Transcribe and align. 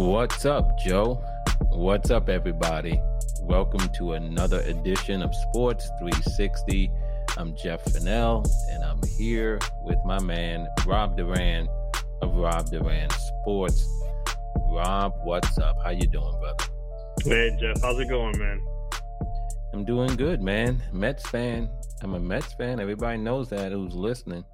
What's 0.00 0.46
up, 0.46 0.78
Joe? 0.78 1.22
What's 1.72 2.10
up, 2.10 2.30
everybody? 2.30 2.98
Welcome 3.42 3.86
to 3.98 4.14
another 4.14 4.60
edition 4.60 5.22
of 5.22 5.30
Sports 5.34 5.90
360. 5.98 6.90
I'm 7.36 7.54
Jeff 7.54 7.82
Fennell, 7.82 8.42
and 8.70 8.82
I'm 8.82 8.98
here 9.18 9.58
with 9.84 9.98
my 10.06 10.18
man, 10.18 10.66
Rob 10.86 11.18
Duran 11.18 11.68
of 12.22 12.34
Rob 12.34 12.70
Duran 12.70 13.10
Sports. 13.10 13.86
Rob, 14.72 15.12
what's 15.22 15.58
up? 15.58 15.76
How 15.84 15.90
you 15.90 16.08
doing, 16.08 16.34
brother? 16.40 16.64
Hey, 17.22 17.54
Jeff. 17.60 17.82
How's 17.82 18.00
it 18.00 18.08
going, 18.08 18.38
man? 18.38 18.58
I'm 19.74 19.84
doing 19.84 20.16
good, 20.16 20.40
man. 20.40 20.82
Mets 20.94 21.28
fan. 21.28 21.68
I'm 22.02 22.14
a 22.14 22.18
Mets 22.18 22.54
fan. 22.54 22.80
Everybody 22.80 23.18
knows 23.18 23.50
that 23.50 23.70
who's 23.70 23.94
listening. 23.94 24.44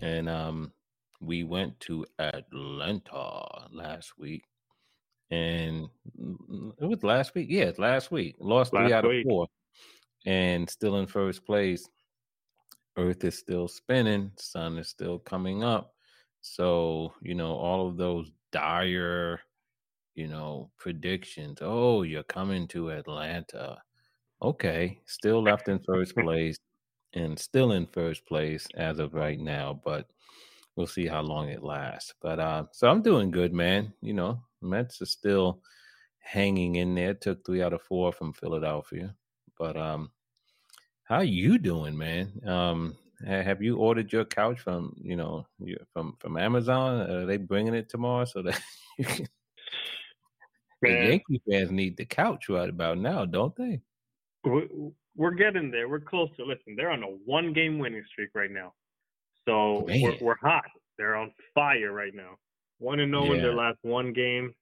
And 0.00 0.30
um, 0.30 0.72
we 1.20 1.44
went 1.44 1.78
to 1.80 2.06
Atlanta 2.18 3.68
last 3.70 4.18
week 4.18 4.44
and 5.30 5.88
it 6.80 6.86
was 6.86 7.02
last 7.02 7.34
week. 7.34 7.48
Yeah, 7.50 7.72
last 7.78 8.10
week. 8.10 8.36
Lost 8.40 8.72
last 8.72 8.84
three 8.84 8.92
out 8.92 9.06
week. 9.06 9.26
of 9.26 9.30
four, 9.30 9.46
and 10.26 10.68
still 10.68 10.96
in 10.96 11.06
first 11.06 11.44
place. 11.44 11.88
Earth 12.96 13.22
is 13.24 13.38
still 13.38 13.68
spinning. 13.68 14.32
Sun 14.36 14.78
is 14.78 14.88
still 14.88 15.18
coming 15.20 15.62
up. 15.62 15.94
So 16.40 17.12
you 17.22 17.34
know 17.34 17.52
all 17.54 17.86
of 17.88 17.96
those 17.96 18.30
dire, 18.52 19.40
you 20.14 20.28
know, 20.28 20.70
predictions. 20.78 21.58
Oh, 21.60 22.02
you're 22.02 22.22
coming 22.22 22.66
to 22.68 22.90
Atlanta. 22.90 23.78
Okay, 24.42 24.98
still 25.06 25.42
left 25.42 25.68
in 25.68 25.78
first 25.80 26.14
place, 26.16 26.56
and 27.14 27.38
still 27.38 27.72
in 27.72 27.86
first 27.86 28.26
place 28.26 28.66
as 28.76 28.98
of 28.98 29.14
right 29.14 29.38
now. 29.38 29.80
But 29.84 30.06
we'll 30.76 30.86
see 30.86 31.06
how 31.06 31.20
long 31.20 31.48
it 31.48 31.62
lasts. 31.62 32.14
But 32.22 32.38
uh, 32.38 32.64
so 32.72 32.88
I'm 32.88 33.02
doing 33.02 33.30
good, 33.30 33.52
man. 33.52 33.92
You 34.00 34.14
know, 34.14 34.40
Mets 34.60 35.02
are 35.02 35.06
still 35.06 35.62
hanging 36.20 36.76
in 36.76 36.94
there. 36.94 37.14
Took 37.14 37.44
three 37.44 37.62
out 37.62 37.72
of 37.72 37.82
four 37.82 38.12
from 38.12 38.32
Philadelphia. 38.32 39.14
But 39.58 39.76
um, 39.76 40.10
how 41.04 41.20
you 41.20 41.58
doing, 41.58 41.96
man? 41.96 42.32
Um, 42.46 42.96
have 43.26 43.62
you 43.62 43.76
ordered 43.78 44.12
your 44.12 44.24
couch 44.24 44.60
from 44.60 44.94
you 45.00 45.16
know 45.16 45.46
from 45.92 46.16
from 46.18 46.36
Amazon? 46.36 47.10
Are 47.10 47.26
they 47.26 47.36
bringing 47.36 47.74
it 47.74 47.88
tomorrow 47.88 48.24
so 48.24 48.42
that 48.42 48.60
you 48.98 49.04
can? 49.04 49.28
The 50.80 50.90
Yankee 50.90 51.42
fans 51.50 51.72
need 51.72 51.96
the 51.96 52.04
couch 52.04 52.48
right 52.48 52.68
about 52.68 52.98
now, 52.98 53.24
don't 53.24 53.56
they? 53.56 53.80
We're 55.16 55.32
getting 55.32 55.72
there. 55.72 55.88
We're 55.88 55.98
close 55.98 56.28
to. 56.36 56.44
Listen, 56.44 56.76
they're 56.76 56.92
on 56.92 57.02
a 57.02 57.06
one-game 57.06 57.80
winning 57.80 58.04
streak 58.12 58.30
right 58.34 58.50
now, 58.50 58.72
so 59.44 59.84
we're, 59.88 60.16
we're 60.20 60.36
hot. 60.40 60.66
They're 60.96 61.16
on 61.16 61.32
fire 61.54 61.92
right 61.92 62.14
now. 62.14 62.36
One 62.78 63.00
and 63.00 63.12
zero 63.12 63.28
oh 63.28 63.32
in 63.32 63.42
their 63.42 63.54
last 63.54 63.78
one 63.82 64.12
game. 64.12 64.54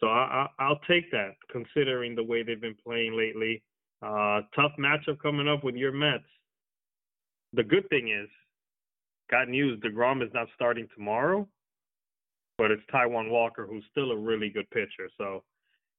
So 0.00 0.06
I, 0.06 0.46
I, 0.58 0.68
will 0.68 0.78
take 0.88 1.10
that, 1.10 1.32
considering 1.50 2.14
the 2.14 2.22
way 2.22 2.42
they've 2.42 2.60
been 2.60 2.76
playing 2.84 3.16
lately. 3.16 3.62
Uh, 4.00 4.42
tough 4.54 4.72
matchup 4.78 5.20
coming 5.20 5.48
up 5.48 5.64
with 5.64 5.74
your 5.74 5.92
Mets. 5.92 6.22
The 7.52 7.64
good 7.64 7.88
thing 7.88 8.10
is, 8.10 8.28
got 9.28 9.48
news. 9.48 9.80
Degrom 9.80 10.22
is 10.22 10.32
not 10.32 10.46
starting 10.54 10.86
tomorrow, 10.94 11.48
but 12.58 12.70
it's 12.70 12.82
Taijuan 12.94 13.30
Walker, 13.30 13.66
who's 13.66 13.84
still 13.90 14.12
a 14.12 14.16
really 14.16 14.50
good 14.50 14.70
pitcher. 14.70 15.10
So 15.16 15.42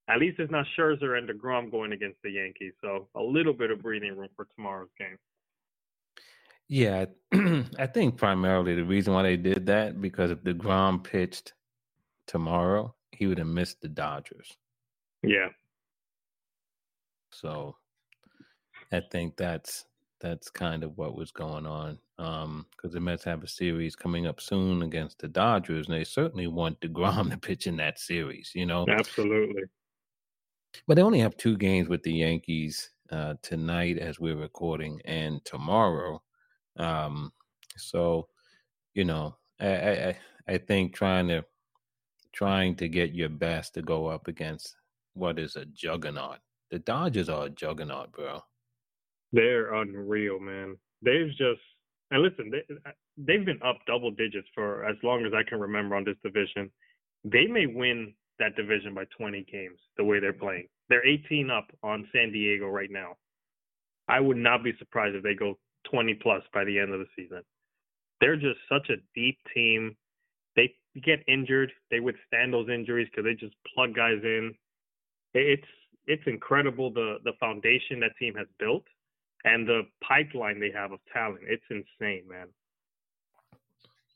at 0.07 0.19
least 0.19 0.39
it's 0.39 0.51
not 0.51 0.65
Scherzer 0.77 1.17
and 1.17 1.27
Degrom 1.27 1.69
going 1.69 1.91
against 1.91 2.19
the 2.23 2.31
Yankees. 2.31 2.73
So 2.81 3.07
a 3.15 3.21
little 3.21 3.53
bit 3.53 3.69
of 3.69 3.81
breathing 3.81 4.15
room 4.15 4.29
for 4.35 4.47
tomorrow's 4.55 4.89
game. 4.97 5.17
Yeah, 6.69 7.05
I 7.33 7.87
think 7.87 8.17
primarily 8.17 8.75
the 8.75 8.85
reason 8.85 9.13
why 9.13 9.23
they 9.23 9.37
did 9.37 9.65
that 9.65 9.99
because 9.99 10.29
if 10.31 10.43
Degrom 10.43 11.03
pitched 11.03 11.53
tomorrow, 12.27 12.93
he 13.11 13.25
would 13.27 13.39
have 13.39 13.47
missed 13.47 13.81
the 13.81 13.89
Dodgers. 13.89 14.55
Yeah. 15.23 15.49
So 17.31 17.75
I 18.91 19.01
think 19.11 19.35
that's 19.35 19.85
that's 20.21 20.49
kind 20.49 20.83
of 20.83 20.97
what 20.97 21.15
was 21.15 21.31
going 21.31 21.65
on. 21.65 21.97
Um, 22.17 22.65
because 22.71 22.91
the 22.93 22.99
Mets 22.99 23.23
have 23.23 23.43
a 23.43 23.47
series 23.47 23.95
coming 23.95 24.27
up 24.27 24.41
soon 24.41 24.81
against 24.81 25.19
the 25.19 25.27
Dodgers, 25.27 25.87
and 25.87 25.95
they 25.95 26.03
certainly 26.03 26.47
want 26.47 26.81
Degrom 26.81 27.31
to 27.31 27.37
pitch 27.37 27.65
in 27.65 27.77
that 27.77 27.99
series. 27.99 28.51
You 28.53 28.65
know, 28.65 28.85
absolutely. 28.89 29.63
But 30.87 30.95
they 30.95 31.01
only 31.01 31.19
have 31.19 31.37
two 31.37 31.57
games 31.57 31.87
with 31.87 32.03
the 32.03 32.13
Yankees 32.13 32.91
uh, 33.11 33.35
tonight, 33.41 33.97
as 33.97 34.19
we're 34.19 34.35
recording, 34.35 35.01
and 35.05 35.43
tomorrow. 35.45 36.21
Um, 36.79 37.31
so, 37.77 38.27
you 38.93 39.05
know, 39.05 39.35
I, 39.59 39.67
I 39.67 40.17
I 40.47 40.57
think 40.57 40.95
trying 40.95 41.27
to 41.27 41.45
trying 42.33 42.75
to 42.77 42.87
get 42.87 43.13
your 43.13 43.29
best 43.29 43.73
to 43.73 43.81
go 43.81 44.07
up 44.07 44.27
against 44.27 44.75
what 45.13 45.37
is 45.37 45.55
a 45.55 45.65
juggernaut. 45.65 46.39
The 46.71 46.79
Dodgers 46.79 47.29
are 47.29 47.45
a 47.45 47.49
juggernaut, 47.49 48.11
bro. 48.11 48.41
They're 49.31 49.73
unreal, 49.73 50.39
man. 50.39 50.77
They've 51.01 51.29
just 51.29 51.61
and 52.11 52.23
listen, 52.23 52.51
they, 52.51 52.63
they've 53.17 53.45
been 53.45 53.61
up 53.63 53.77
double 53.85 54.11
digits 54.11 54.47
for 54.55 54.85
as 54.85 54.95
long 55.03 55.25
as 55.25 55.33
I 55.33 55.47
can 55.47 55.59
remember 55.59 55.95
on 55.95 56.03
this 56.03 56.17
division. 56.23 56.71
They 57.23 57.45
may 57.45 57.65
win 57.67 58.13
that 58.39 58.55
division 58.55 58.95
by 58.95 59.03
20 59.17 59.45
games 59.51 59.77
the 59.97 60.03
way 60.03 60.19
they're 60.19 60.33
playing. 60.33 60.67
They're 60.87 61.05
18 61.05 61.51
up 61.51 61.67
on 61.83 62.07
San 62.13 62.31
Diego 62.31 62.67
right 62.67 62.89
now. 62.89 63.17
I 64.07 64.19
would 64.19 64.37
not 64.37 64.63
be 64.63 64.73
surprised 64.79 65.15
if 65.15 65.23
they 65.23 65.35
go 65.35 65.59
20 65.91 66.13
plus 66.15 66.43
by 66.53 66.63
the 66.63 66.79
end 66.79 66.93
of 66.93 66.99
the 66.99 67.07
season. 67.15 67.41
They're 68.21 68.35
just 68.35 68.59
such 68.69 68.89
a 68.89 68.97
deep 69.15 69.37
team. 69.53 69.95
They 70.55 70.73
get 71.03 71.19
injured, 71.27 71.71
they 71.91 71.99
withstand 71.99 72.53
those 72.53 72.69
injuries 72.69 73.07
because 73.09 73.25
they 73.25 73.35
just 73.35 73.55
plug 73.73 73.95
guys 73.95 74.19
in. 74.23 74.53
It's 75.33 75.67
it's 76.07 76.23
incredible 76.25 76.91
the 76.91 77.17
the 77.23 77.33
foundation 77.39 77.99
that 78.01 78.11
team 78.19 78.33
has 78.35 78.47
built 78.59 78.83
and 79.45 79.67
the 79.67 79.83
pipeline 80.05 80.59
they 80.59 80.71
have 80.71 80.91
of 80.91 80.99
talent. 81.13 81.41
It's 81.43 81.63
insane, 81.69 82.23
man. 82.27 82.47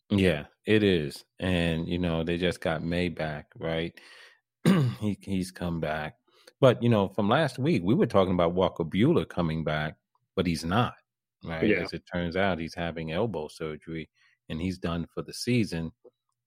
Yeah, 0.09 0.45
it 0.66 0.83
is. 0.83 1.23
And 1.39 1.88
you 1.88 2.00
know, 2.00 2.23
they 2.23 2.38
just 2.38 2.62
got 2.62 2.83
May 2.83 3.09
back, 3.09 3.47
right? 3.57 3.94
he 5.00 5.17
he's 5.22 5.51
come 5.51 5.79
back. 5.79 6.16
But 6.59 6.81
you 6.83 6.89
know, 6.89 7.07
from 7.09 7.29
last 7.29 7.59
week 7.59 7.83
we 7.83 7.94
were 7.94 8.06
talking 8.06 8.33
about 8.33 8.53
Walker 8.53 8.83
Buehler 8.83 9.28
coming 9.28 9.63
back, 9.63 9.95
but 10.35 10.45
he's 10.45 10.66
not 10.66 10.95
right? 11.44 11.68
Yeah. 11.68 11.78
As 11.78 11.94
it 11.94 12.04
turns 12.12 12.36
out, 12.36 12.59
he's 12.59 12.76
having 12.76 13.12
elbow 13.12 13.48
surgery 13.48 14.09
and 14.50 14.62
he's 14.62 14.78
done 14.78 15.08
for 15.14 15.22
the 15.22 15.34
season. 15.34 15.92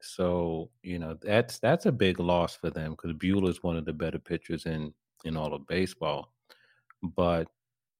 So 0.00 0.70
you 0.82 0.98
know 0.98 1.16
that's 1.20 1.58
that's 1.58 1.86
a 1.86 1.92
big 1.92 2.20
loss 2.20 2.54
for 2.54 2.70
them 2.70 2.92
because 2.92 3.16
Buehler 3.16 3.48
is 3.48 3.62
one 3.62 3.76
of 3.76 3.84
the 3.84 3.92
better 3.92 4.18
pitchers 4.18 4.66
in 4.66 4.92
in 5.24 5.36
all 5.36 5.54
of 5.54 5.66
baseball. 5.66 6.32
But 7.02 7.48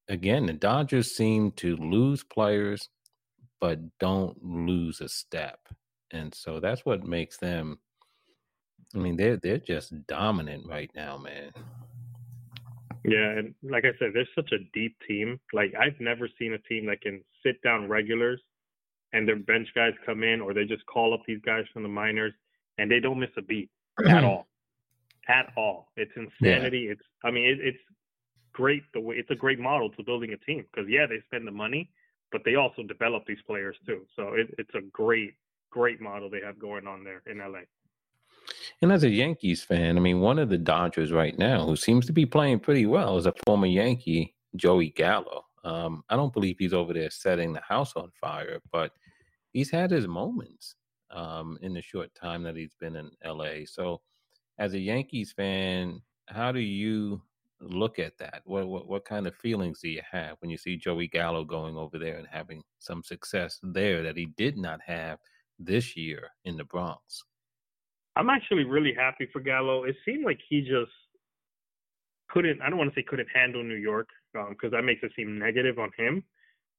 again, 0.09 0.47
the 0.47 0.53
Dodgers 0.53 1.17
seem 1.17 1.53
to 1.53 1.77
lose 1.77 2.23
players, 2.23 2.89
but 3.61 3.81
don't 3.99 4.37
lose 4.43 5.01
a 5.01 5.09
step, 5.09 5.59
and 6.13 6.35
so 6.35 6.61
that's 6.61 6.85
what 6.85 7.05
makes 7.05 7.39
them. 7.39 7.79
I 8.95 8.99
mean, 8.99 9.17
they're 9.17 9.39
they're 9.39 9.59
just 9.59 10.07
dominant 10.07 10.67
right 10.69 10.91
now, 10.95 11.17
man. 11.17 11.51
Yeah, 13.05 13.39
and 13.39 13.55
like 13.63 13.85
I 13.85 13.97
said, 13.99 14.11
there's 14.15 14.29
such 14.35 14.53
a 14.53 14.59
deep 14.73 14.97
team. 15.07 15.41
Like 15.53 15.73
I've 15.79 15.99
never 16.01 16.29
seen 16.39 16.55
a 16.55 16.59
team 16.59 16.87
that 16.87 17.01
can 17.01 17.23
sit 17.45 17.61
down 17.63 17.89
regulars 17.89 18.41
and 19.13 19.27
their 19.27 19.37
bench 19.37 19.69
guys 19.75 19.93
come 20.05 20.23
in 20.23 20.41
or 20.41 20.53
they 20.53 20.65
just 20.65 20.85
call 20.87 21.15
up 21.15 21.23
these 21.27 21.41
guys 21.45 21.65
from 21.73 21.83
the 21.83 21.89
minors 21.89 22.33
and 22.79 22.91
they 22.91 23.01
don't 23.01 23.19
miss 23.19 23.31
a 23.37 23.43
beat 23.43 23.71
at 24.07 24.25
all. 24.25 24.47
At 25.29 25.53
all. 25.57 25.89
It's 25.97 26.13
insanity. 26.17 26.81
Yeah. 26.87 26.93
It's 26.93 27.03
I 27.25 27.31
mean 27.31 27.47
it, 27.47 27.59
it's 27.61 27.79
great 28.53 28.83
the 28.95 29.01
way 29.01 29.17
it's 29.17 29.31
a 29.31 29.35
great 29.35 29.59
model 29.59 29.91
to 29.91 30.03
building 30.03 30.33
a 30.33 30.39
team 30.39 30.65
because 30.73 30.89
yeah, 30.89 31.07
they 31.07 31.21
spend 31.27 31.47
the 31.47 31.53
money, 31.53 31.91
but 32.33 32.43
they 32.45 32.55
also 32.55 32.83
develop 32.83 33.25
these 33.27 33.43
players 33.47 33.77
too. 33.87 34.03
So 34.17 34.35
it, 34.35 34.55
it's 34.59 34.75
a 34.75 34.83
great 34.93 35.35
great 35.71 36.01
model 36.01 36.31
they 36.31 36.41
have 36.45 36.59
going 36.59 36.87
on 36.87 37.05
there 37.05 37.23
in 37.27 37.39
LA. 37.39 37.61
And 38.83 38.93
as 38.93 39.05
a 39.05 39.11
Yankees 39.11 39.63
fan, 39.63 39.97
I 39.97 40.01
mean, 40.01 40.21
one 40.21 40.39
of 40.39 40.51
the 40.51 40.59
Dodgers 40.59 41.11
right 41.11 41.37
now 41.39 41.65
who 41.65 41.77
seems 41.77 42.05
to 42.07 42.13
be 42.13 42.27
playing 42.27 42.61
pretty 42.61 42.85
well 42.85 43.17
is 43.17 43.27
a 43.27 43.33
former 43.47 43.67
Yankee, 43.67 44.35
Joey 44.55 44.91
Gallo. 44.91 45.47
Um, 45.65 46.05
I 46.11 46.17
don't 46.17 46.33
believe 46.33 46.57
he's 46.59 46.75
over 46.75 46.93
there 46.93 47.11
setting 47.11 47.53
the 47.53 47.63
house 47.63 47.97
on 47.97 48.11
fire, 48.21 48.61
but 48.71 48.93
he's 49.53 49.71
had 49.71 49.91
his 49.91 50.07
moments 50.07 50.75
um, 51.11 51.59
in 51.63 51.73
the 51.73 51.81
short 51.81 52.15
time 52.15 52.43
that 52.43 52.57
he's 52.57 52.75
been 52.79 52.97
in 52.97 53.11
LA. 53.25 53.65
So, 53.65 54.03
as 54.59 54.75
a 54.75 54.79
Yankees 54.79 55.33
fan, 55.33 56.01
how 56.29 56.53
do 56.53 56.61
you 56.61 57.23
look 57.61 57.99
at 57.99 58.19
that? 58.19 58.43
What, 58.45 58.69
what 58.69 58.87
what 58.87 59.05
kind 59.05 59.27
of 59.27 59.35
feelings 59.35 59.81
do 59.81 59.89
you 59.89 60.03
have 60.11 60.37
when 60.41 60.51
you 60.51 60.59
see 60.59 60.77
Joey 60.77 61.09
Gallo 61.09 61.45
going 61.45 61.77
over 61.77 61.99
there 61.99 62.19
and 62.19 62.27
having 62.31 62.63
some 62.79 63.03
success 63.03 63.59
there 63.63 64.03
that 64.03 64.17
he 64.17 64.27
did 64.37 64.57
not 64.57 64.81
have 64.87 65.19
this 65.59 65.97
year 65.97 66.31
in 66.45 66.57
the 66.57 66.65
Bronx? 66.65 67.25
I'm 68.17 68.31
actually 68.31 68.65
really 68.65 68.95
happy 68.95 69.29
for 69.33 69.41
Gallo. 69.41 69.85
It 69.85 69.97
seemed 70.05 70.25
like 70.25 70.41
he 70.49 70.61
just 70.63 70.91
couldn't. 72.31 72.61
I 72.63 72.71
don't 72.71 72.79
want 72.79 72.93
to 72.93 72.99
say 72.99 73.05
couldn't 73.05 73.29
handle 73.33 73.63
New 73.63 73.77
York 73.77 74.09
because 74.33 74.49
um, 74.65 74.71
that 74.73 74.83
makes 74.83 75.03
it 75.03 75.13
seem 75.15 75.39
negative 75.39 75.79
on 75.79 75.91
him. 75.97 76.25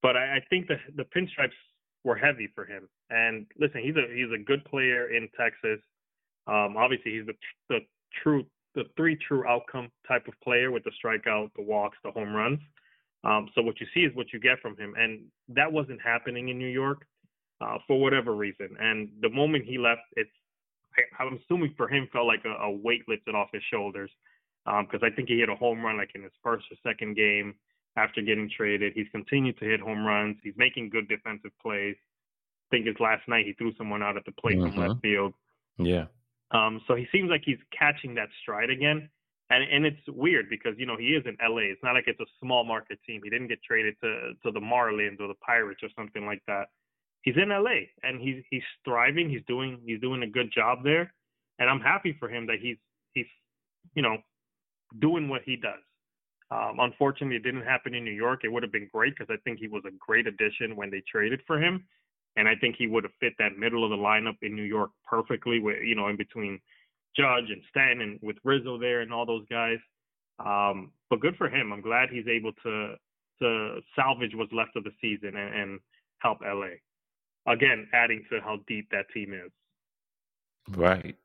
But 0.01 0.17
I, 0.17 0.37
I 0.37 0.39
think 0.49 0.67
the 0.67 0.77
the 0.95 1.03
pinstripes 1.03 1.57
were 2.03 2.15
heavy 2.15 2.49
for 2.55 2.65
him. 2.65 2.89
And 3.09 3.45
listen, 3.59 3.81
he's 3.81 3.95
a 3.95 4.05
he's 4.13 4.31
a 4.33 4.43
good 4.43 4.65
player 4.65 5.15
in 5.15 5.29
Texas. 5.39 5.79
Um, 6.47 6.75
obviously, 6.77 7.13
he's 7.17 7.25
the 7.27 7.33
the 7.69 7.79
true 8.23 8.45
the 8.75 8.83
three 8.95 9.17
true 9.27 9.47
outcome 9.47 9.89
type 10.07 10.27
of 10.27 10.33
player 10.43 10.71
with 10.71 10.83
the 10.83 10.91
strikeout, 11.03 11.49
the 11.55 11.63
walks, 11.63 11.97
the 12.03 12.11
home 12.11 12.33
runs. 12.33 12.59
Um, 13.23 13.49
so 13.55 13.61
what 13.61 13.79
you 13.79 13.87
see 13.93 14.01
is 14.01 14.15
what 14.15 14.31
you 14.31 14.39
get 14.39 14.59
from 14.61 14.77
him, 14.77 14.93
and 14.97 15.21
that 15.49 15.71
wasn't 15.71 15.99
happening 16.01 16.49
in 16.49 16.57
New 16.57 16.67
York 16.67 17.05
uh, 17.61 17.77
for 17.87 17.99
whatever 17.99 18.35
reason. 18.35 18.69
And 18.79 19.09
the 19.21 19.29
moment 19.29 19.65
he 19.65 19.77
left, 19.77 20.01
it's 20.15 20.29
I'm 21.19 21.39
assuming 21.43 21.73
for 21.77 21.87
him 21.87 22.07
felt 22.11 22.27
like 22.27 22.43
a, 22.45 22.63
a 22.63 22.71
weight 22.71 23.03
lifted 23.07 23.35
off 23.35 23.49
his 23.53 23.63
shoulders 23.71 24.11
because 24.65 25.01
um, 25.01 25.09
I 25.11 25.15
think 25.15 25.29
he 25.29 25.39
hit 25.39 25.49
a 25.49 25.55
home 25.55 25.81
run 25.81 25.97
like 25.97 26.11
in 26.15 26.23
his 26.23 26.31
first 26.43 26.65
or 26.71 26.77
second 26.85 27.15
game 27.15 27.55
after 27.95 28.21
getting 28.21 28.49
traded. 28.55 28.93
He's 28.93 29.07
continued 29.11 29.57
to 29.59 29.65
hit 29.65 29.79
home 29.79 30.05
runs. 30.05 30.37
He's 30.43 30.53
making 30.57 30.89
good 30.89 31.07
defensive 31.07 31.51
plays. 31.61 31.95
I 32.69 32.75
think 32.75 32.87
it's 32.87 32.99
last 32.99 33.27
night 33.27 33.45
he 33.45 33.53
threw 33.53 33.73
someone 33.77 34.03
out 34.03 34.17
at 34.17 34.25
the 34.25 34.33
plate 34.33 34.57
mm-hmm. 34.57 34.75
from 34.75 34.87
left 34.87 35.01
field. 35.01 35.33
Yeah. 35.77 36.05
Um, 36.51 36.81
so 36.87 36.95
he 36.95 37.07
seems 37.11 37.29
like 37.29 37.41
he's 37.45 37.59
catching 37.77 38.15
that 38.15 38.29
stride 38.41 38.69
again. 38.69 39.09
And 39.49 39.63
and 39.63 39.85
it's 39.85 40.01
weird 40.09 40.49
because 40.49 40.73
you 40.77 40.85
know 40.85 40.97
he 40.97 41.15
is 41.15 41.23
in 41.25 41.37
LA. 41.41 41.71
It's 41.71 41.81
not 41.81 41.93
like 41.93 42.03
it's 42.07 42.19
a 42.19 42.25
small 42.41 42.65
market 42.65 42.99
team. 43.07 43.21
He 43.23 43.29
didn't 43.29 43.47
get 43.47 43.63
traded 43.63 43.95
to 44.03 44.33
to 44.43 44.51
the 44.51 44.59
Marlins 44.59 45.21
or 45.21 45.27
the 45.29 45.39
Pirates 45.45 45.81
or 45.81 45.89
something 45.95 46.25
like 46.25 46.41
that. 46.47 46.67
He's 47.27 47.35
in 47.35 47.49
LA 47.49 47.91
and 48.03 48.21
he's 48.21 48.41
he's 48.49 48.63
thriving. 48.85 49.29
He's 49.29 49.41
doing 49.49 49.81
he's 49.85 49.99
doing 49.99 50.23
a 50.23 50.27
good 50.27 50.49
job 50.49 50.79
there, 50.81 51.13
and 51.59 51.69
I'm 51.69 51.81
happy 51.81 52.15
for 52.17 52.29
him 52.29 52.47
that 52.47 52.59
he's 52.61 52.77
he's 53.15 53.25
you 53.95 54.01
know 54.01 54.15
doing 55.01 55.27
what 55.27 55.41
he 55.43 55.57
does. 55.57 55.83
Um, 56.51 56.77
unfortunately, 56.79 57.35
it 57.35 57.43
didn't 57.43 57.65
happen 57.65 57.93
in 57.93 58.05
New 58.05 58.13
York. 58.13 58.45
It 58.45 58.47
would 58.47 58.63
have 58.63 58.71
been 58.71 58.87
great 58.93 59.13
because 59.13 59.29
I 59.29 59.35
think 59.43 59.59
he 59.59 59.67
was 59.67 59.83
a 59.85 59.91
great 59.99 60.25
addition 60.25 60.77
when 60.77 60.89
they 60.89 61.03
traded 61.11 61.41
for 61.45 61.61
him, 61.61 61.85
and 62.37 62.47
I 62.47 62.55
think 62.55 62.77
he 62.77 62.87
would 62.87 63.03
have 63.03 63.11
fit 63.19 63.33
that 63.39 63.57
middle 63.57 63.83
of 63.83 63.89
the 63.89 63.97
lineup 63.97 64.37
in 64.41 64.55
New 64.55 64.63
York 64.63 64.91
perfectly. 65.03 65.59
With 65.59 65.83
you 65.83 65.95
know, 65.95 66.07
in 66.07 66.15
between 66.15 66.61
Judge 67.13 67.49
and 67.49 67.61
Stanton 67.69 68.19
with 68.23 68.37
Rizzo 68.45 68.79
there 68.79 69.01
and 69.01 69.11
all 69.11 69.25
those 69.25 69.45
guys. 69.49 69.79
Um, 70.39 70.93
but 71.09 71.19
good 71.19 71.35
for 71.35 71.49
him. 71.49 71.73
I'm 71.73 71.81
glad 71.81 72.07
he's 72.09 72.27
able 72.29 72.53
to 72.63 72.95
to 73.41 73.79
salvage 73.97 74.31
what's 74.33 74.53
left 74.53 74.77
of 74.77 74.85
the 74.85 74.91
season 75.01 75.35
and, 75.35 75.53
and 75.53 75.79
help 76.19 76.37
LA. 76.41 76.79
Again, 77.47 77.87
adding 77.93 78.23
to 78.31 78.41
how 78.41 78.59
deep 78.67 78.89
that 78.91 79.09
team 79.13 79.33
is. 79.33 79.51
Right. 80.69 81.15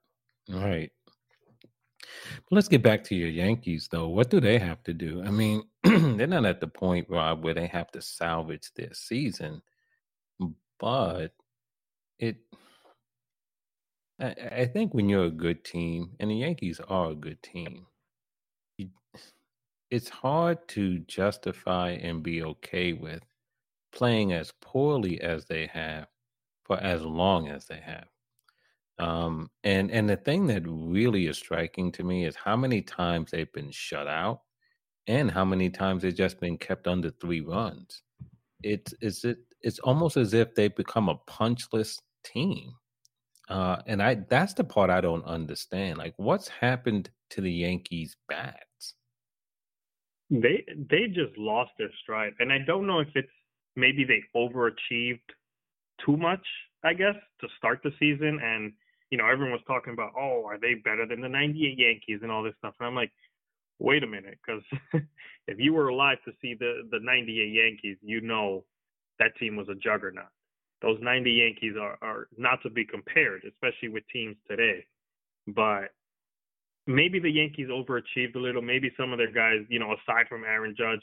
Right. 0.51 0.91
Let's 2.51 2.69
get 2.69 2.83
back 2.83 3.05
to 3.05 3.15
your 3.15 3.29
Yankees, 3.29 3.89
though. 3.91 4.09
What 4.09 4.31
do 4.31 4.41
they 4.41 4.59
have 4.59 4.83
to 4.85 4.95
do? 4.95 5.23
I 5.25 5.31
mean, 5.31 5.63
they're 5.85 6.27
not 6.27 6.47
at 6.47 6.61
the 6.61 6.69
point, 6.69 7.09
Rob, 7.11 7.45
where 7.45 7.55
they 7.55 7.67
have 7.69 7.91
to 7.93 8.03
salvage 8.03 8.71
their 8.77 8.95
season, 8.95 9.63
but 10.81 11.29
it. 12.19 12.37
I, 14.21 14.35
I 14.53 14.67
think 14.67 14.95
when 14.95 15.09
you're 15.09 15.27
a 15.27 15.31
good 15.31 15.65
team, 15.65 16.13
and 16.21 16.31
the 16.31 16.37
Yankees 16.37 16.81
are 16.89 17.13
a 17.13 17.17
good 17.17 17.43
team, 17.43 17.87
you, 18.79 18.91
it's 19.91 20.09
hard 20.09 20.67
to 20.69 21.01
justify 21.01 21.91
and 21.91 22.23
be 22.23 22.43
okay 22.43 22.93
with 22.93 23.23
playing 23.93 24.33
as 24.33 24.53
poorly 24.61 25.21
as 25.21 25.47
they 25.47 25.67
have 25.69 26.07
for 26.73 26.83
as 26.83 27.03
long 27.03 27.49
as 27.49 27.67
they 27.67 27.81
have. 27.81 28.07
Um, 28.99 29.51
and 29.65 29.91
and 29.91 30.09
the 30.09 30.17
thing 30.17 30.47
that 30.47 30.63
really 30.67 31.27
is 31.27 31.37
striking 31.37 31.93
to 31.93 32.05
me 32.05 32.25
is 32.25 32.37
how 32.37 32.57
many 32.57 32.83
times 32.83 33.31
they've 33.31 33.53
been 33.53 33.71
shut 33.71 34.07
out, 34.07 34.41
and 35.07 35.31
how 35.31 35.45
many 35.45 35.71
times 35.71 36.03
they've 36.03 36.15
just 36.15 36.41
been 36.41 36.57
kept 36.57 36.87
under 36.87 37.11
three 37.11 37.41
runs. 37.41 38.03
It's 38.63 38.95
it's 39.01 39.25
it 39.25 39.39
it's 39.61 39.79
almost 39.81 40.17
as 40.17 40.35
if 40.35 40.55
they've 40.55 40.75
become 40.75 41.09
a 41.09 41.17
punchless 41.27 41.99
team. 42.25 42.73
Uh, 43.49 43.77
and 43.87 44.03
I 44.03 44.15
that's 44.29 44.55
the 44.55 44.65
part 44.65 44.91
I 44.91 45.01
don't 45.01 45.25
understand. 45.25 45.99
Like, 45.99 46.15
what's 46.17 46.49
happened 46.49 47.11
to 47.31 47.41
the 47.41 47.53
Yankees 47.53 48.17
bats? 48.29 48.95
They 50.31 50.65
they 50.91 51.09
just 51.09 51.37
lost 51.37 51.73
their 51.79 51.91
stride, 52.03 52.35
and 52.39 52.53
I 52.53 52.59
don't 52.67 52.87
know 52.87 53.01
if 53.01 53.09
it's 53.15 53.29
maybe 53.75 54.05
they 54.05 54.23
overachieved 54.37 55.29
too 56.05 56.17
much. 56.17 56.45
I 56.85 56.95
guess 56.95 57.15
to 57.41 57.49
start 57.59 57.81
the 57.85 57.93
season, 57.99 58.41
and 58.43 58.73
you 59.11 59.19
know, 59.19 59.29
everyone 59.29 59.53
was 59.53 59.61
talking 59.67 59.93
about, 59.93 60.13
oh, 60.19 60.45
are 60.47 60.59
they 60.59 60.75
better 60.75 61.07
than 61.07 61.21
the 61.21 61.29
98 61.29 61.79
Yankees 61.79 62.21
and 62.23 62.33
all 62.33 62.43
this 62.43 62.55
stuff. 62.59 62.75
And 62.81 62.87
I'm 62.87 62.95
like, 62.95 63.13
wait 63.79 64.03
a 64.03 64.07
minute, 64.07 64.39
because 64.45 64.63
if 65.47 65.59
you 65.59 65.75
were 65.75 65.89
alive 65.89 66.19
to 66.25 66.33
see 66.41 66.55
the, 66.59 66.89
the 66.91 66.99
98 67.01 67.53
Yankees, 67.53 67.99
you 68.01 68.21
know 68.21 68.65
that 69.19 69.37
team 69.39 69.55
was 69.57 69.69
a 69.69 69.75
juggernaut. 69.75 70.33
Those 70.81 70.99
90 71.01 71.31
Yankees 71.31 71.75
are, 71.81 71.99
are 72.01 72.29
not 72.37 72.63
to 72.63 72.71
be 72.71 72.85
compared, 72.85 73.43
especially 73.45 73.89
with 73.89 74.03
teams 74.13 74.37
today. 74.49 74.85
But 75.47 75.91
maybe 76.87 77.21
the 77.21 77.31
Yankees 77.31 77.69
overachieved 77.69 78.35
a 78.35 78.39
little. 78.39 78.63
Maybe 78.63 78.91
some 78.97 79.13
of 79.13 79.19
their 79.19 79.33
guys, 79.33 79.61
you 79.69 79.79
know, 79.79 79.93
aside 79.93 80.27
from 80.29 80.45
Aaron 80.45 80.75
Judge, 80.77 81.03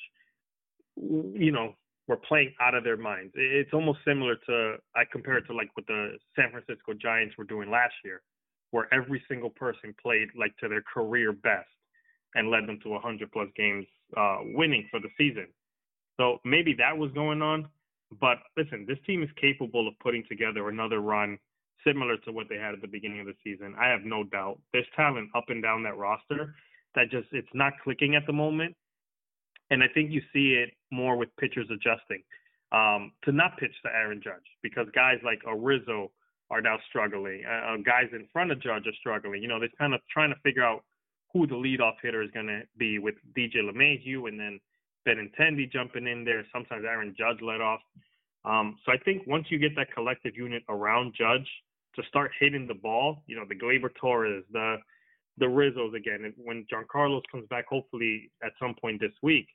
you 0.97 1.51
know, 1.51 1.75
were 2.09 2.17
playing 2.17 2.51
out 2.59 2.73
of 2.73 2.83
their 2.83 2.97
minds. 2.97 3.31
It's 3.35 3.71
almost 3.71 3.99
similar 4.05 4.35
to 4.47 4.77
I 4.95 5.03
compare 5.09 5.37
it 5.37 5.45
to 5.45 5.53
like 5.53 5.69
what 5.75 5.85
the 5.85 6.17
San 6.35 6.49
Francisco 6.49 6.93
Giants 6.99 7.37
were 7.37 7.43
doing 7.43 7.69
last 7.69 7.93
year, 8.03 8.23
where 8.71 8.91
every 8.91 9.23
single 9.29 9.51
person 9.51 9.93
played 10.01 10.29
like 10.37 10.57
to 10.57 10.67
their 10.67 10.81
career 10.81 11.31
best 11.31 11.69
and 12.33 12.49
led 12.49 12.67
them 12.67 12.79
to 12.81 12.89
100 12.89 13.31
plus 13.31 13.47
games 13.55 13.85
uh, 14.17 14.39
winning 14.55 14.87
for 14.89 14.99
the 14.99 15.09
season. 15.19 15.47
So 16.17 16.39
maybe 16.43 16.75
that 16.79 16.97
was 16.97 17.11
going 17.11 17.43
on. 17.43 17.67
But 18.19 18.39
listen, 18.57 18.85
this 18.87 18.97
team 19.05 19.21
is 19.21 19.29
capable 19.39 19.87
of 19.87 19.93
putting 19.99 20.23
together 20.27 20.67
another 20.69 21.01
run 21.01 21.37
similar 21.85 22.17
to 22.17 22.31
what 22.31 22.47
they 22.49 22.57
had 22.57 22.73
at 22.73 22.81
the 22.81 22.87
beginning 22.87 23.19
of 23.19 23.27
the 23.27 23.35
season. 23.43 23.75
I 23.79 23.87
have 23.87 24.01
no 24.03 24.23
doubt. 24.23 24.59
There's 24.73 24.87
talent 24.95 25.29
up 25.35 25.45
and 25.49 25.61
down 25.61 25.83
that 25.83 25.95
roster 25.95 26.55
that 26.95 27.11
just 27.11 27.27
it's 27.31 27.47
not 27.53 27.73
clicking 27.83 28.15
at 28.15 28.25
the 28.25 28.33
moment. 28.33 28.75
And 29.69 29.83
I 29.83 29.87
think 29.93 30.09
you 30.09 30.21
see 30.33 30.55
it 30.55 30.71
more 30.91 31.17
with 31.17 31.29
pitchers 31.37 31.67
adjusting 31.71 32.23
um, 32.71 33.11
to 33.23 33.31
not 33.31 33.57
pitch 33.57 33.73
to 33.83 33.89
Aaron 33.89 34.21
Judge 34.23 34.45
because 34.61 34.87
guys 34.93 35.17
like 35.23 35.41
a 35.47 35.55
Rizzo 35.55 36.11
are 36.51 36.61
now 36.61 36.77
struggling. 36.89 37.43
Uh, 37.47 37.73
uh 37.73 37.77
guys 37.77 38.09
in 38.11 38.27
front 38.31 38.51
of 38.51 38.61
Judge 38.61 38.87
are 38.87 38.97
struggling. 38.99 39.41
You 39.41 39.47
know, 39.47 39.59
they're 39.59 39.69
kind 39.77 39.93
of 39.93 40.01
trying 40.11 40.29
to 40.29 40.39
figure 40.43 40.63
out 40.63 40.83
who 41.33 41.45
the 41.45 41.55
leadoff 41.55 41.93
hitter 42.01 42.23
is 42.23 42.31
going 42.31 42.47
to 42.47 42.61
be 42.77 42.97
with 42.99 43.15
DJ 43.37 43.57
LeMahieu 43.57 44.27
and 44.27 44.39
then 44.39 44.59
Benintendi 45.07 45.71
jumping 45.71 46.07
in 46.07 46.25
there. 46.25 46.45
Sometimes 46.51 46.85
Aaron 46.85 47.15
Judge 47.17 47.41
let 47.41 47.61
off. 47.61 47.81
Um, 48.45 48.77
so 48.85 48.91
I 48.91 48.97
think 48.97 49.27
once 49.27 49.45
you 49.49 49.59
get 49.59 49.75
that 49.75 49.93
collective 49.93 50.35
unit 50.35 50.63
around 50.69 51.13
Judge 51.17 51.47
to 51.95 52.03
start 52.07 52.31
hitting 52.39 52.67
the 52.67 52.73
ball, 52.73 53.23
you 53.27 53.35
know, 53.35 53.45
the 53.47 53.55
Gleyber 53.55 53.89
Torres, 53.99 54.43
the 54.51 54.77
the 55.37 55.45
Rizzos 55.45 55.95
again, 55.95 56.25
and 56.25 56.33
when 56.35 56.65
Giancarlo's 56.71 57.23
comes 57.31 57.47
back, 57.49 57.65
hopefully 57.69 58.29
at 58.43 58.51
some 58.59 58.75
point 58.75 58.99
this 58.99 59.13
week, 59.23 59.47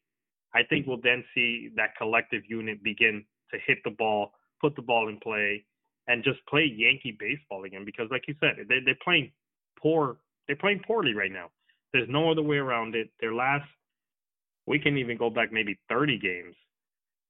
I 0.55 0.63
think 0.63 0.87
we'll 0.87 1.01
then 1.03 1.25
see 1.35 1.71
that 1.77 1.97
collective 1.97 2.43
unit 2.49 2.83
begin 2.83 3.25
to 3.53 3.59
hit 3.67 3.79
the 3.85 3.91
ball, 3.91 4.33
put 4.61 4.77
the 4.77 4.83
ball 4.83 5.09
in 5.09 5.19
play, 5.21 5.65
and 6.07 6.23
just 6.23 6.45
play 6.47 6.65
Yankee 6.65 7.17
baseball 7.19 7.65
again. 7.65 7.85
Because, 7.85 8.09
like 8.11 8.25
you 8.29 8.35
said, 8.41 8.57
they, 8.69 8.79
they're 8.85 8.97
playing 9.03 9.33
poor. 9.81 10.19
They're 10.47 10.57
playing 10.57 10.83
poorly 10.87 11.15
right 11.15 11.33
now. 11.33 11.51
There's 11.93 12.09
no 12.09 12.31
other 12.31 12.43
way 12.43 12.57
around 12.57 12.95
it. 12.95 13.11
Their 13.21 13.35
last, 13.35 13.69
we 14.67 14.79
can 14.79 14.97
even 14.99 15.17
go 15.17 15.31
back 15.31 15.53
maybe 15.53 15.79
30 15.89 16.19
games 16.19 16.55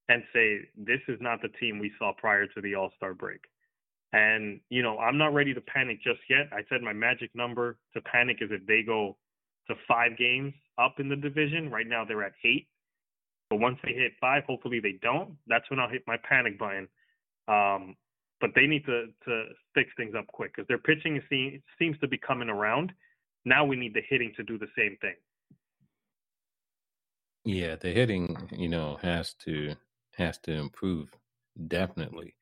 and 0.08 0.22
say 0.32 0.60
this 0.76 1.00
is 1.08 1.18
not 1.20 1.40
the 1.40 1.48
team 1.60 1.78
we 1.78 1.92
saw 1.98 2.12
prior 2.16 2.46
to 2.46 2.60
the 2.60 2.74
All 2.74 2.90
Star 2.96 3.14
break. 3.14 3.40
And 4.12 4.60
you 4.68 4.82
know, 4.82 4.98
I'm 4.98 5.18
not 5.18 5.34
ready 5.34 5.54
to 5.54 5.60
panic 5.60 6.02
just 6.02 6.20
yet. 6.28 6.48
I 6.52 6.60
said 6.68 6.82
my 6.82 6.92
magic 6.92 7.30
number 7.34 7.78
to 7.94 8.00
panic 8.02 8.38
is 8.40 8.50
if 8.52 8.66
they 8.66 8.82
go 8.82 9.16
to 9.68 9.74
five 9.88 10.16
games 10.18 10.52
up 10.78 11.00
in 11.00 11.08
the 11.08 11.16
division. 11.16 11.70
Right 11.70 11.86
now 11.86 12.04
they're 12.04 12.22
at 12.22 12.34
eight. 12.44 12.68
But 13.54 13.60
once 13.60 13.78
they 13.84 13.92
hit 13.92 14.14
five, 14.20 14.42
hopefully 14.48 14.80
they 14.80 14.98
don't. 15.00 15.36
That's 15.46 15.70
when 15.70 15.78
I'll 15.78 15.88
hit 15.88 16.02
my 16.08 16.16
panic 16.28 16.58
button. 16.58 16.88
Um, 17.46 17.94
but 18.40 18.50
they 18.56 18.66
need 18.66 18.84
to 18.86 19.06
to 19.26 19.44
fix 19.76 19.90
things 19.96 20.16
up 20.18 20.26
quick 20.26 20.56
because 20.56 20.66
their 20.66 20.78
pitching 20.78 21.22
seems 21.30 21.62
seems 21.78 21.96
to 22.00 22.08
be 22.08 22.18
coming 22.18 22.48
around. 22.48 22.92
Now 23.44 23.64
we 23.64 23.76
need 23.76 23.94
the 23.94 24.02
hitting 24.08 24.32
to 24.36 24.42
do 24.42 24.58
the 24.58 24.66
same 24.76 24.96
thing. 25.00 25.14
Yeah, 27.44 27.76
the 27.76 27.92
hitting, 27.92 28.36
you 28.50 28.68
know, 28.68 28.98
has 29.02 29.34
to 29.44 29.76
has 30.16 30.36
to 30.38 30.52
improve 30.52 31.10
definitely. 31.68 32.34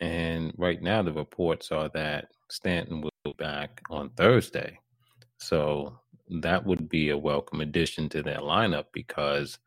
And 0.00 0.52
right 0.58 0.82
now, 0.82 1.02
the 1.02 1.14
reports 1.14 1.72
are 1.72 1.88
that 1.94 2.26
Stanton 2.50 3.00
will 3.00 3.10
be 3.24 3.32
back 3.38 3.80
on 3.88 4.10
Thursday. 4.10 4.78
So 5.38 5.98
that 6.42 6.66
would 6.66 6.90
be 6.90 7.08
a 7.08 7.16
welcome 7.16 7.62
addition 7.62 8.10
to 8.10 8.22
their 8.22 8.40
lineup 8.40 8.88
because 8.92 9.58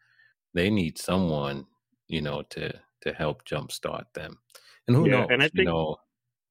they 0.55 0.71
need 0.71 0.97
someone, 0.97 1.67
you 2.07 2.21
know, 2.21 2.41
to 2.49 2.73
to 3.01 3.13
help 3.13 3.45
jumpstart 3.45 4.05
them. 4.15 4.39
And 4.87 4.95
who 4.95 5.05
yeah, 5.05 5.19
knows? 5.19 5.27
And 5.29 5.43
I 5.43 5.49
think, 5.49 5.59
you 5.59 5.65
know, 5.65 5.97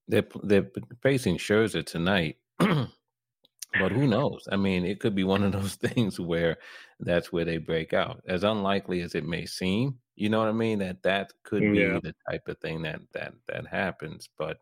they're 0.07 0.29
they're 0.45 0.71
facing 1.03 1.39
Scherzer 1.39 1.85
tonight. 1.85 2.37
but 2.59 3.91
who 3.91 4.07
knows? 4.07 4.47
I 4.53 4.57
mean, 4.57 4.85
it 4.85 5.01
could 5.01 5.15
be 5.15 5.25
one 5.25 5.43
of 5.43 5.53
those 5.53 5.75
things 5.87 6.21
where 6.21 6.59
that's 7.01 7.33
where 7.33 7.45
they 7.45 7.57
break 7.57 7.93
out. 7.93 8.23
As 8.29 8.45
unlikely 8.45 9.01
as 9.01 9.17
it 9.17 9.27
may 9.27 9.47
seem, 9.47 9.99
you 10.15 10.29
know 10.29 10.39
what 10.39 10.49
I 10.49 10.53
mean? 10.53 10.79
That 10.79 11.03
that 11.03 11.33
could 11.43 11.63
be 11.63 11.81
yeah. 11.81 11.99
the 12.03 12.15
type 12.31 12.47
of 12.47 12.59
thing 12.59 12.83
that 12.83 13.01
that 13.15 13.35
that 13.49 13.67
happens. 13.67 14.29
But 14.39 14.59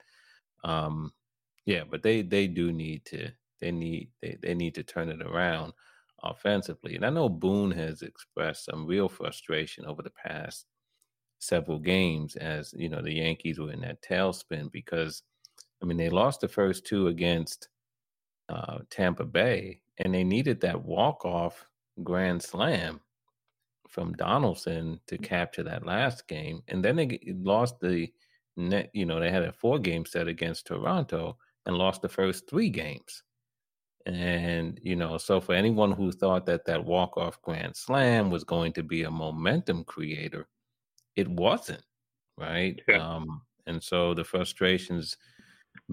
um, 0.64 1.12
yeah, 1.66 1.82
but 1.90 2.02
they 2.02 2.22
they 2.22 2.46
do 2.46 2.72
need 2.72 3.04
to 3.06 3.28
they 3.60 3.72
need 3.72 4.10
they, 4.22 4.38
they 4.40 4.54
need 4.54 4.76
to 4.76 4.84
turn 4.84 5.08
it 5.08 5.20
around 5.20 5.72
offensively. 6.22 6.96
And 6.96 7.04
I 7.04 7.10
know 7.10 7.28
Boone 7.28 7.70
has 7.72 8.02
expressed 8.02 8.66
some 8.66 8.86
real 8.86 9.08
frustration 9.08 9.84
over 9.84 10.02
the 10.02 10.10
past 10.10 10.66
several 11.38 11.78
games 11.78 12.36
as 12.36 12.72
you 12.76 12.88
know 12.88 13.02
the 13.02 13.14
Yankees 13.14 13.58
were 13.58 13.72
in 13.72 13.80
that 13.80 14.00
tailspin 14.00 14.70
because 14.70 15.24
I 15.82 15.86
mean 15.86 15.96
they 15.96 16.08
lost 16.08 16.40
the 16.40 16.46
first 16.46 16.86
two 16.86 17.08
against 17.08 17.68
uh, 18.48 18.78
Tampa 18.90 19.24
Bay 19.24 19.80
and 19.98 20.14
they 20.14 20.22
needed 20.22 20.60
that 20.60 20.84
walk 20.84 21.24
off 21.24 21.66
grand 22.04 22.42
slam 22.42 23.00
from 23.92 24.14
Donaldson 24.14 24.98
to 25.06 25.18
capture 25.18 25.62
that 25.64 25.84
last 25.84 26.26
game, 26.26 26.62
and 26.68 26.82
then 26.82 26.96
they 26.96 27.20
lost 27.26 27.78
the 27.80 28.10
net. 28.56 28.90
You 28.94 29.04
know 29.04 29.20
they 29.20 29.30
had 29.30 29.42
a 29.42 29.52
four 29.52 29.78
game 29.78 30.06
set 30.06 30.28
against 30.28 30.66
Toronto 30.66 31.36
and 31.66 31.76
lost 31.76 32.00
the 32.00 32.08
first 32.08 32.48
three 32.48 32.70
games. 32.70 33.22
And, 34.06 34.80
you 34.82 34.96
know, 34.96 35.16
so 35.18 35.40
for 35.40 35.54
anyone 35.54 35.92
who 35.92 36.10
thought 36.12 36.46
that 36.46 36.64
that 36.66 36.84
walk 36.84 37.16
off 37.16 37.40
grand 37.42 37.76
slam 37.76 38.30
was 38.30 38.44
going 38.44 38.72
to 38.74 38.82
be 38.82 39.04
a 39.04 39.10
momentum 39.10 39.84
creator, 39.84 40.48
it 41.16 41.28
wasn't, 41.28 41.84
right? 42.36 42.80
Yeah. 42.88 42.98
Um, 42.98 43.42
and 43.66 43.82
so 43.82 44.12
the 44.14 44.24
frustrations 44.24 45.16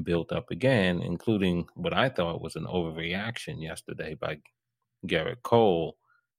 built 0.03 0.31
up 0.31 0.49
again, 0.51 1.01
including 1.01 1.67
what 1.75 1.93
I 1.93 2.09
thought 2.09 2.41
was 2.41 2.55
an 2.55 2.65
overreaction 2.65 3.61
yesterday 3.61 4.15
by 4.15 4.39
Gerrit 5.05 5.41
Cole 5.43 5.97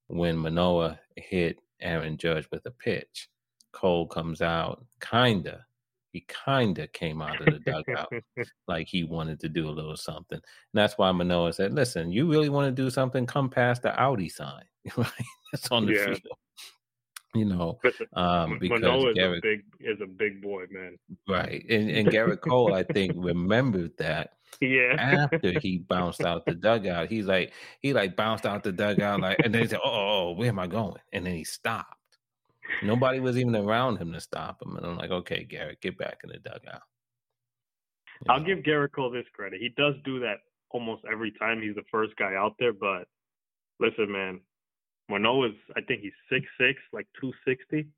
when 0.09 0.37
Manoah 0.37 0.99
hit 1.17 1.61
Aaron 1.81 2.17
Judge 2.17 2.49
with 2.51 2.67
a 2.67 2.71
pitch. 2.71 3.29
Cole 3.73 4.07
comes 4.07 4.43
out, 4.43 4.85
kinda 5.01 5.65
he 6.13 6.25
kind 6.29 6.79
of 6.79 6.93
came 6.93 7.23
out 7.23 7.41
of 7.41 7.47
the 7.47 7.61
dugout 7.61 8.13
like 8.69 8.89
he 8.89 9.05
wanted 9.05 9.41
to 9.41 9.49
do 9.49 9.69
a 9.69 9.71
little 9.71 9.97
something. 9.97 10.39
And 10.39 10.43
that's 10.75 10.99
why 10.99 11.11
Manoah 11.13 11.53
said, 11.53 11.73
listen, 11.73 12.11
you 12.11 12.31
really 12.31 12.49
want 12.49 12.67
to 12.67 12.83
do 12.83 12.91
something, 12.91 13.27
come 13.27 13.49
past 13.49 13.83
the 13.83 13.99
Audi 14.01 14.29
sign, 14.29 14.65
right? 14.97 15.07
That's 15.53 15.71
on 15.71 15.87
the 15.87 15.95
yeah. 15.95 16.05
field. 16.07 16.21
You 17.33 17.45
know, 17.45 17.79
um, 18.15 18.59
because 18.59 18.81
Manoah 18.81 19.11
is 19.11 19.17
Gerrit, 19.17 19.39
a 19.39 19.41
big 19.41 19.63
is 19.79 20.01
a 20.01 20.07
big 20.07 20.43
boy, 20.43 20.65
man. 20.69 20.97
Right. 21.29 21.65
And 21.71 21.89
and 21.89 22.09
Gerrit 22.09 22.41
Cole, 22.49 22.75
I 22.75 22.83
think, 22.83 23.13
remembered 23.17 23.93
that 23.99 24.33
yeah. 24.61 24.97
After 24.99 25.59
he 25.61 25.79
bounced 25.79 26.23
out 26.23 26.45
the 26.45 26.55
dugout, 26.55 27.09
he's 27.09 27.27
like, 27.27 27.53
he 27.81 27.93
like 27.93 28.17
bounced 28.17 28.47
out 28.47 28.63
the 28.63 28.73
dugout, 28.73 29.21
like, 29.21 29.39
and 29.43 29.55
then 29.55 29.63
he 29.63 29.69
said, 29.69 29.79
oh, 29.83 29.91
oh, 29.91 30.09
oh, 30.11 30.33
where 30.33 30.49
am 30.49 30.59
I 30.59 30.67
going? 30.67 31.01
And 31.13 31.25
then 31.25 31.35
he 31.35 31.45
stopped. 31.45 32.00
Nobody 32.83 33.21
was 33.21 33.37
even 33.37 33.55
around 33.55 33.99
him 33.99 34.13
to 34.13 34.21
stop 34.21 34.63
him. 34.63 34.77
And 34.77 34.87
I'm 34.87 34.97
like, 34.97 35.11
okay, 35.11 35.47
Gerrit, 35.51 35.81
get 35.81 35.99
back 35.99 36.21
in 36.25 36.31
the 36.31 36.39
dugout. 36.39 36.83
You 38.25 38.33
I'll 38.33 38.41
know. 38.41 38.47
give 38.47 38.59
Gerrit 38.59 38.93
Cole 38.93 39.11
this 39.11 39.27
credit. 39.35 39.61
He 39.61 39.71
does 39.77 39.95
do 40.05 40.21
that 40.21 40.39
almost 40.71 41.03
every 41.11 41.33
time 41.33 41.61
he's 41.61 41.75
the 41.75 41.85
first 41.91 42.15
guy 42.17 42.35
out 42.35 42.55
there. 42.59 42.73
But 42.73 43.09
listen, 43.79 44.11
man, 44.11 44.41
Manoah's, 45.09 45.55
I 45.77 45.81
think 45.83 46.03
he's 46.03 46.13
six 46.31 46.47
six, 46.59 46.79
like 46.93 47.07
260. 47.21 47.89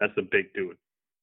That's 0.00 0.12
a 0.18 0.22
big 0.22 0.52
dude. 0.54 0.76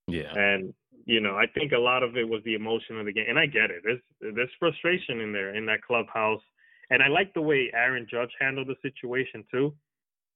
Yeah. 0.08 0.34
And, 0.36 0.74
you 1.06 1.20
know, 1.20 1.36
I 1.36 1.46
think 1.48 1.72
a 1.72 1.78
lot 1.78 2.04
of 2.04 2.18
it 2.18 2.28
was 2.28 2.42
the 2.46 2.56
emotion 2.56 3.00
of 3.00 3.06
the 3.06 3.14
game. 3.14 3.26
And 3.30 3.38
I 3.40 3.46
get 3.46 3.70
it. 3.72 3.82
There's, 3.84 4.02
there's 4.36 4.50
frustration 4.60 5.22
in 5.22 5.34
there, 5.34 5.56
in 5.56 5.66
that 5.68 5.82
clubhouse. 5.84 6.42
And 6.90 7.04
I 7.04 7.08
like 7.08 7.34
the 7.34 7.42
way 7.42 7.72
Aaron 7.74 8.08
Judge 8.10 8.32
handled 8.40 8.68
the 8.68 8.76
situation, 8.82 9.44
too 9.52 9.76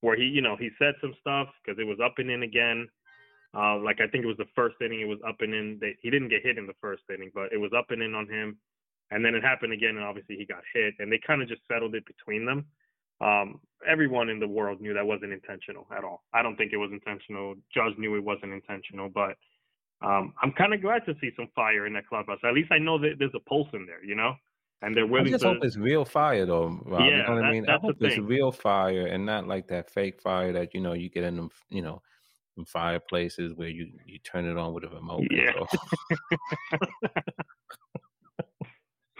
where 0.03 0.17
he, 0.17 0.24
you 0.24 0.41
know, 0.41 0.57
he 0.60 0.69
said 0.77 0.93
some 1.00 1.15
stuff 1.22 1.48
because 1.63 1.79
it 1.79 1.88
was 1.88 1.98
up 2.03 2.15
and 2.17 2.29
in 2.29 2.43
again. 2.43 2.89
Uh, 3.55 3.77
like 3.77 4.01
I 4.01 4.07
think 4.07 4.25
it 4.25 4.27
was 4.27 4.38
the 4.38 4.51
first 4.53 4.75
inning, 4.83 5.00
it 5.00 5.07
was 5.07 5.19
up 5.25 5.38
and 5.39 5.53
in. 5.53 5.77
They, 5.79 5.95
he 6.01 6.10
didn't 6.10 6.27
get 6.27 6.43
hit 6.43 6.57
in 6.57 6.67
the 6.67 6.75
first 6.81 7.03
inning, 7.07 7.31
but 7.33 7.53
it 7.53 7.57
was 7.57 7.72
up 7.72 7.86
and 7.89 8.03
in 8.03 8.13
on 8.13 8.27
him. 8.27 8.57
And 9.12 9.24
then 9.24 9.33
it 9.33 9.43
happened 9.43 9.72
again, 9.72 9.95
and 9.95 10.03
obviously 10.03 10.36
he 10.36 10.45
got 10.45 10.63
hit, 10.74 10.95
and 11.00 11.10
they 11.10 11.19
kind 11.25 11.41
of 11.41 11.48
just 11.48 11.62
settled 11.72 11.95
it 11.95 12.03
between 12.05 12.45
them. 12.45 12.65
Um, 13.22 13.62
everyone 13.88 14.27
in 14.27 14.39
the 14.39 14.48
world 14.48 14.81
knew 14.81 14.93
that 14.93 15.05
wasn't 15.05 15.31
intentional 15.31 15.88
at 15.95 16.03
all. 16.03 16.24
I 16.33 16.41
don't 16.41 16.57
think 16.57 16.74
it 16.74 16.77
was 16.77 16.91
intentional. 16.91 17.55
Judge 17.74 17.98
knew 17.98 18.17
it 18.17 18.24
wasn't 18.24 18.51
intentional, 18.51 19.07
but 19.07 19.38
um, 20.01 20.33
I'm 20.41 20.51
kind 20.51 20.74
of 20.74 20.81
glad 20.81 21.05
to 21.05 21.15
see 21.22 21.31
some 21.38 21.48
fire 21.55 21.88
in 21.88 21.93
that 21.93 22.07
clubhouse. 22.07 22.39
At 22.43 22.55
least 22.55 22.72
I 22.74 22.79
know 22.79 22.98
that 23.00 23.15
there's 23.19 23.36
a 23.36 23.48
pulse 23.48 23.69
in 23.74 23.86
there, 23.86 24.03
you 24.03 24.15
know 24.15 24.33
and 24.83 24.95
they're 24.95 25.07
willing 25.07 25.27
I 25.27 25.31
just 25.31 25.43
to. 25.43 25.49
hope 25.49 25.63
it's 25.63 25.77
real 25.77 26.05
fire, 26.05 26.45
though. 26.45 26.79
Rob, 26.85 27.01
yeah, 27.01 27.07
you 27.07 27.23
know 27.23 27.33
what 27.35 27.45
I 27.45 27.51
mean. 27.51 27.69
I 27.69 27.77
hope 27.77 27.95
it's 27.99 28.17
real 28.17 28.51
fire 28.51 29.07
and 29.07 29.25
not 29.25 29.47
like 29.47 29.67
that 29.69 29.89
fake 29.89 30.21
fire 30.21 30.51
that 30.53 30.73
you 30.73 30.81
know 30.81 30.93
you 30.93 31.09
get 31.09 31.23
in 31.23 31.35
them, 31.37 31.49
you 31.69 31.81
know, 31.81 32.01
in 32.57 32.65
fireplaces 32.65 33.53
where 33.55 33.69
you 33.69 33.91
you 34.05 34.19
turn 34.19 34.45
it 34.45 34.57
on 34.57 34.73
with 34.73 34.83
a 34.83 34.89
remote 34.89 35.23
yeah. 35.31 35.51
control. 35.51 35.67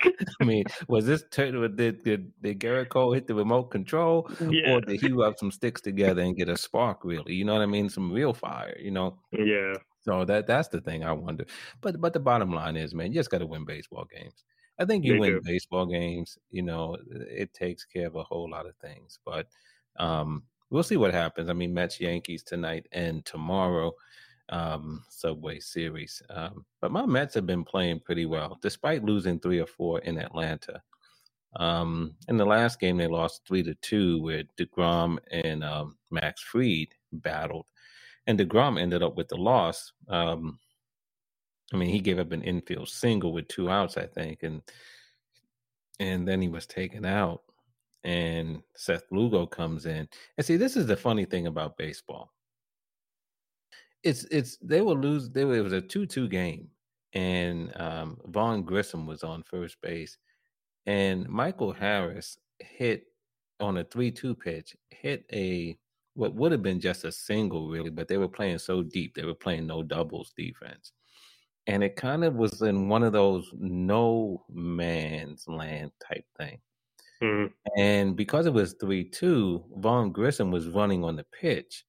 I 0.41 0.43
mean, 0.43 0.65
was 0.88 1.05
this 1.05 1.24
turn? 1.32 1.53
Did 1.75 2.03
did, 2.03 2.32
did 2.41 2.60
Gerrit 2.60 2.89
Cole 2.89 3.13
hit 3.13 3.27
the 3.27 3.36
remote 3.36 3.65
control, 3.65 4.29
yeah. 4.41 4.74
or 4.74 4.82
did 4.82 5.01
he 5.01 5.12
rub 5.12 5.38
some 5.38 5.51
sticks 5.51 5.82
together 5.82 6.22
and 6.22 6.36
get 6.36 6.50
a 6.50 6.58
spark? 6.58 7.03
Really, 7.03 7.34
you 7.34 7.46
know 7.46 7.53
what 7.53 7.62
I 7.62 7.67
mean? 7.67 7.89
Some 7.89 8.12
real 8.12 8.34
fire, 8.34 8.75
you 8.79 8.91
know? 8.91 9.17
Yeah. 9.32 9.74
So 10.01 10.25
that 10.25 10.48
that's 10.48 10.67
the 10.67 10.82
thing 10.82 11.03
I 11.03 11.12
wonder. 11.13 11.46
But 11.82 12.01
but 12.01 12.13
the 12.13 12.20
bottom 12.20 12.51
line 12.51 12.75
is, 12.75 12.93
man, 12.93 13.08
you 13.08 13.20
just 13.20 13.29
got 13.29 13.39
to 13.39 13.46
win 13.46 13.65
baseball 13.65 14.05
games. 14.13 14.43
I 14.80 14.86
think 14.86 15.06
you 15.06 15.13
they 15.13 15.20
win 15.20 15.34
do. 15.34 15.42
baseball 15.44 15.86
games. 15.86 16.38
You 16.50 16.63
know, 16.63 16.98
it 17.10 17.53
takes 17.53 17.86
care 17.86 18.08
of 18.08 18.15
a 18.15 18.24
whole 18.24 18.50
lot 18.50 18.65
of 18.65 18.75
things. 18.77 19.20
But 19.25 19.48
um, 19.98 20.44
we'll 20.70 20.84
see 20.84 20.98
what 20.98 21.13
happens. 21.13 21.50
I 21.50 21.53
mean, 21.53 21.74
Mets 21.74 22.00
Yankees 22.01 22.44
tonight 22.44 22.88
and 22.92 23.24
tomorrow, 23.25 23.94
um, 24.50 25.03
Subway 25.10 25.60
Series. 25.60 26.22
Um, 26.30 26.65
but 26.82 26.92
my 26.92 27.06
Mets 27.06 27.36
have 27.36 27.46
been 27.46 27.63
playing 27.63 28.00
pretty 28.00 28.25
well, 28.25 28.58
despite 28.62 29.03
losing 29.03 29.39
three 29.39 29.60
or 29.60 29.68
four 29.68 30.00
in 30.00 30.18
Atlanta. 30.18 30.82
Um, 31.56 32.15
in 32.27 32.38
the 32.38 32.46
last 32.46 32.80
game, 32.80 32.98
they 32.98 33.08
lost 33.08 33.44
three 33.48 33.62
to 33.63 33.75
two, 33.75 34.22
where 34.22 34.44
Degrom 34.58 35.20
and 35.32 35.63
um, 35.63 35.98
Max 36.10 36.42
Fried 36.42 36.88
battled, 37.12 37.68
and 38.25 38.39
Degrom 38.39 38.82
ended 38.82 39.03
up 39.03 39.15
with 39.15 39.27
the 39.27 39.38
loss. 39.38 39.94
Um, 40.08 40.60
I 41.72 41.77
mean, 41.77 41.89
he 41.89 42.00
gave 42.00 42.20
up 42.20 42.32
an 42.32 42.43
infield 42.43 42.89
single 42.89 43.32
with 43.34 43.48
two 43.48 43.70
outs, 43.70 43.98
I 43.98 44.05
think, 44.05 44.43
and 44.43 44.62
and 46.00 46.27
then 46.27 46.41
he 46.41 46.50
was 46.50 46.65
taken 46.65 47.05
out. 47.05 47.41
And 48.03 48.62
Seth 48.75 49.05
Lugo 49.12 49.46
comes 49.46 49.86
in. 49.86 50.08
And 50.38 50.46
see, 50.46 50.58
this 50.58 50.75
is 50.75 50.88
the 50.88 50.98
funny 50.98 51.24
thing 51.24 51.48
about 51.48 51.77
baseball. 51.77 52.34
It's 54.03 54.25
it's 54.25 54.58
they 54.58 54.82
will 54.82 54.98
lose. 54.98 55.29
They 55.29 55.46
were, 55.46 55.55
it 55.55 55.63
was 55.63 55.74
a 55.74 55.82
two 55.82 56.05
two 56.05 56.27
game, 56.27 56.67
and 57.13 57.72
um, 57.79 58.17
Vaughn 58.25 58.63
Grissom 58.63 59.08
was 59.08 59.24
on 59.24 59.43
first 59.43 59.79
base, 59.82 60.17
and 60.86 61.27
Michael 61.29 61.72
Harris 61.72 62.38
hit 62.60 63.05
on 63.62 63.77
a 63.77 63.86
three 63.86 64.12
two 64.12 64.36
pitch, 64.36 64.75
hit 64.89 65.25
a 65.32 65.77
what 66.15 66.36
would 66.36 66.51
have 66.51 66.62
been 66.62 66.82
just 66.82 67.05
a 67.05 67.12
single 67.12 67.70
really, 67.70 67.89
but 67.89 68.10
they 68.10 68.17
were 68.17 68.27
playing 68.27 68.60
so 68.60 68.84
deep. 68.84 69.15
They 69.15 69.24
were 69.24 69.34
playing 69.34 69.65
no 69.65 69.82
doubles 69.82 70.34
defense 70.38 70.91
and 71.67 71.84
it 71.84 71.96
kind 71.96 72.24
of 72.24 72.36
was 72.36 72.62
in 72.62 72.89
one 72.89 73.03
of 73.03 73.13
those 73.13 73.50
no 73.58 74.43
man's 74.51 75.48
land 75.48 75.91
type 76.05 76.25
thing. 76.38 76.60
Mm-hmm. 77.22 77.79
And 77.79 78.15
because 78.15 78.46
it 78.46 78.53
was 78.53 78.74
3 78.74 79.05
2, 79.05 79.63
Vaughn 79.77 80.12
Grissom 80.12 80.51
was 80.51 80.67
running 80.67 81.03
on 81.03 81.15
the 81.15 81.25
pitch. 81.25 81.86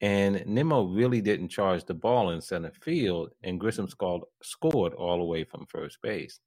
And 0.00 0.44
Nimmo 0.46 0.84
really 0.84 1.20
didn't 1.20 1.48
charge 1.48 1.84
the 1.84 1.94
ball 1.94 2.30
in 2.30 2.40
center 2.40 2.70
field, 2.70 3.30
and 3.42 3.58
Grissom 3.58 3.88
scored, 3.88 4.22
scored 4.42 4.94
all 4.94 5.18
the 5.18 5.24
way 5.24 5.42
from 5.42 5.66
first 5.66 6.00
base. 6.02 6.38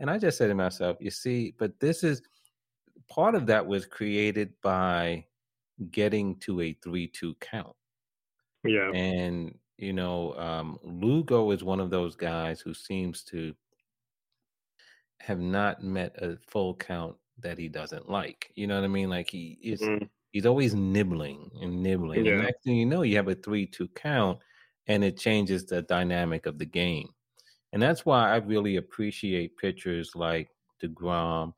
And 0.00 0.10
I 0.10 0.18
just 0.18 0.36
said 0.36 0.48
to 0.48 0.54
myself, 0.54 0.96
you 0.98 1.10
see, 1.10 1.54
but 1.58 1.78
this 1.78 2.02
is 2.02 2.22
part 3.08 3.36
of 3.36 3.46
that 3.46 3.64
was 3.64 3.86
created 3.86 4.52
by 4.62 5.24
getting 5.92 6.36
to 6.40 6.60
a 6.60 6.72
3 6.82 7.06
2 7.06 7.36
count. 7.40 7.76
Yeah. 8.64 8.90
And 8.90 9.54
you 9.78 9.92
know, 9.92 10.34
um, 10.34 10.78
Lugo 10.82 11.52
is 11.52 11.62
one 11.62 11.78
of 11.78 11.88
those 11.88 12.16
guys 12.16 12.60
who 12.60 12.74
seems 12.74 13.22
to 13.24 13.54
have 15.20 15.38
not 15.38 15.82
met 15.82 16.16
a 16.20 16.36
full 16.48 16.74
count 16.74 17.14
that 17.40 17.58
he 17.58 17.68
doesn't 17.68 18.10
like. 18.10 18.50
You 18.56 18.66
know 18.66 18.74
what 18.74 18.84
I 18.84 18.88
mean? 18.88 19.08
Like 19.08 19.30
he 19.30 19.56
is, 19.62 19.80
mm-hmm. 19.80 20.04
he's 20.32 20.46
always 20.46 20.74
nibbling 20.74 21.50
and 21.62 21.80
nibbling. 21.80 22.24
Yeah. 22.24 22.32
And 22.32 22.42
next 22.42 22.64
thing 22.64 22.76
you 22.76 22.86
know, 22.86 23.02
you 23.02 23.16
have 23.16 23.28
a 23.28 23.36
three-two 23.36 23.88
count, 23.94 24.38
and 24.88 25.04
it 25.04 25.16
changes 25.16 25.64
the 25.64 25.82
dynamic 25.82 26.46
of 26.46 26.58
the 26.58 26.66
game. 26.66 27.08
And 27.72 27.80
that's 27.80 28.04
why 28.04 28.32
I 28.32 28.36
really 28.36 28.76
appreciate 28.76 29.58
pitchers 29.58 30.12
like 30.16 30.48
Degrom 30.82 31.52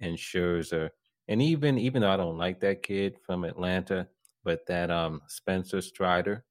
and 0.00 0.16
Scherzer, 0.16 0.90
and 1.28 1.40
even 1.40 1.78
even 1.78 2.02
though 2.02 2.10
I 2.10 2.16
don't 2.16 2.38
like 2.38 2.58
that 2.60 2.82
kid 2.82 3.16
from 3.24 3.44
Atlanta, 3.44 4.08
but 4.42 4.66
that 4.66 4.90
um 4.90 5.20
Spencer 5.28 5.82
Strider 5.82 6.44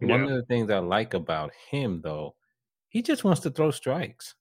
yeah. 0.00 0.08
One 0.08 0.22
of 0.24 0.30
the 0.30 0.44
things 0.44 0.70
I 0.70 0.78
like 0.78 1.14
about 1.14 1.52
him, 1.70 2.00
though, 2.02 2.34
he 2.88 3.02
just 3.02 3.24
wants 3.24 3.40
to 3.40 3.50
throw 3.50 3.70
strikes. 3.70 4.34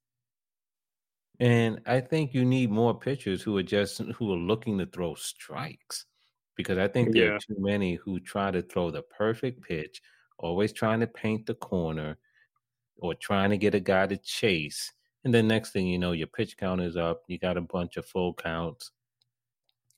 And 1.39 1.81
I 1.85 1.99
think 1.99 2.33
you 2.33 2.45
need 2.45 2.71
more 2.71 2.97
pitchers 2.97 3.43
who 3.43 3.57
are 3.57 3.63
just 3.63 3.99
who 3.99 4.33
are 4.33 4.37
looking 4.37 4.79
to 4.79 4.87
throw 4.87 5.13
strikes 5.15 6.05
because 6.55 6.79
I 6.79 6.87
think 6.87 7.13
there 7.13 7.27
yeah. 7.27 7.31
are 7.33 7.39
too 7.39 7.55
many 7.59 7.95
who 7.95 8.19
try 8.19 8.49
to 8.49 8.63
throw 8.63 8.89
the 8.89 9.03
perfect 9.03 9.61
pitch, 9.61 10.01
always 10.39 10.73
trying 10.73 10.99
to 11.01 11.07
paint 11.07 11.45
the 11.45 11.53
corner 11.53 12.17
or 12.97 13.13
trying 13.13 13.51
to 13.51 13.57
get 13.57 13.75
a 13.75 13.79
guy 13.79 14.07
to 14.07 14.17
chase. 14.17 14.91
And 15.23 15.33
then 15.33 15.47
next 15.47 15.71
thing 15.71 15.85
you 15.85 15.99
know, 15.99 16.13
your 16.13 16.27
pitch 16.27 16.57
count 16.57 16.81
is 16.81 16.97
up. 16.97 17.21
You 17.27 17.37
got 17.37 17.57
a 17.57 17.61
bunch 17.61 17.97
of 17.97 18.05
full 18.05 18.33
counts, 18.33 18.91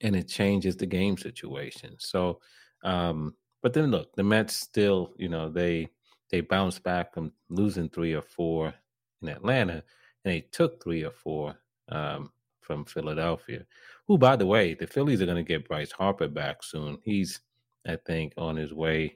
and 0.01 0.15
it 0.15 0.27
changes 0.27 0.75
the 0.75 0.85
game 0.85 1.17
situation. 1.17 1.95
So, 1.99 2.41
um, 2.83 3.35
but 3.61 3.73
then 3.73 3.91
look, 3.91 4.15
the 4.15 4.23
Mets 4.23 4.55
still, 4.55 5.13
you 5.17 5.29
know, 5.29 5.49
they 5.49 5.89
they 6.31 6.41
bounced 6.41 6.83
back 6.83 7.13
from 7.13 7.31
losing 7.49 7.89
three 7.89 8.13
or 8.13 8.21
four 8.21 8.73
in 9.21 9.29
Atlanta, 9.29 9.83
and 10.23 10.33
they 10.33 10.41
took 10.41 10.81
three 10.81 11.03
or 11.03 11.11
four 11.11 11.55
um, 11.89 12.31
from 12.61 12.85
Philadelphia. 12.85 13.65
Who, 14.07 14.17
by 14.17 14.35
the 14.35 14.45
way, 14.45 14.73
the 14.73 14.87
Phillies 14.87 15.21
are 15.21 15.25
going 15.25 15.37
to 15.37 15.43
get 15.43 15.67
Bryce 15.67 15.91
Harper 15.91 16.27
back 16.27 16.63
soon. 16.63 16.99
He's, 17.03 17.39
I 17.87 17.97
think, 18.05 18.33
on 18.37 18.55
his 18.55 18.73
way 18.73 19.15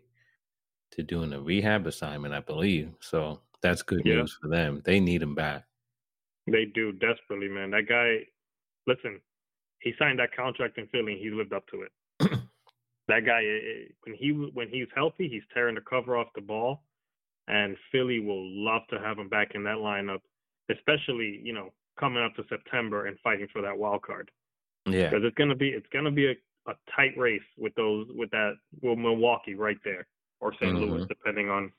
to 0.91 1.03
doing 1.03 1.33
a 1.33 1.41
rehab 1.41 1.87
assignment, 1.87 2.33
I 2.33 2.39
believe. 2.39 2.91
So 2.99 3.41
that's 3.61 3.81
good 3.81 4.01
yeah. 4.05 4.15
news 4.15 4.37
for 4.41 4.49
them. 4.49 4.81
They 4.85 4.99
need 4.99 5.21
him 5.21 5.35
back. 5.35 5.65
They 6.47 6.65
do 6.65 6.91
desperately, 6.91 7.47
man. 7.47 7.71
That 7.71 7.87
guy, 7.87 8.27
listen, 8.85 9.21
he 9.79 9.93
signed 9.97 10.19
that 10.19 10.35
contract 10.35 10.77
in 10.77 10.87
Philly. 10.87 11.17
He 11.21 11.29
lived 11.29 11.53
up 11.53 11.65
to 11.67 11.81
it. 11.83 11.91
That 13.07 13.25
guy, 13.25 13.41
when 14.05 14.15
he 14.15 14.29
when 14.53 14.69
he's 14.69 14.87
healthy, 14.95 15.27
he's 15.27 15.43
tearing 15.53 15.75
the 15.75 15.81
cover 15.81 16.17
off 16.17 16.27
the 16.35 16.41
ball, 16.41 16.83
and 17.47 17.75
Philly 17.91 18.19
will 18.19 18.49
love 18.49 18.83
to 18.89 18.99
have 18.99 19.17
him 19.17 19.29
back 19.29 19.51
in 19.55 19.63
that 19.63 19.77
lineup, 19.77 20.21
especially 20.69 21.41
you 21.43 21.53
know 21.53 21.71
coming 21.99 22.23
up 22.23 22.35
to 22.35 22.43
September 22.49 23.07
and 23.07 23.17
fighting 23.23 23.47
for 23.51 23.61
that 23.61 23.77
wild 23.77 24.01
card. 24.03 24.31
Yeah, 24.85 25.09
because 25.09 25.25
it's 25.25 25.35
gonna 25.35 25.55
be 25.55 25.69
it's 25.69 25.87
gonna 25.91 26.11
be 26.11 26.27
a, 26.27 26.35
a 26.67 26.73
tight 26.95 27.17
race 27.17 27.41
with 27.57 27.75
those 27.75 28.07
with 28.15 28.31
that 28.31 28.53
well 28.81 28.95
Milwaukee 28.95 29.55
right 29.55 29.77
there 29.83 30.07
or 30.39 30.53
saint 30.59 30.75
mm-hmm. 30.75 30.91
Louis 30.91 31.05
depending 31.07 31.49
on 31.49 31.71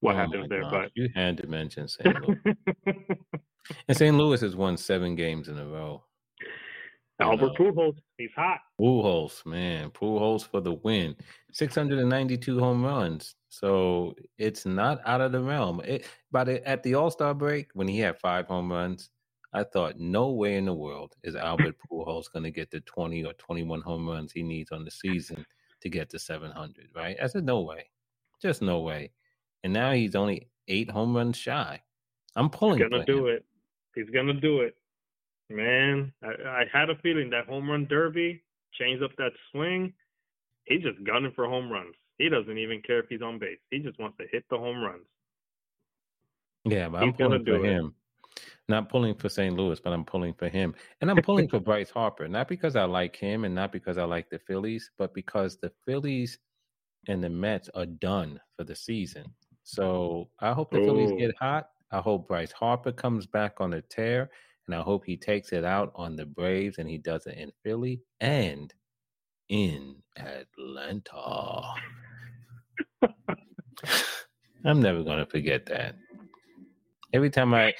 what 0.00 0.14
oh 0.14 0.18
happens 0.18 0.48
there. 0.48 0.62
Gosh. 0.62 0.72
But 0.72 0.90
you 0.94 1.08
had 1.14 1.36
to 1.38 1.46
mention 1.46 1.88
St. 1.88 2.14
Louis. 2.20 2.56
and 3.88 3.96
St. 3.96 4.16
Louis 4.16 4.40
has 4.40 4.54
won 4.54 4.76
seven 4.76 5.14
games 5.16 5.48
in 5.48 5.58
a 5.58 5.66
row. 5.66 6.04
Albert. 7.20 7.56
Pujols, 7.56 7.96
he's 8.18 8.30
hot. 8.36 8.60
Pujols, 8.80 9.44
man, 9.46 9.90
Pujols 9.90 10.46
for 10.46 10.60
the 10.60 10.74
win. 10.74 11.16
692 11.52 12.58
home 12.58 12.84
runs. 12.84 13.34
So 13.48 14.14
it's 14.38 14.66
not 14.66 15.00
out 15.06 15.22
of 15.22 15.32
the 15.32 15.42
realm. 15.42 15.80
It, 15.84 16.06
but 16.30 16.48
at 16.48 16.82
the 16.82 16.94
All 16.94 17.10
Star 17.10 17.32
break, 17.32 17.70
when 17.72 17.88
he 17.88 17.98
had 17.98 18.18
five 18.18 18.46
home 18.46 18.70
runs, 18.70 19.08
I 19.52 19.64
thought, 19.64 19.98
no 19.98 20.32
way 20.32 20.56
in 20.56 20.66
the 20.66 20.74
world 20.74 21.14
is 21.22 21.36
Albert 21.36 21.76
Pujols 21.90 22.30
going 22.30 22.42
to 22.42 22.50
get 22.50 22.70
the 22.70 22.80
20 22.80 23.24
or 23.24 23.32
21 23.34 23.80
home 23.80 24.06
runs 24.06 24.32
he 24.32 24.42
needs 24.42 24.70
on 24.70 24.84
the 24.84 24.90
season 24.90 25.46
to 25.80 25.88
get 25.88 26.10
to 26.10 26.18
700, 26.18 26.88
right? 26.94 27.16
I 27.22 27.26
said, 27.26 27.44
no 27.44 27.62
way. 27.62 27.88
Just 28.42 28.60
no 28.60 28.80
way. 28.80 29.12
And 29.64 29.72
now 29.72 29.92
he's 29.92 30.14
only 30.14 30.50
eight 30.68 30.90
home 30.90 31.16
runs 31.16 31.36
shy. 31.36 31.80
I'm 32.36 32.50
pulling. 32.50 32.78
He's 32.78 32.88
gonna 32.90 33.04
do 33.04 33.28
him. 33.28 33.36
it. 33.36 33.44
He's 33.94 34.10
gonna 34.10 34.34
do 34.34 34.60
it, 34.60 34.76
man. 35.50 36.12
I, 36.22 36.48
I 36.48 36.64
had 36.72 36.90
a 36.90 36.96
feeling 36.96 37.30
that 37.30 37.46
home 37.46 37.70
run 37.70 37.86
derby 37.86 38.42
changed 38.74 39.02
up 39.02 39.12
that 39.18 39.32
swing. 39.52 39.92
He's 40.64 40.82
just 40.82 41.02
gunning 41.04 41.32
for 41.34 41.46
home 41.46 41.70
runs. 41.70 41.94
He 42.18 42.28
doesn't 42.28 42.58
even 42.58 42.82
care 42.82 43.00
if 43.00 43.06
he's 43.08 43.22
on 43.22 43.38
base. 43.38 43.58
He 43.70 43.78
just 43.78 43.98
wants 43.98 44.16
to 44.18 44.26
hit 44.30 44.44
the 44.50 44.56
home 44.56 44.80
runs. 44.80 45.06
Yeah, 46.64 46.88
but 46.88 47.02
he's 47.02 47.08
I'm 47.08 47.14
pulling 47.14 47.44
for 47.44 47.64
him. 47.64 47.94
Not 48.68 48.88
pulling 48.88 49.14
for 49.14 49.28
St. 49.28 49.54
Louis, 49.54 49.78
but 49.78 49.92
I'm 49.92 50.04
pulling 50.04 50.34
for 50.34 50.48
him. 50.48 50.74
And 51.00 51.10
I'm 51.10 51.22
pulling 51.22 51.48
for 51.48 51.60
Bryce 51.60 51.90
Harper, 51.90 52.26
not 52.26 52.48
because 52.48 52.74
I 52.74 52.84
like 52.84 53.14
him 53.14 53.44
and 53.44 53.54
not 53.54 53.70
because 53.70 53.96
I 53.96 54.04
like 54.04 54.28
the 54.28 54.40
Phillies, 54.40 54.90
but 54.98 55.14
because 55.14 55.56
the 55.58 55.70
Phillies 55.86 56.38
and 57.08 57.22
the 57.22 57.30
Mets 57.30 57.70
are 57.74 57.86
done 57.86 58.40
for 58.56 58.64
the 58.64 58.74
season. 58.74 59.26
So 59.62 60.28
I 60.40 60.52
hope 60.52 60.70
the 60.70 60.80
Ooh. 60.80 60.84
Phillies 60.84 61.12
get 61.18 61.34
hot. 61.40 61.70
I 61.92 62.00
hope 62.00 62.26
Bryce 62.26 62.52
Harper 62.52 62.92
comes 62.92 63.26
back 63.26 63.60
on 63.60 63.70
the 63.70 63.82
tear, 63.82 64.30
and 64.66 64.74
I 64.74 64.80
hope 64.80 65.04
he 65.04 65.16
takes 65.16 65.52
it 65.52 65.64
out 65.64 65.92
on 65.94 66.16
the 66.16 66.26
Braves 66.26 66.78
and 66.78 66.88
he 66.88 66.98
does 66.98 67.26
it 67.26 67.38
in 67.38 67.52
Philly 67.62 68.00
and 68.20 68.72
in 69.48 69.96
Atlanta. 70.16 71.62
I'm 74.64 74.80
never 74.80 75.02
going 75.02 75.18
to 75.18 75.26
forget 75.26 75.66
that. 75.66 75.94
Every 77.12 77.30
time 77.30 77.54
I 77.54 77.74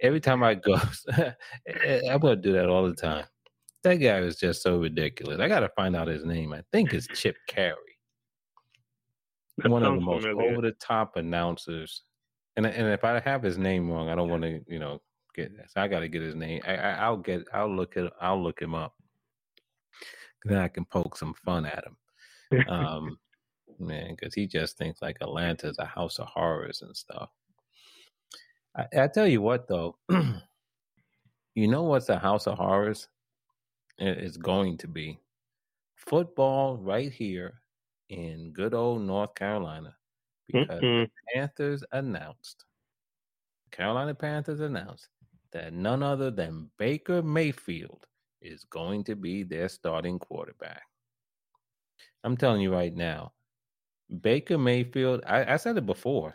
every 0.00 0.20
time 0.20 0.42
I 0.42 0.54
go, 0.54 0.76
I'm 1.16 2.20
going 2.20 2.36
to 2.36 2.42
do 2.42 2.52
that 2.52 2.68
all 2.68 2.88
the 2.88 2.94
time. 2.94 3.24
That 3.84 3.96
guy 3.96 4.18
is 4.18 4.36
just 4.36 4.62
so 4.62 4.78
ridiculous. 4.78 5.40
I 5.40 5.48
got 5.48 5.60
to 5.60 5.70
find 5.76 5.94
out 5.94 6.08
his 6.08 6.24
name. 6.24 6.52
I 6.52 6.62
think 6.72 6.92
it's 6.92 7.06
Chip 7.08 7.36
Caray. 7.48 7.76
That 9.58 9.70
One 9.70 9.84
of 9.84 9.94
the 9.94 10.00
most 10.00 10.26
over 10.26 10.60
the 10.60 10.72
top 10.80 11.16
announcers. 11.16 12.02
And 12.56 12.66
and 12.66 12.88
if 12.88 13.04
I 13.04 13.20
have 13.20 13.42
his 13.42 13.58
name 13.58 13.90
wrong, 13.90 14.08
I 14.08 14.14
don't 14.14 14.28
want 14.28 14.42
to, 14.42 14.60
you 14.66 14.78
know, 14.78 15.00
get. 15.34 15.52
So 15.68 15.80
I 15.80 15.88
got 15.88 16.00
to 16.00 16.08
get 16.08 16.22
his 16.22 16.34
name. 16.34 16.62
I, 16.66 16.74
I 16.74 17.10
will 17.10 17.18
get. 17.18 17.44
I'll 17.52 17.74
look 17.74 17.96
it. 17.96 18.12
I'll 18.20 18.42
look 18.42 18.60
him 18.60 18.74
up. 18.74 18.94
Then 20.44 20.58
I 20.58 20.68
can 20.68 20.84
poke 20.84 21.16
some 21.16 21.34
fun 21.34 21.66
at 21.66 21.84
him. 21.84 22.66
Um, 22.68 23.18
man, 23.78 24.16
because 24.18 24.34
he 24.34 24.46
just 24.46 24.76
thinks 24.76 25.02
like 25.02 25.18
Atlanta 25.20 25.68
is 25.68 25.78
a 25.78 25.84
house 25.84 26.18
of 26.18 26.26
horrors 26.26 26.82
and 26.82 26.96
stuff. 26.96 27.30
I, 28.76 29.02
I 29.02 29.08
tell 29.08 29.26
you 29.26 29.40
what, 29.42 29.68
though, 29.68 29.96
you 31.54 31.68
know 31.68 31.82
what's 31.84 32.08
a 32.08 32.18
house 32.18 32.46
of 32.46 32.58
horrors? 32.58 33.08
It's 33.98 34.36
going 34.36 34.78
to 34.78 34.88
be 34.88 35.20
football 35.96 36.76
right 36.76 37.12
here 37.12 37.60
in 38.08 38.52
good 38.52 38.74
old 38.74 39.02
North 39.02 39.34
Carolina 39.34 39.94
because 40.46 40.80
mm-hmm. 40.80 41.04
the 41.04 41.10
Panthers 41.34 41.84
announced, 41.92 42.64
Carolina 43.70 44.14
Panthers 44.14 44.60
announced 44.60 45.08
that 45.52 45.72
none 45.72 46.02
other 46.02 46.30
than 46.30 46.70
Baker 46.78 47.22
Mayfield 47.22 48.06
is 48.40 48.64
going 48.64 49.04
to 49.04 49.16
be 49.16 49.42
their 49.42 49.68
starting 49.68 50.18
quarterback. 50.18 50.82
I'm 52.24 52.36
telling 52.36 52.60
you 52.60 52.72
right 52.72 52.94
now, 52.94 53.32
Baker 54.20 54.58
Mayfield, 54.58 55.22
I, 55.26 55.54
I 55.54 55.56
said 55.56 55.76
it 55.76 55.86
before. 55.86 56.34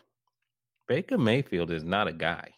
Baker 0.88 1.18
Mayfield 1.18 1.72
is 1.72 1.84
not 1.84 2.08
a 2.08 2.14
guy. 2.14 2.54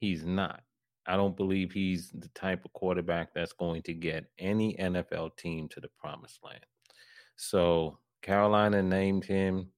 He's 0.00 0.24
not. 0.24 0.62
I 1.06 1.16
don't 1.16 1.36
believe 1.36 1.70
he's 1.70 2.10
the 2.10 2.28
type 2.28 2.64
of 2.64 2.72
quarterback 2.72 3.34
that's 3.34 3.52
going 3.52 3.82
to 3.82 3.92
get 3.92 4.24
any 4.38 4.74
NFL 4.76 5.36
team 5.36 5.68
to 5.68 5.80
the 5.80 5.88
promised 5.98 6.40
land. 6.42 6.64
So 7.36 7.98
Carolina 8.22 8.82
named 8.82 9.24
him 9.24 9.68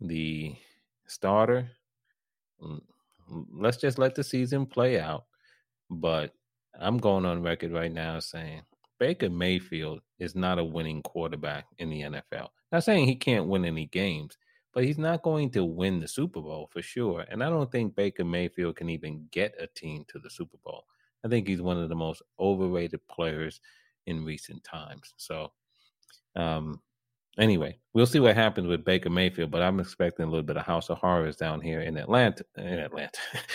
the 0.00 0.54
starter. 1.06 1.70
Mm, 2.62 2.80
let's 3.52 3.76
just 3.76 3.98
let 3.98 4.14
the 4.14 4.24
season 4.24 4.64
play 4.64 4.98
out. 4.98 5.24
But 5.90 6.32
I'm 6.78 6.98
going 6.98 7.24
on 7.24 7.42
record 7.42 7.72
right 7.72 7.92
now 7.92 8.20
saying 8.20 8.62
Baker 8.98 9.30
Mayfield 9.30 10.00
is 10.18 10.34
not 10.34 10.58
a 10.58 10.64
winning 10.64 11.02
quarterback 11.02 11.66
in 11.78 11.90
the 11.90 12.02
NFL. 12.02 12.48
Not 12.72 12.84
saying 12.84 13.06
he 13.06 13.14
can't 13.14 13.46
win 13.46 13.64
any 13.64 13.86
games, 13.86 14.36
but 14.72 14.84
he's 14.84 14.98
not 14.98 15.22
going 15.22 15.50
to 15.50 15.64
win 15.64 16.00
the 16.00 16.08
Super 16.08 16.40
Bowl 16.40 16.68
for 16.72 16.82
sure. 16.82 17.24
And 17.30 17.42
I 17.42 17.48
don't 17.48 17.70
think 17.70 17.94
Baker 17.94 18.24
Mayfield 18.24 18.76
can 18.76 18.88
even 18.90 19.26
get 19.30 19.54
a 19.60 19.66
team 19.68 20.04
to 20.08 20.18
the 20.18 20.30
Super 20.30 20.58
Bowl. 20.64 20.84
I 21.24 21.28
think 21.28 21.48
he's 21.48 21.62
one 21.62 21.78
of 21.78 21.88
the 21.88 21.94
most 21.94 22.22
overrated 22.38 23.00
players 23.08 23.60
in 24.06 24.24
recent 24.24 24.62
times. 24.64 25.14
So, 25.16 25.52
um, 26.34 26.80
anyway, 27.38 27.78
we'll 27.92 28.06
see 28.06 28.20
what 28.20 28.36
happens 28.36 28.66
with 28.66 28.84
Baker 28.84 29.10
Mayfield, 29.10 29.50
but 29.50 29.62
I'm 29.62 29.80
expecting 29.80 30.24
a 30.24 30.28
little 30.28 30.44
bit 30.44 30.56
of 30.56 30.64
House 30.64 30.90
of 30.90 30.98
Horrors 30.98 31.36
down 31.36 31.60
here 31.60 31.80
in 31.80 31.96
Atlanta. 31.96 32.44
In 32.56 32.66
Atlanta, 32.66 33.18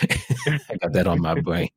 I 0.70 0.76
got 0.80 0.92
that 0.92 1.06
on 1.06 1.20
my 1.20 1.40
brain. 1.40 1.68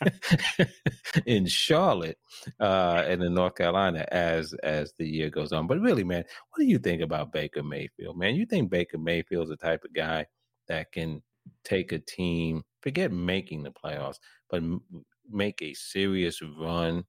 in 1.26 1.46
Charlotte 1.46 2.18
uh, 2.60 3.04
and 3.06 3.22
in 3.22 3.34
North 3.34 3.54
Carolina 3.54 4.06
as 4.10 4.54
as 4.62 4.92
the 4.98 5.06
year 5.06 5.30
goes 5.30 5.52
on. 5.52 5.66
But 5.66 5.80
really, 5.80 6.04
man, 6.04 6.24
what 6.50 6.58
do 6.58 6.64
you 6.64 6.78
think 6.78 7.02
about 7.02 7.32
Baker 7.32 7.62
Mayfield, 7.62 8.18
man? 8.18 8.34
You 8.34 8.46
think 8.46 8.70
Baker 8.70 8.98
Mayfield's 8.98 9.50
the 9.50 9.56
type 9.56 9.84
of 9.84 9.92
guy 9.92 10.26
that 10.68 10.92
can 10.92 11.22
take 11.64 11.92
a 11.92 11.98
team, 11.98 12.62
forget 12.80 13.12
making 13.12 13.62
the 13.62 13.70
playoffs, 13.70 14.18
but 14.50 14.58
m- 14.58 14.82
make 15.30 15.62
a 15.62 15.74
serious 15.74 16.40
run 16.58 17.04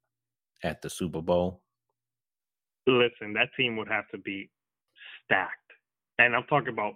at 0.63 0.81
the 0.81 0.89
Super 0.89 1.21
Bowl? 1.21 1.61
Listen, 2.87 3.33
that 3.33 3.49
team 3.57 3.77
would 3.77 3.87
have 3.87 4.07
to 4.09 4.17
be 4.17 4.49
stacked. 5.23 5.51
And 6.19 6.35
I'm 6.35 6.43
talking 6.43 6.69
about 6.69 6.95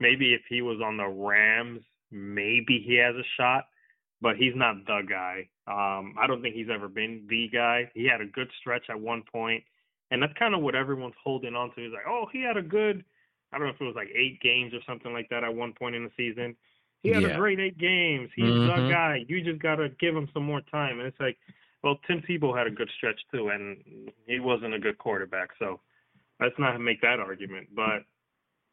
maybe 0.00 0.34
if 0.34 0.42
he 0.48 0.62
was 0.62 0.80
on 0.84 0.96
the 0.96 1.06
Rams, 1.06 1.80
maybe 2.10 2.82
he 2.86 2.96
has 2.96 3.14
a 3.14 3.26
shot 3.36 3.64
but 4.20 4.36
he's 4.36 4.54
not 4.54 4.84
the 4.86 5.02
guy. 5.08 5.48
Um, 5.66 6.14
I 6.18 6.26
don't 6.26 6.42
think 6.42 6.54
he's 6.54 6.70
ever 6.72 6.88
been 6.88 7.26
the 7.28 7.48
guy. 7.52 7.90
He 7.94 8.06
had 8.06 8.20
a 8.20 8.26
good 8.26 8.48
stretch 8.60 8.86
at 8.90 9.00
one 9.00 9.22
point, 9.30 9.62
and 10.10 10.22
that's 10.22 10.32
kind 10.38 10.54
of 10.54 10.62
what 10.62 10.74
everyone's 10.74 11.14
holding 11.22 11.54
on 11.54 11.72
to. 11.74 11.86
Is 11.86 11.92
like, 11.92 12.06
oh, 12.08 12.26
he 12.32 12.42
had 12.42 12.56
a 12.56 12.62
good, 12.62 13.04
I 13.52 13.58
don't 13.58 13.68
know 13.68 13.74
if 13.74 13.80
it 13.80 13.84
was 13.84 13.96
like 13.96 14.08
eight 14.14 14.40
games 14.40 14.74
or 14.74 14.80
something 14.86 15.12
like 15.12 15.28
that 15.30 15.44
at 15.44 15.54
one 15.54 15.72
point 15.72 15.94
in 15.94 16.04
the 16.04 16.10
season. 16.16 16.56
He 17.02 17.10
had 17.10 17.22
yeah. 17.22 17.28
a 17.28 17.36
great 17.36 17.60
eight 17.60 17.78
games. 17.78 18.28
He's 18.34 18.46
mm-hmm. 18.46 18.86
the 18.86 18.92
guy. 18.92 19.24
You 19.28 19.42
just 19.44 19.62
gotta 19.62 19.90
give 20.00 20.16
him 20.16 20.28
some 20.34 20.44
more 20.44 20.62
time. 20.62 20.98
And 20.98 21.06
it's 21.06 21.20
like, 21.20 21.38
well, 21.82 21.98
Tim 22.06 22.22
Tebow 22.28 22.56
had 22.56 22.66
a 22.66 22.70
good 22.70 22.90
stretch 22.96 23.20
too, 23.32 23.48
and 23.48 23.78
he 24.26 24.40
wasn't 24.40 24.74
a 24.74 24.78
good 24.78 24.98
quarterback. 24.98 25.50
So 25.58 25.80
let's 26.40 26.58
not 26.58 26.78
make 26.80 27.00
that 27.02 27.20
argument. 27.20 27.68
But 27.74 28.04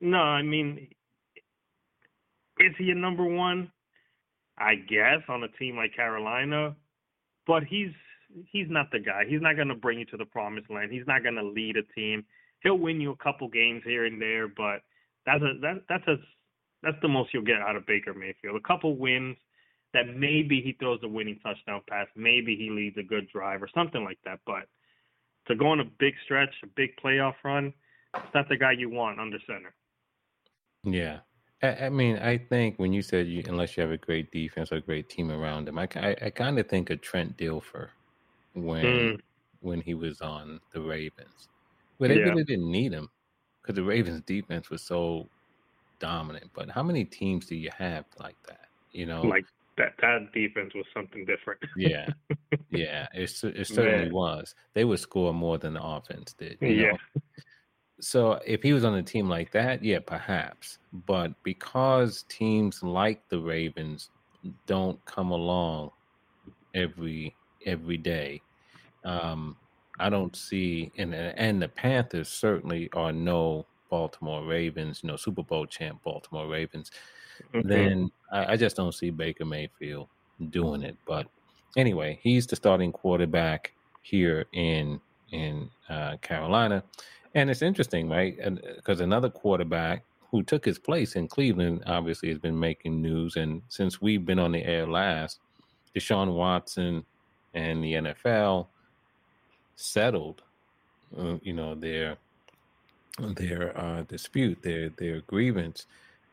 no, 0.02 0.18
I 0.18 0.42
mean, 0.42 0.88
is 2.60 2.74
he 2.78 2.90
a 2.92 2.96
number 2.96 3.26
one? 3.26 3.72
I 4.58 4.76
guess, 4.76 5.22
on 5.28 5.44
a 5.44 5.50
team 5.60 5.76
like 5.76 5.96
Carolina, 5.96 6.76
but 7.46 7.64
he's 7.64 7.92
he's 8.52 8.68
not 8.70 8.90
the 8.92 9.00
guy. 9.00 9.24
He's 9.28 9.42
not 9.42 9.56
going 9.56 9.68
to 9.68 9.76
bring 9.76 10.00
you 10.00 10.06
to 10.06 10.18
the 10.18 10.26
promised 10.26 10.70
land. 10.70 10.92
He's 10.92 11.08
not 11.08 11.24
going 11.24 11.36
to 11.36 11.44
lead 11.44 11.76
a 11.78 11.84
team. 11.94 12.24
He'll 12.62 12.78
win 12.78 13.02
you 13.02 13.12
a 13.12 13.18
couple 13.18 13.48
games 13.50 13.82
here 13.86 14.06
and 14.06 14.22
there, 14.22 14.48
but 14.48 14.82
that's 15.26 15.44
a 15.44 15.60
that 15.62 15.84
that's 15.90 16.08
a 16.08 16.16
that's 16.84 16.98
the 17.02 17.08
most 17.08 17.34
you'll 17.34 17.44
get 17.44 17.62
out 17.62 17.76
of 17.76 17.86
Baker 17.86 18.14
Mayfield. 18.14 18.56
A 18.56 18.68
couple 18.68 18.96
wins 18.98 19.36
that 19.96 20.14
maybe 20.14 20.62
he 20.62 20.74
throws 20.74 21.00
a 21.04 21.08
winning 21.08 21.40
touchdown 21.42 21.82
pass, 21.90 22.08
maybe 22.16 22.56
he 22.56 22.70
leads 22.70 22.98
a 22.98 23.04
good 23.04 23.30
drive 23.30 23.64
or 23.64 23.70
something 23.74 24.04
like 24.04 24.20
that. 24.26 24.40
But 24.46 24.68
to 25.48 25.56
go 25.56 25.68
on 25.68 25.80
a 25.80 25.86
big 25.86 26.14
stretch, 26.26 26.54
a 26.64 26.68
big 26.68 26.92
playoff 27.04 27.36
run, 27.44 27.74
it's 28.14 28.34
not 28.34 28.50
the 28.50 28.58
guy 28.58 28.74
you 28.74 28.90
want 28.90 29.20
under 29.20 29.40
center. 29.48 29.74
Yeah. 30.84 31.20
I, 31.64 31.86
I 31.86 31.90
mean, 31.90 32.18
I 32.18 32.38
think 32.38 32.78
when 32.78 32.92
you 32.92 33.02
said 33.02 33.28
you, 33.28 33.42
unless 33.48 33.78
you 33.78 33.82
have 33.82 33.92
a 33.92 33.98
great 33.98 34.32
defense 34.32 34.72
or 34.74 34.76
a 34.76 34.82
great 34.82 35.08
team 35.08 35.32
around 35.32 35.70
him, 35.70 35.80
I, 35.80 35.88
I, 35.96 36.16
I 36.24 36.30
kind 36.30 36.60
of 36.60 36.68
think 36.68 36.90
of 36.90 37.00
Trent 37.02 37.38
Dilfer 37.38 37.88
when 38.54 38.86
mm. 38.86 39.20
when 39.62 39.80
he 39.80 39.94
was 39.94 40.20
on 40.20 40.60
the 40.74 40.82
Ravens, 40.82 41.48
but 42.00 42.10
they 42.10 42.20
yeah. 42.20 42.26
really 42.26 42.44
didn't 42.44 42.70
need 42.70 42.92
him 42.92 43.10
because 43.62 43.76
the 43.76 43.84
Ravens' 43.84 44.22
defense 44.22 44.70
was 44.70 44.82
so 44.82 45.30
dominant. 46.00 46.52
But 46.54 46.70
how 46.70 46.84
many 46.84 47.06
teams 47.06 47.46
do 47.46 47.56
you 47.56 47.70
have 47.78 48.06
like 48.20 48.36
that? 48.48 48.68
You 48.92 49.06
know, 49.06 49.22
like 49.24 49.46
that 49.78 49.94
that 50.02 50.32
defense 50.34 50.74
was 50.74 50.86
something 50.94 51.26
different. 51.26 51.60
yeah, 51.76 52.08
yeah, 52.70 53.08
it 53.14 53.32
it 53.44 53.68
certainly 53.68 54.12
was. 54.12 54.56
They 54.74 54.86
would 54.86 55.00
score 55.00 55.34
more 55.34 55.58
than 55.58 55.74
the 55.74 55.84
offense 55.84 56.34
did. 56.34 56.58
yeah. 56.62 56.92
Know? 56.92 57.22
So 58.02 58.40
if 58.46 58.62
he 58.62 58.74
was 58.74 58.84
on 58.84 58.96
a 58.96 59.04
team 59.04 59.30
like 59.30 59.52
that, 59.52 59.84
yeah, 59.84 60.00
perhaps. 60.00 60.80
But 60.92 61.32
because 61.44 62.24
teams 62.24 62.84
like 62.84 63.28
the 63.30 63.40
Ravens 63.40 64.10
don't 64.68 65.04
come 65.06 65.32
along 65.32 65.92
every 66.74 67.36
every 67.66 67.98
day, 67.98 68.42
um, 69.06 69.56
I 70.00 70.10
don't 70.10 70.36
see 70.36 70.92
and 70.98 71.14
and 71.16 71.62
the 71.62 71.70
Panthers 71.70 72.30
certainly 72.30 72.90
are 72.94 73.14
no 73.14 73.66
Baltimore 73.90 74.46
Ravens, 74.46 75.02
you 75.04 75.08
know, 75.08 75.16
Super 75.16 75.44
Bowl 75.44 75.66
champ 75.66 76.04
Baltimore 76.04 76.48
Ravens. 76.48 76.92
Mm-hmm. 77.54 77.68
Then 77.68 78.12
I, 78.32 78.54
I 78.54 78.58
just 78.58 78.76
don't 78.76 78.94
see 78.94 79.10
Baker 79.10 79.46
Mayfield 79.46 80.08
doing 80.50 80.84
it. 80.84 80.96
But 81.06 81.28
anyway, 81.78 82.20
he's 82.22 82.48
the 82.48 82.56
starting 82.56 82.92
quarterback 82.92 83.72
here 84.02 84.46
in 84.54 85.00
in 85.32 85.70
uh, 85.90 86.18
Carolina, 86.18 86.84
and 87.34 87.50
it's 87.50 87.62
interesting, 87.62 88.10
right? 88.10 88.38
Because 88.76 89.02
another 89.02 89.30
quarterback 89.30 90.04
who 90.32 90.44
took 90.44 90.66
his 90.66 90.78
place 90.78 91.16
in 91.16 91.28
Cleveland 91.28 91.84
obviously 91.86 92.30
has 92.30 92.38
been 92.38 92.60
making 92.60 93.02
news, 93.02 93.36
and 93.36 93.62
since 93.70 94.02
we've 94.02 94.26
been 94.26 94.40
on 94.40 94.52
the 94.52 94.64
air 94.64 94.86
last, 94.88 95.40
Deshaun 95.96 96.34
Watson 96.34 97.06
and 97.54 97.84
the 97.84 97.94
NFL 97.94 98.68
settled, 99.76 100.42
uh, 101.18 101.38
you 101.42 101.54
know, 101.54 101.76
their 101.76 102.18
their 103.20 103.78
uh, 103.78 104.04
dispute, 104.04 104.62
their 104.62 104.90
their 104.90 105.22
grievance, 105.22 105.86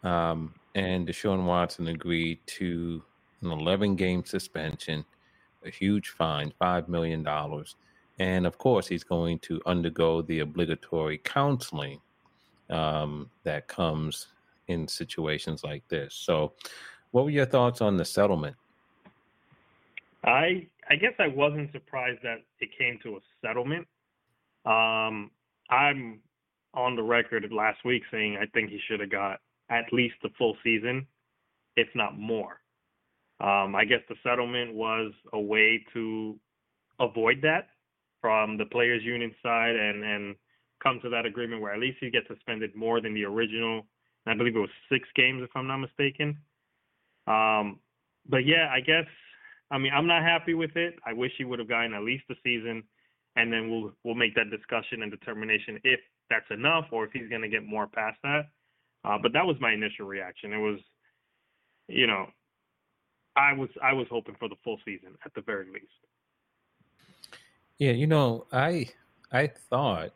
um, 0.03 0.55
and 0.75 1.07
Deshaun 1.07 1.45
Watson 1.45 1.89
agreed 1.89 2.39
to 2.47 3.03
an 3.43 3.51
11 3.51 3.97
game 3.97 4.25
suspension, 4.25 5.05
a 5.65 5.71
huge 5.71 6.11
fine, 6.11 6.53
five 6.59 6.89
million 6.89 7.23
dollars, 7.23 7.77
and 8.19 8.47
of 8.47 8.59
course 8.59 8.87
he's 8.87 9.05
going 9.05 9.39
to 9.41 9.61
undergo 9.67 10.23
the 10.23 10.41
obligatory 10.41 11.19
counseling 11.19 12.01
um, 12.71 13.31
that 13.45 13.69
comes 13.69 14.29
in 14.69 14.89
situations 14.89 15.65
like 15.65 15.87
this. 15.89 16.15
So, 16.15 16.53
what 17.11 17.25
were 17.25 17.31
your 17.31 17.47
thoughts 17.47 17.81
on 17.81 17.97
the 17.97 18.05
settlement? 18.05 18.57
I 20.25 20.67
I 20.89 20.97
guess 20.97 21.13
I 21.19 21.29
wasn't 21.29 21.73
surprised 21.73 22.21
that 22.23 22.39
it 22.61 22.71
came 22.79 22.99
to 23.03 23.17
a 23.17 23.21
settlement. 23.45 23.87
Um, 24.65 25.31
I'm 25.71 26.21
on 26.75 26.97
the 26.97 27.03
record 27.03 27.51
last 27.53 27.85
week 27.85 28.03
saying 28.11 28.39
I 28.41 28.47
think 28.47 28.71
he 28.71 28.81
should 28.89 29.01
have 29.01 29.11
got 29.11 29.41
at 29.73 29.93
least 29.93 30.15
the 30.23 30.29
full 30.37 30.57
season, 30.63 31.07
if 31.77 31.89
not 31.95 32.19
more. 32.19 32.61
Um, 33.41 33.75
I 33.75 33.85
guess 33.85 34.01
the 34.09 34.15
settlement 34.23 34.75
was 34.75 35.13
a 35.33 35.41
way 35.41 35.85
to 35.95 36.39
avoid 37.01 37.41
that 37.43 37.69
from 38.21 38.57
the 38.57 38.67
players' 38.67 39.03
union 39.03 39.35
side 39.43 39.75
and 39.75 40.05
and 40.05 40.37
come 40.83 41.01
to 41.03 41.09
that 41.11 41.27
agreement 41.27 41.63
where 41.63 41.73
at 41.73 41.81
least 41.81 41.99
he 42.01 42.11
gets 42.11 42.27
suspended 42.29 42.75
more 42.75 43.01
than 43.01 43.15
the 43.15 43.25
original. 43.25 43.87
I 44.27 44.35
believe 44.35 44.55
it 44.55 44.61
was 44.61 44.71
six 44.91 45.09
games, 45.17 45.43
if 45.43 45.51
I'm 45.57 45.67
not 45.67 45.79
mistaken. 45.79 46.39
Um, 47.27 47.81
but 48.29 48.47
yeah, 48.47 48.69
I 48.73 48.81
guess 48.81 49.07
I 49.73 49.79
mean, 49.79 49.93
I'm 49.95 50.07
not 50.07 50.23
happy 50.23 50.55
with 50.55 50.77
it. 50.77 50.97
I 51.07 51.15
wish 51.15 51.33
he 51.39 51.45
would 51.45 51.59
have 51.59 51.69
gotten 51.69 51.95
at 51.95 52.03
least 52.03 52.25
a 52.31 52.35
season, 52.45 52.85
and 53.37 53.53
then 53.53 53.71
we'll 53.71 53.93
we'll 54.05 54.15
make 54.15 54.35
that 54.35 54.51
discussion 54.51 55.03
and 55.03 55.11
determination 55.11 55.81
if 55.83 55.99
that's 56.29 56.51
enough 56.51 56.85
or 56.93 57.07
if 57.07 57.13
he's 57.13 57.29
going 57.29 57.43
to 57.43 57.49
get 57.49 57.65
more 57.65 57.87
past 57.87 58.19
that. 58.23 58.51
Uh, 59.05 59.19
but 59.21 59.33
that 59.33 59.47
was 59.47 59.57
my 59.61 59.73
initial 59.73 60.07
reaction. 60.07 60.53
It 60.53 60.59
was, 60.59 60.79
you 61.88 62.07
know, 62.07 62.27
I 63.37 63.53
was 63.53 63.69
I 63.83 63.93
was 63.93 64.07
hoping 64.11 64.37
for 64.38 64.49
the 64.49 64.57
full 64.62 64.79
season 64.85 65.17
at 65.25 65.35
the 65.35 65.41
very 65.41 65.67
least. 65.67 65.87
Yeah, 67.79 67.93
you 67.93 68.07
know, 68.07 68.47
I 68.53 68.88
I 69.33 69.47
thought 69.47 70.12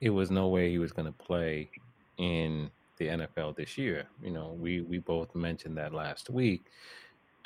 it 0.00 0.10
was 0.10 0.30
no 0.30 0.48
way 0.48 0.70
he 0.70 0.78
was 0.78 0.92
going 0.92 1.06
to 1.06 1.12
play 1.12 1.70
in 2.18 2.70
the 2.98 3.06
NFL 3.06 3.56
this 3.56 3.78
year. 3.78 4.04
You 4.22 4.32
know, 4.32 4.56
we 4.60 4.82
we 4.82 4.98
both 4.98 5.34
mentioned 5.34 5.76
that 5.78 5.94
last 5.94 6.30
week. 6.30 6.64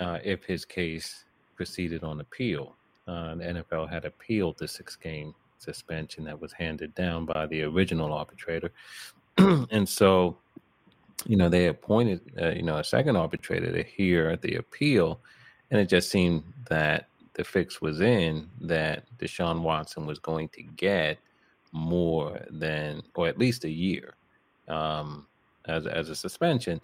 Uh, 0.01 0.19
if 0.25 0.43
his 0.45 0.65
case 0.65 1.25
proceeded 1.55 2.03
on 2.03 2.21
appeal. 2.21 2.75
Uh, 3.07 3.35
the 3.35 3.45
NFL 3.45 3.89
had 3.89 4.05
appealed 4.05 4.59
the 4.59 4.67
six 4.67 4.97
game 4.97 5.35
suspension 5.59 6.25
that 6.25 6.41
was 6.41 6.53
handed 6.53 6.95
down 6.95 7.25
by 7.25 7.47
the 7.47 7.63
original 7.63 8.13
arbitrator. 8.13 8.71
and 9.39 9.89
so, 9.89 10.37
you 11.27 11.37
know, 11.37 11.49
they 11.49 11.67
appointed, 11.67 12.21
uh, 12.41 12.51
you 12.51 12.63
know, 12.63 12.79
a 12.79 12.85
second 12.85 13.17
arbitrator 13.17 13.73
to 13.73 13.83
hear 13.83 14.37
the 14.37 14.57
appeal. 14.57 15.21
And 15.71 15.81
it 15.81 15.87
just 15.87 16.11
seemed 16.11 16.43
that 16.69 17.09
the 17.35 17.45
fix 17.45 17.81
was 17.81 18.01
in 18.01 18.49
that 18.61 19.05
Deshaun 19.19 19.63
Watson 19.63 20.07
was 20.07 20.19
going 20.19 20.49
to 20.51 20.63
get 20.63 21.19
more 21.73 22.41
than, 22.51 23.03
or 23.15 23.29
at 23.29 23.39
least 23.39 23.65
a 23.65 23.71
year 23.71 24.15
um, 24.69 25.27
as, 25.67 25.87
as 25.87 26.11
a 26.11 26.15
suspension. 26.15 26.81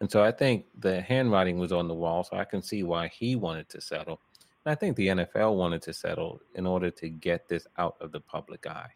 And 0.00 0.10
so 0.10 0.22
I 0.22 0.32
think 0.32 0.66
the 0.80 1.00
handwriting 1.00 1.58
was 1.58 1.72
on 1.72 1.86
the 1.86 1.94
wall. 1.94 2.24
So 2.24 2.36
I 2.36 2.44
can 2.44 2.62
see 2.62 2.82
why 2.82 3.08
he 3.08 3.36
wanted 3.36 3.68
to 3.68 3.80
settle. 3.80 4.20
And 4.64 4.72
I 4.72 4.74
think 4.74 4.96
the 4.96 5.08
NFL 5.08 5.54
wanted 5.54 5.82
to 5.82 5.92
settle 5.92 6.40
in 6.54 6.66
order 6.66 6.90
to 6.90 7.08
get 7.08 7.48
this 7.48 7.66
out 7.78 7.96
of 8.00 8.10
the 8.10 8.20
public 8.20 8.66
eye. 8.66 8.90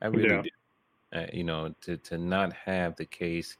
I 0.00 0.06
really 0.06 0.34
yeah. 0.34 0.42
do. 0.42 0.48
Uh, 1.14 1.26
you 1.30 1.44
know, 1.44 1.74
to, 1.82 1.98
to 1.98 2.16
not 2.16 2.54
have 2.54 2.96
the 2.96 3.04
case 3.04 3.58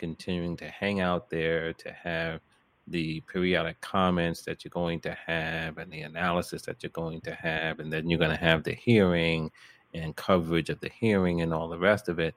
continuing 0.00 0.56
to 0.56 0.66
hang 0.66 1.00
out 1.00 1.28
there, 1.28 1.74
to 1.74 1.92
have 1.92 2.40
the 2.88 3.20
periodic 3.32 3.78
comments 3.82 4.40
that 4.42 4.64
you're 4.64 4.70
going 4.70 4.98
to 4.98 5.14
have 5.26 5.76
and 5.76 5.92
the 5.92 6.00
analysis 6.00 6.62
that 6.62 6.82
you're 6.82 6.90
going 6.90 7.20
to 7.20 7.34
have, 7.34 7.80
and 7.80 7.92
then 7.92 8.08
you're 8.08 8.18
going 8.18 8.36
to 8.36 8.44
have 8.50 8.64
the 8.64 8.72
hearing 8.72 9.50
and 9.92 10.16
coverage 10.16 10.70
of 10.70 10.80
the 10.80 10.90
hearing 10.98 11.42
and 11.42 11.52
all 11.52 11.68
the 11.68 11.78
rest 11.78 12.08
of 12.08 12.18
it. 12.18 12.34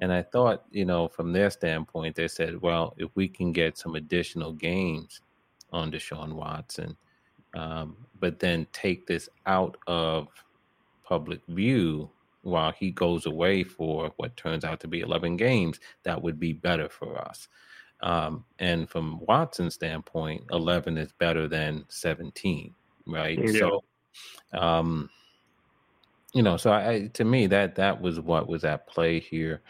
And 0.00 0.12
I 0.12 0.22
thought, 0.22 0.64
you 0.72 0.84
know, 0.84 1.06
from 1.06 1.32
their 1.32 1.50
standpoint, 1.50 2.16
they 2.16 2.26
said, 2.26 2.60
well, 2.60 2.94
if 2.98 3.10
we 3.14 3.28
can 3.28 3.52
get 3.52 3.78
some 3.78 3.94
additional 3.94 4.52
games 4.52 5.20
on 5.72 5.92
Deshaun 5.92 6.32
Watson, 6.32 6.96
um, 7.54 7.96
but 8.18 8.40
then 8.40 8.66
take 8.72 9.06
this 9.06 9.28
out 9.46 9.76
of 9.86 10.26
public 11.04 11.40
view 11.46 12.10
while 12.44 12.72
he 12.72 12.90
goes 12.90 13.26
away 13.26 13.64
for 13.64 14.12
what 14.16 14.36
turns 14.36 14.64
out 14.64 14.80
to 14.80 14.88
be 14.88 15.00
11 15.00 15.36
games, 15.36 15.80
that 16.04 16.22
would 16.22 16.38
be 16.38 16.52
better 16.52 16.88
for 16.88 17.18
us. 17.18 17.48
Um, 18.02 18.44
and 18.58 18.88
from 18.88 19.18
Watson's 19.20 19.74
standpoint, 19.74 20.44
11 20.52 20.98
is 20.98 21.12
better 21.12 21.48
than 21.48 21.84
17, 21.88 22.74
right? 23.06 23.38
Yeah. 23.38 23.58
So, 23.58 23.84
um, 24.52 25.10
you 26.34 26.42
know, 26.42 26.56
so 26.56 26.72
I, 26.72 27.10
to 27.14 27.24
me, 27.24 27.46
that 27.46 27.76
that 27.76 28.00
was 28.00 28.20
what 28.20 28.48
was 28.48 28.64
at 28.64 28.86
play 28.86 29.20
here. 29.20 29.62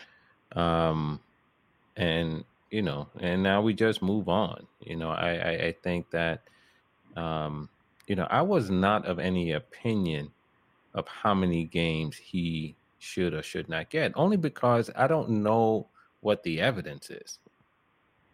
Um, 0.52 1.20
and 1.96 2.44
you 2.70 2.82
know, 2.82 3.08
and 3.20 3.42
now 3.42 3.62
we 3.62 3.74
just 3.74 4.02
move 4.02 4.28
on. 4.28 4.66
You 4.80 4.96
know, 4.96 5.10
I 5.10 5.34
I, 5.34 5.50
I 5.66 5.74
think 5.82 6.10
that 6.10 6.42
um, 7.16 7.68
you 8.08 8.16
know 8.16 8.26
I 8.30 8.42
was 8.42 8.70
not 8.70 9.06
of 9.06 9.18
any 9.18 9.52
opinion 9.52 10.32
of 10.94 11.06
how 11.08 11.34
many 11.34 11.64
games 11.64 12.16
he 12.16 12.74
should 12.98 13.34
or 13.34 13.42
should 13.42 13.68
not 13.68 13.90
get, 13.90 14.12
only 14.14 14.36
because 14.36 14.90
I 14.96 15.06
don't 15.06 15.28
know 15.28 15.88
what 16.20 16.42
the 16.42 16.60
evidence 16.60 17.10
is. 17.10 17.38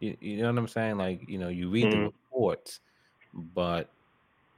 You, 0.00 0.16
you 0.20 0.36
know 0.38 0.52
what 0.52 0.58
I'm 0.58 0.68
saying? 0.68 0.98
Like, 0.98 1.28
you 1.28 1.38
know, 1.38 1.48
you 1.48 1.70
read 1.70 1.86
mm-hmm. 1.86 2.00
the 2.00 2.06
reports, 2.06 2.80
but 3.54 3.90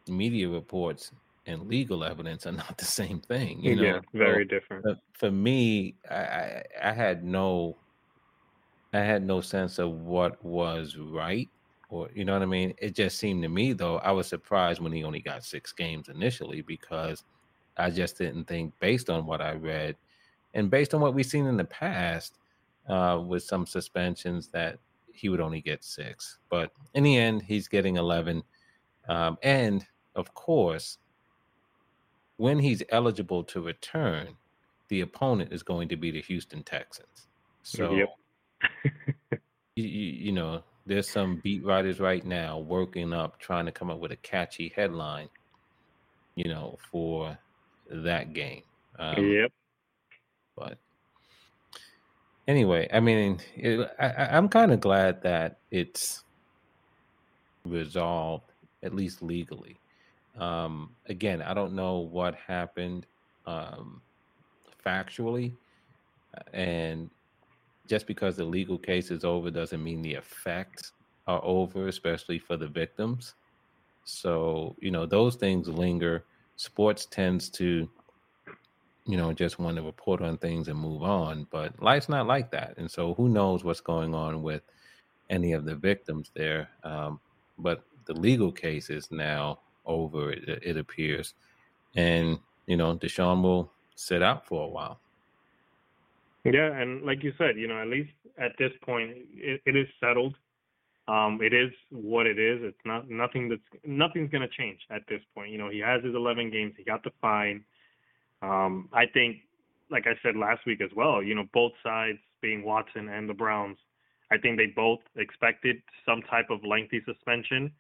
media 0.09 0.49
reports 0.49 1.13
and 1.47 1.67
legal 1.67 2.05
evidence 2.05 2.47
are 2.47 2.53
not 2.65 2.77
the 2.79 2.85
same 2.85 3.21
thing. 3.21 3.63
You 3.63 3.77
know, 3.77 3.83
yeah, 3.83 4.01
very 4.13 4.45
so, 4.45 4.49
different. 4.49 4.99
For 5.15 5.31
me, 5.31 5.95
I, 6.11 6.63
I 6.83 6.93
had 6.93 7.25
no, 7.25 7.77
I 8.93 9.01
had 9.01 9.25
no 9.25 9.41
sense 9.41 9.79
of 9.79 9.91
what 9.91 10.43
was 10.45 10.97
right 10.97 11.49
or 11.93 12.09
you 12.15 12.25
know 12.25 12.33
what 12.33 12.43
I 12.43 12.47
mean. 12.47 12.75
It 12.79 12.95
just 12.95 13.19
seemed 13.19 13.43
to 13.43 13.49
me 13.49 13.75
though, 13.75 13.99
I 13.99 14.11
was 14.13 14.27
surprised 14.27 14.81
when 14.81 14.93
he 14.93 15.05
only 15.05 15.21
got 15.21 15.45
six 15.45 15.73
games 15.73 16.09
initially 16.09 16.63
because 16.63 17.23
I 17.77 17.91
just 17.91 18.19
didn't 18.19 18.45
think, 18.45 18.73
based 18.81 19.11
on 19.11 19.27
what 19.27 19.41
I 19.41 19.53
read, 19.53 19.97
and 20.55 20.71
based 20.71 20.95
on 20.95 21.01
what 21.01 21.15
we've 21.15 21.27
seen 21.27 21.47
in 21.47 21.57
the 21.57 21.65
past, 21.65 22.39
uh, 22.89 23.21
with 23.25 23.43
some 23.43 23.67
suspensions, 23.67 24.49
that 24.49 24.79
he 25.13 25.29
would 25.29 25.41
only 25.41 25.61
get 25.61 25.85
six. 25.85 26.39
But 26.51 26.73
in 26.95 27.03
the 27.03 27.17
end, 27.17 27.43
he's 27.43 27.69
getting 27.69 27.97
eleven, 27.97 28.43
um, 29.09 29.39
and 29.43 29.87
of 30.15 30.35
course, 30.35 30.99
when 32.37 32.59
he's 32.59 32.83
eligible 32.91 33.45
to 33.45 33.61
return, 33.61 34.29
the 34.89 35.01
opponent 35.01 35.53
is 35.53 35.63
going 35.63 35.89
to 35.89 35.97
be 35.97 36.11
the 36.11 36.21
Houston 36.23 36.63
Texans. 36.63 37.29
So, 37.63 37.95
yep. 37.95 38.09
you, 39.77 39.85
you 39.85 40.33
know, 40.33 40.63
there's 40.87 41.09
some 41.09 41.41
beat 41.43 41.65
writers 41.65 42.01
right 42.01 42.25
now 42.25 42.59
working 42.59 43.13
up, 43.13 43.39
trying 43.39 43.67
to 43.67 43.73
come 43.73 43.91
up 43.91 44.01
with 44.01 44.13
a 44.13 44.17
catchy 44.17 44.73
headline, 44.75 45.29
you 46.35 46.49
know, 46.49 46.79
for 46.91 47.39
that 47.93 48.33
game. 48.33 48.63
Um, 48.99 49.25
yep. 49.25 49.53
But 50.57 50.79
anyway, 52.49 52.89
I 52.93 53.01
mean, 53.01 53.41
it, 53.57 53.89
I, 53.99 54.29
I'm 54.37 54.49
kind 54.49 54.73
of 54.73 54.81
glad 54.81 55.23
that 55.23 55.59
it's 55.71 56.25
resolved, 57.65 58.53
at 58.83 58.95
least 58.95 59.23
legally. 59.23 59.79
Um, 60.39 60.91
again, 61.07 61.43
I 61.43 61.55
don't 61.55 61.75
know 61.75 61.99
what 61.99 62.35
happened 62.35 63.07
um, 63.47 64.01
factually, 64.85 65.53
and 66.53 67.11
just 67.87 68.07
because 68.07 68.37
the 68.37 68.45
legal 68.45 68.79
case 68.79 69.11
is 69.11 69.25
over 69.25 69.51
doesn't 69.51 69.83
mean 69.83 70.01
the 70.03 70.15
effects 70.15 70.93
are 71.27 71.41
over, 71.45 71.89
especially 71.89 72.39
for 72.39 72.57
the 72.57 72.67
victims. 72.67 73.35
So, 74.05 74.75
you 74.81 74.91
know, 74.91 75.07
those 75.07 75.37
things 75.37 75.69
linger. 75.69 76.25
Sports 76.57 77.07
tends 77.07 77.49
to, 77.51 77.89
you 79.07 79.17
know, 79.17 79.33
just 79.33 79.59
want 79.59 79.77
to 79.77 79.83
report 79.83 80.23
on 80.23 80.39
things 80.39 80.69
and 80.69 80.79
move 80.79 81.03
on, 81.03 81.47
but 81.51 81.83
life's 81.83 82.09
not 82.09 82.27
like 82.27 82.51
that. 82.53 82.75
And 82.77 82.91
so, 82.91 83.15
who 83.15 83.29
knows 83.29 83.65
what's 83.65 83.81
going 83.81 84.15
on 84.15 84.43
with 84.43 84.63
any 85.31 85.53
of 85.53 85.65
the 85.65 85.75
victims 85.75 86.31
there? 86.35 86.69
Um, 86.85 87.21
but 87.59 87.85
the 88.05 88.15
legal 88.15 88.53
case 88.53 88.91
is 88.91 89.11
now 89.11 89.59
over, 89.87 90.33
it, 90.33 90.63
it 90.63 90.77
appears. 90.77 91.35
And, 91.97 92.39
you 92.67 92.77
know, 92.77 92.97
Deshaun 92.97 93.43
will 93.43 93.73
sit 93.95 94.23
out 94.23 94.47
for 94.47 94.65
a 94.65 94.69
while. 94.69 95.01
Yeah, 96.45 96.77
and 96.77 97.03
like 97.05 97.23
you 97.23 97.33
said, 97.39 97.57
you 97.57 97.69
know, 97.69 97.81
at 97.81 97.87
least 97.87 98.11
at 98.39 98.53
this 98.59 98.73
point, 98.85 99.13
it, 99.35 99.61
it 99.65 99.77
is 99.77 99.87
settled. 100.01 100.37
Um, 101.09 101.41
it 101.43 101.53
is 101.53 101.71
what 101.91 102.27
it 102.27 102.39
is. 102.39 102.61
It's 102.63 102.85
not 102.85 103.11
nothing 103.11 103.49
that's 103.49 103.83
nothing's 103.85 104.31
gonna 104.31 104.49
change 104.49 104.81
at 104.91 105.03
this 105.09 105.21
point. 105.35 105.51
You 105.51 105.59
know, 105.59 105.69
he 105.69 105.81
has 105.81 106.03
his 106.05 106.15
11 106.15 106.51
games. 106.51 106.75
He 106.77 106.85
got 106.85 107.03
the 107.03 107.11
fine. 107.21 107.65
Um, 108.41 108.89
I 108.93 109.07
think, 109.07 109.39
like 109.91 110.07
I 110.07 110.15
said 110.23 110.37
last 110.37 110.65
week 110.67 110.81
as 110.81 110.91
well, 110.95 111.23
you 111.23 111.35
know, 111.35 111.45
both 111.53 111.73
sides, 111.83 112.19
being 112.41 112.65
Watson 112.65 113.09
and 113.09 113.29
the 113.29 113.35
Browns, 113.35 113.79
I 114.31 114.39
think 114.39 114.57
they 114.57 114.67
both 114.67 115.01
expected 115.17 115.83
some 116.07 116.23
type 116.23 116.51
of 116.51 116.65
lengthy 116.65 117.03
suspension. 117.05 117.71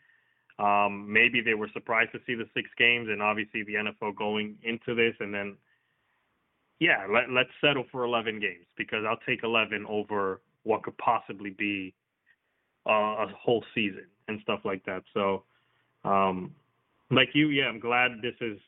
Um, 0.58 1.10
maybe 1.10 1.40
they 1.40 1.54
were 1.54 1.68
surprised 1.72 2.12
to 2.12 2.20
see 2.26 2.34
the 2.34 2.48
six 2.54 2.68
games, 2.76 3.08
and 3.08 3.22
obviously 3.22 3.62
the 3.64 3.74
NFL 3.74 4.16
going 4.16 4.56
into 4.62 4.94
this, 4.94 5.14
and 5.20 5.32
then 5.32 5.56
yeah, 6.82 7.06
let, 7.08 7.30
let's 7.30 7.50
settle 7.60 7.84
for 7.92 8.04
11 8.04 8.40
games 8.40 8.66
because 8.76 9.04
I'll 9.08 9.20
take 9.24 9.44
11 9.44 9.86
over 9.88 10.40
what 10.64 10.82
could 10.82 10.98
possibly 10.98 11.50
be 11.50 11.94
uh, 12.86 13.24
a 13.24 13.26
whole 13.38 13.64
season 13.74 14.06
and 14.28 14.40
stuff 14.42 14.60
like 14.64 14.84
that. 14.86 15.02
So, 15.14 15.44
um, 16.04 16.54
like 17.10 17.28
you, 17.34 17.48
yeah, 17.48 17.64
I'm 17.64 17.80
glad 17.80 18.12
this 18.22 18.34
is 18.40 18.58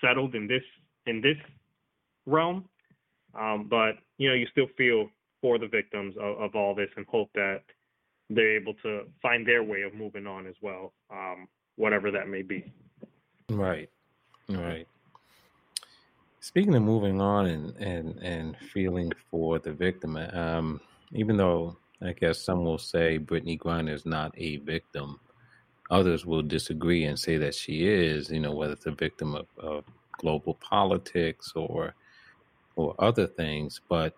settled 0.00 0.34
in 0.34 0.46
this 0.46 0.62
in 1.06 1.20
this 1.20 1.36
realm. 2.26 2.64
Um, 3.38 3.66
but 3.68 3.92
you 4.18 4.28
know, 4.28 4.34
you 4.34 4.46
still 4.50 4.66
feel 4.76 5.08
for 5.40 5.58
the 5.58 5.68
victims 5.68 6.14
of, 6.20 6.38
of, 6.38 6.54
all 6.54 6.74
this 6.74 6.88
and 6.96 7.06
hope 7.06 7.30
that 7.34 7.62
they're 8.28 8.56
able 8.56 8.74
to 8.74 9.02
find 9.22 9.46
their 9.46 9.62
way 9.62 9.82
of 9.82 9.94
moving 9.94 10.26
on 10.26 10.46
as 10.46 10.54
well, 10.60 10.92
um, 11.10 11.48
whatever 11.76 12.10
that 12.10 12.28
may 12.28 12.42
be. 12.42 12.70
Right, 13.48 13.88
right. 14.48 14.86
Speaking 16.40 16.74
of 16.74 16.82
moving 16.82 17.20
on 17.20 17.46
and 17.46 17.76
and 17.76 18.18
and 18.22 18.56
feeling 18.72 19.12
for 19.30 19.58
the 19.58 19.72
victim, 19.72 20.16
um, 20.16 20.80
even 21.12 21.36
though 21.36 21.76
I 22.02 22.12
guess 22.12 22.40
some 22.40 22.64
will 22.64 22.78
say 22.78 23.18
Brittney 23.18 23.58
Griner 23.58 23.92
is 23.92 24.06
not 24.06 24.32
a 24.36 24.56
victim, 24.58 25.20
others 25.90 26.24
will 26.24 26.42
disagree 26.42 27.04
and 27.04 27.18
say 27.18 27.36
that 27.36 27.54
she 27.54 27.86
is. 27.86 28.30
You 28.30 28.40
know, 28.40 28.52
whether 28.52 28.72
it's 28.72 28.86
a 28.86 28.92
victim 28.92 29.34
of, 29.34 29.46
of 29.58 29.84
global 30.18 30.54
politics 30.54 31.52
or 31.54 31.94
or 32.76 32.94
other 32.98 33.26
things. 33.26 33.80
But 33.88 34.14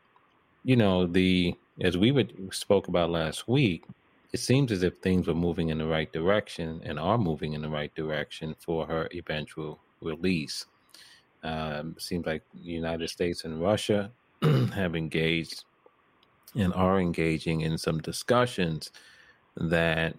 you 0.64 0.76
know, 0.76 1.06
the 1.06 1.56
as 1.80 1.96
we 1.96 2.12
would, 2.12 2.50
spoke 2.52 2.88
about 2.88 3.10
last 3.10 3.48
week, 3.48 3.84
it 4.32 4.40
seems 4.40 4.70
as 4.72 4.82
if 4.82 4.98
things 4.98 5.26
were 5.26 5.34
moving 5.34 5.70
in 5.70 5.78
the 5.78 5.86
right 5.86 6.12
direction 6.12 6.80
and 6.84 6.98
are 6.98 7.18
moving 7.18 7.54
in 7.54 7.62
the 7.62 7.68
right 7.68 7.94
direction 7.94 8.54
for 8.60 8.86
her 8.86 9.08
eventual 9.14 9.80
release. 10.00 10.66
Um, 11.42 11.96
seems 11.98 12.26
like 12.26 12.42
the 12.54 12.70
United 12.70 13.10
States 13.10 13.44
and 13.44 13.60
Russia 13.60 14.10
have 14.42 14.94
engaged 14.94 15.64
and 16.54 16.72
are 16.74 17.00
engaging 17.00 17.62
in 17.62 17.78
some 17.78 17.98
discussions 18.00 18.90
that 19.56 20.14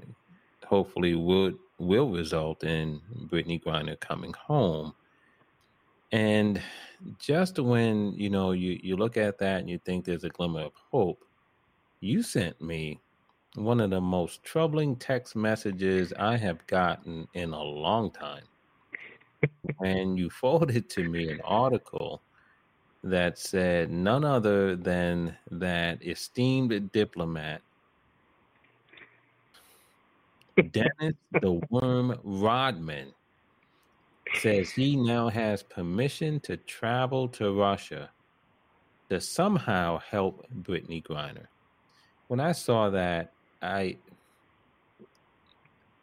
hopefully 0.65 1.15
would 1.15 1.57
will 1.79 2.09
result 2.11 2.63
in 2.63 3.01
Brittney 3.27 3.61
Griner 3.61 3.99
coming 3.99 4.33
home. 4.33 4.93
And 6.11 6.61
just 7.19 7.59
when 7.59 8.13
you 8.13 8.29
know 8.29 8.51
you 8.51 8.79
you 8.83 8.95
look 8.95 9.17
at 9.17 9.37
that 9.39 9.59
and 9.61 9.69
you 9.69 9.79
think 9.79 10.05
there's 10.05 10.23
a 10.23 10.29
glimmer 10.29 10.61
of 10.61 10.73
hope, 10.91 11.25
you 12.01 12.23
sent 12.23 12.61
me 12.61 13.01
one 13.55 13.79
of 13.79 13.89
the 13.91 14.01
most 14.01 14.43
troubling 14.43 14.95
text 14.95 15.35
messages 15.35 16.13
I 16.17 16.37
have 16.37 16.65
gotten 16.67 17.27
in 17.33 17.53
a 17.53 17.61
long 17.61 18.11
time 18.11 18.45
and 19.83 20.17
you 20.17 20.29
forwarded 20.41 20.89
to 20.91 21.09
me 21.09 21.29
an 21.29 21.41
article 21.43 22.21
that 23.03 23.37
said 23.37 23.91
none 23.91 24.23
other 24.23 24.75
than 24.75 25.35
that 25.51 26.05
esteemed 26.05 26.91
diplomat 26.91 27.61
Dennis 30.71 31.15
the 31.41 31.59
Worm 31.69 32.19
Rodman 32.23 33.13
says 34.35 34.71
he 34.71 34.95
now 34.95 35.29
has 35.29 35.63
permission 35.63 36.39
to 36.41 36.57
travel 36.57 37.27
to 37.29 37.51
Russia 37.53 38.09
to 39.09 39.19
somehow 39.19 39.99
help 39.99 40.45
Brittney 40.61 41.03
Griner. 41.03 41.47
When 42.27 42.39
I 42.39 42.51
saw 42.51 42.89
that, 42.91 43.33
I 43.61 43.97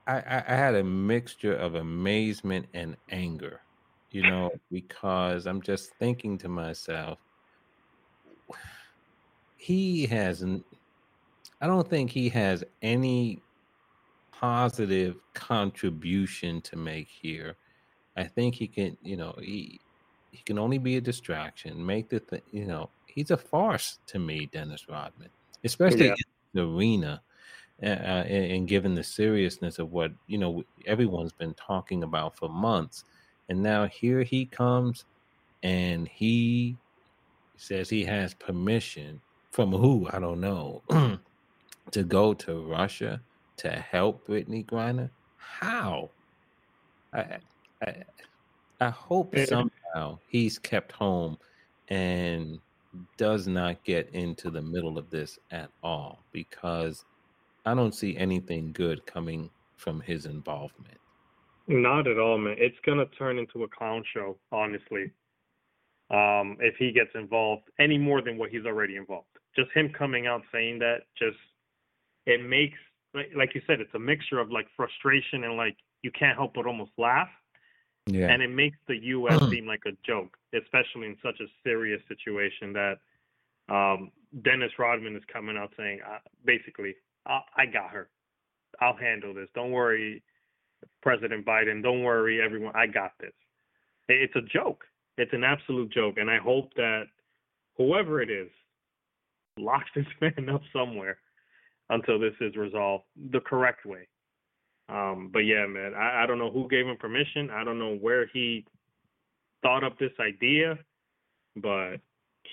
I, 0.06 0.42
I 0.48 0.54
had 0.54 0.74
a 0.74 0.82
mixture 0.82 1.54
of 1.54 1.76
amazement 1.76 2.66
and 2.74 2.96
anger, 3.10 3.60
you 4.10 4.22
know, 4.22 4.50
because 4.70 5.46
I'm 5.46 5.62
just 5.62 5.92
thinking 5.94 6.38
to 6.38 6.48
myself, 6.48 7.18
he 9.56 10.06
hasn't, 10.06 10.64
I 11.60 11.66
don't 11.66 11.88
think 11.88 12.10
he 12.10 12.28
has 12.30 12.64
any 12.82 13.42
positive 14.32 15.16
contribution 15.34 16.60
to 16.62 16.76
make 16.76 17.08
here. 17.08 17.56
I 18.16 18.24
think 18.24 18.54
he 18.54 18.66
can, 18.66 18.96
you 19.02 19.16
know, 19.16 19.34
he 19.40 19.80
he 20.32 20.42
can 20.44 20.58
only 20.58 20.78
be 20.78 20.96
a 20.96 21.00
distraction. 21.00 21.84
Make 21.84 22.08
the 22.08 22.20
thing, 22.20 22.42
you 22.50 22.64
know, 22.64 22.88
he's 23.06 23.30
a 23.30 23.36
farce 23.36 23.98
to 24.06 24.18
me, 24.18 24.48
Dennis 24.52 24.88
Rodman, 24.88 25.28
especially 25.64 26.06
yeah. 26.06 26.12
in 26.12 26.16
the 26.54 26.62
arena 26.62 27.20
uh, 27.82 27.86
and, 27.86 28.52
and 28.52 28.68
given 28.68 28.94
the 28.94 29.02
seriousness 29.02 29.78
of 29.78 29.92
what 29.92 30.12
you 30.26 30.38
know 30.38 30.64
everyone's 30.86 31.32
been 31.32 31.54
talking 31.54 32.02
about 32.02 32.36
for 32.36 32.48
months, 32.48 33.04
and 33.50 33.60
now 33.60 33.86
here 33.86 34.22
he 34.22 34.46
comes, 34.46 35.04
and 35.64 36.06
he 36.06 36.76
says 37.56 37.90
he 37.90 38.04
has 38.04 38.32
permission 38.32 39.20
from 39.50 39.72
who 39.72 40.08
I 40.12 40.20
don't 40.20 40.40
know 40.40 40.82
to 41.90 42.04
go 42.04 42.32
to 42.32 42.60
Russia 42.60 43.20
to 43.58 43.68
help 43.68 44.26
Brittney 44.26 44.64
Griner. 44.64 45.10
How? 45.36 46.10
I 47.12 47.38
I, 47.82 47.96
I 48.80 48.90
hope 48.90 49.34
eh, 49.34 49.42
eh. 49.42 49.46
somehow 49.46 50.18
he's 50.28 50.56
kept 50.56 50.92
home 50.92 51.36
and 51.88 52.60
does 53.16 53.48
not 53.48 53.82
get 53.82 54.08
into 54.14 54.50
the 54.50 54.62
middle 54.62 54.96
of 54.96 55.10
this 55.10 55.40
at 55.50 55.70
all 55.82 56.24
because 56.30 57.04
I 57.66 57.74
don't 57.74 57.94
see 57.96 58.16
anything 58.16 58.70
good 58.72 59.04
coming 59.06 59.50
from 59.76 60.00
his 60.00 60.26
involvement. 60.26 61.00
Not 61.70 62.08
at 62.08 62.18
all, 62.18 62.36
man. 62.36 62.56
It's 62.58 62.76
gonna 62.84 63.06
turn 63.16 63.38
into 63.38 63.62
a 63.62 63.68
clown 63.68 64.02
show, 64.12 64.36
honestly. 64.50 65.12
Um, 66.10 66.56
if 66.58 66.74
he 66.76 66.90
gets 66.90 67.10
involved 67.14 67.62
any 67.78 67.96
more 67.96 68.20
than 68.20 68.36
what 68.36 68.50
he's 68.50 68.66
already 68.66 68.96
involved. 68.96 69.28
Just 69.54 69.70
him 69.72 69.92
coming 69.96 70.26
out 70.26 70.42
saying 70.52 70.80
that 70.80 71.02
just 71.16 71.38
it 72.26 72.44
makes 72.44 72.78
like, 73.14 73.30
like 73.36 73.54
you 73.54 73.62
said, 73.68 73.80
it's 73.80 73.94
a 73.94 73.98
mixture 74.00 74.40
of 74.40 74.50
like 74.50 74.66
frustration 74.76 75.44
and 75.44 75.56
like 75.56 75.76
you 76.02 76.10
can't 76.10 76.36
help 76.36 76.54
but 76.54 76.66
almost 76.66 76.90
laugh. 76.98 77.28
Yeah. 78.06 78.32
And 78.32 78.42
it 78.42 78.48
makes 78.48 78.78
the 78.88 78.96
U.S. 78.96 79.38
seem 79.50 79.66
like 79.66 79.82
a 79.86 79.92
joke, 80.04 80.36
especially 80.52 81.06
in 81.06 81.16
such 81.22 81.38
a 81.40 81.46
serious 81.62 82.02
situation 82.08 82.72
that 82.72 82.98
um, 83.68 84.10
Dennis 84.42 84.72
Rodman 84.76 85.14
is 85.14 85.22
coming 85.32 85.56
out 85.56 85.70
saying, 85.76 86.00
uh, 86.04 86.18
basically, 86.44 86.96
I, 87.26 87.40
I 87.56 87.66
got 87.66 87.90
her. 87.90 88.08
I'll 88.80 88.96
handle 88.96 89.34
this. 89.34 89.48
Don't 89.54 89.70
worry, 89.70 90.22
President 91.02 91.46
Biden. 91.46 91.82
Don't 91.82 92.02
worry, 92.02 92.40
everyone. 92.42 92.74
I 92.74 92.86
got 92.86 93.12
this. 93.20 93.32
It's 94.08 94.34
a 94.36 94.42
joke. 94.42 94.84
It's 95.16 95.32
an 95.32 95.44
absolute 95.44 95.92
joke. 95.92 96.16
And 96.18 96.30
I 96.30 96.38
hope 96.38 96.72
that 96.76 97.04
whoever 97.76 98.20
it 98.20 98.30
is 98.30 98.48
locks 99.58 99.90
this 99.94 100.06
man 100.20 100.48
up 100.48 100.62
somewhere 100.72 101.18
until 101.88 102.18
this 102.18 102.34
is 102.40 102.56
resolved 102.56 103.04
the 103.32 103.40
correct 103.40 103.84
way. 103.84 104.08
Um, 104.88 105.30
but 105.32 105.40
yeah, 105.40 105.66
man, 105.66 105.94
I, 105.94 106.24
I 106.24 106.26
don't 106.26 106.38
know 106.38 106.50
who 106.50 106.68
gave 106.68 106.86
him 106.86 106.96
permission. 106.96 107.50
I 107.50 107.62
don't 107.64 107.78
know 107.78 107.96
where 107.96 108.26
he 108.26 108.66
thought 109.62 109.84
up 109.84 109.98
this 109.98 110.12
idea, 110.18 110.78
but 111.56 111.96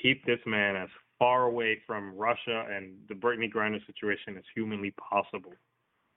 keep 0.02 0.26
this 0.26 0.40
man 0.46 0.76
as 0.76 0.90
far 1.18 1.46
away 1.46 1.80
from 1.88 2.16
Russia 2.16 2.66
and 2.70 2.96
the 3.10 3.16
Brittney 3.16 3.52
Griner 3.52 3.84
situation 3.88 4.38
as 4.38 4.44
humanly 4.54 4.92
possible. 4.92 5.54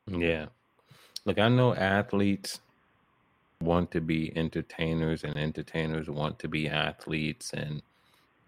Yeah. 0.07 0.46
Look, 1.25 1.38
I 1.38 1.49
know 1.49 1.75
athletes 1.75 2.61
want 3.61 3.90
to 3.92 4.01
be 4.01 4.33
entertainers 4.37 5.23
and 5.23 5.37
entertainers 5.37 6.09
want 6.09 6.38
to 6.38 6.49
be 6.49 6.68
athletes 6.68 7.53
and 7.53 7.83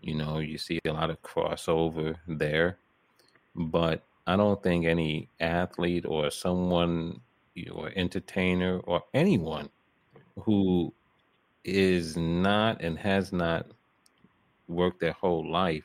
you 0.02 0.14
know, 0.14 0.40
you 0.40 0.58
see 0.58 0.80
a 0.84 0.92
lot 0.92 1.10
of 1.10 1.22
crossover 1.22 2.16
there. 2.26 2.76
But 3.54 4.02
I 4.26 4.36
don't 4.36 4.62
think 4.62 4.84
any 4.84 5.28
athlete 5.40 6.04
or 6.06 6.30
someone 6.30 7.20
or 7.70 7.92
entertainer 7.94 8.78
or 8.80 9.02
anyone 9.14 9.68
who 10.40 10.92
is 11.64 12.16
not 12.16 12.82
and 12.82 12.98
has 12.98 13.32
not 13.32 13.66
worked 14.68 15.00
their 15.00 15.12
whole 15.12 15.48
life 15.48 15.84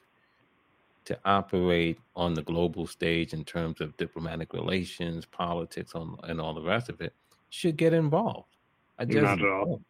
to 1.08 1.18
operate 1.24 1.98
on 2.18 2.34
the 2.34 2.42
global 2.42 2.86
stage 2.86 3.34
in 3.34 3.46
terms 3.46 3.80
of 3.80 3.96
diplomatic 3.96 4.52
relations, 4.52 5.26
politics, 5.26 5.96
on, 5.96 6.18
and 6.24 6.42
all 6.42 6.54
the 6.54 6.62
rest 6.62 6.90
of 6.90 7.00
it 7.00 7.14
should 7.50 7.78
get 7.78 7.94
involved. 7.94 8.58
I 9.00 9.06
just 9.06 9.22
not 9.22 9.40
at 9.40 9.46
all. 9.46 9.82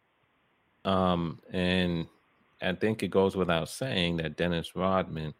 Um, 0.84 1.40
and 1.52 2.06
I 2.62 2.72
think 2.74 3.02
it 3.02 3.08
goes 3.08 3.34
without 3.34 3.68
saying 3.68 4.18
that 4.18 4.36
Dennis 4.36 4.76
Rodman 4.76 5.34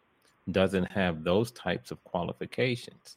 doesn't 0.51 0.91
have 0.91 1.23
those 1.23 1.51
types 1.51 1.91
of 1.91 2.03
qualifications. 2.03 3.15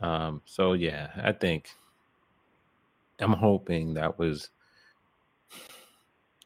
Um, 0.00 0.42
so 0.46 0.72
yeah, 0.72 1.10
I 1.22 1.30
think 1.30 1.70
I'm 3.20 3.32
hoping 3.32 3.94
that 3.94 4.18
was 4.18 4.50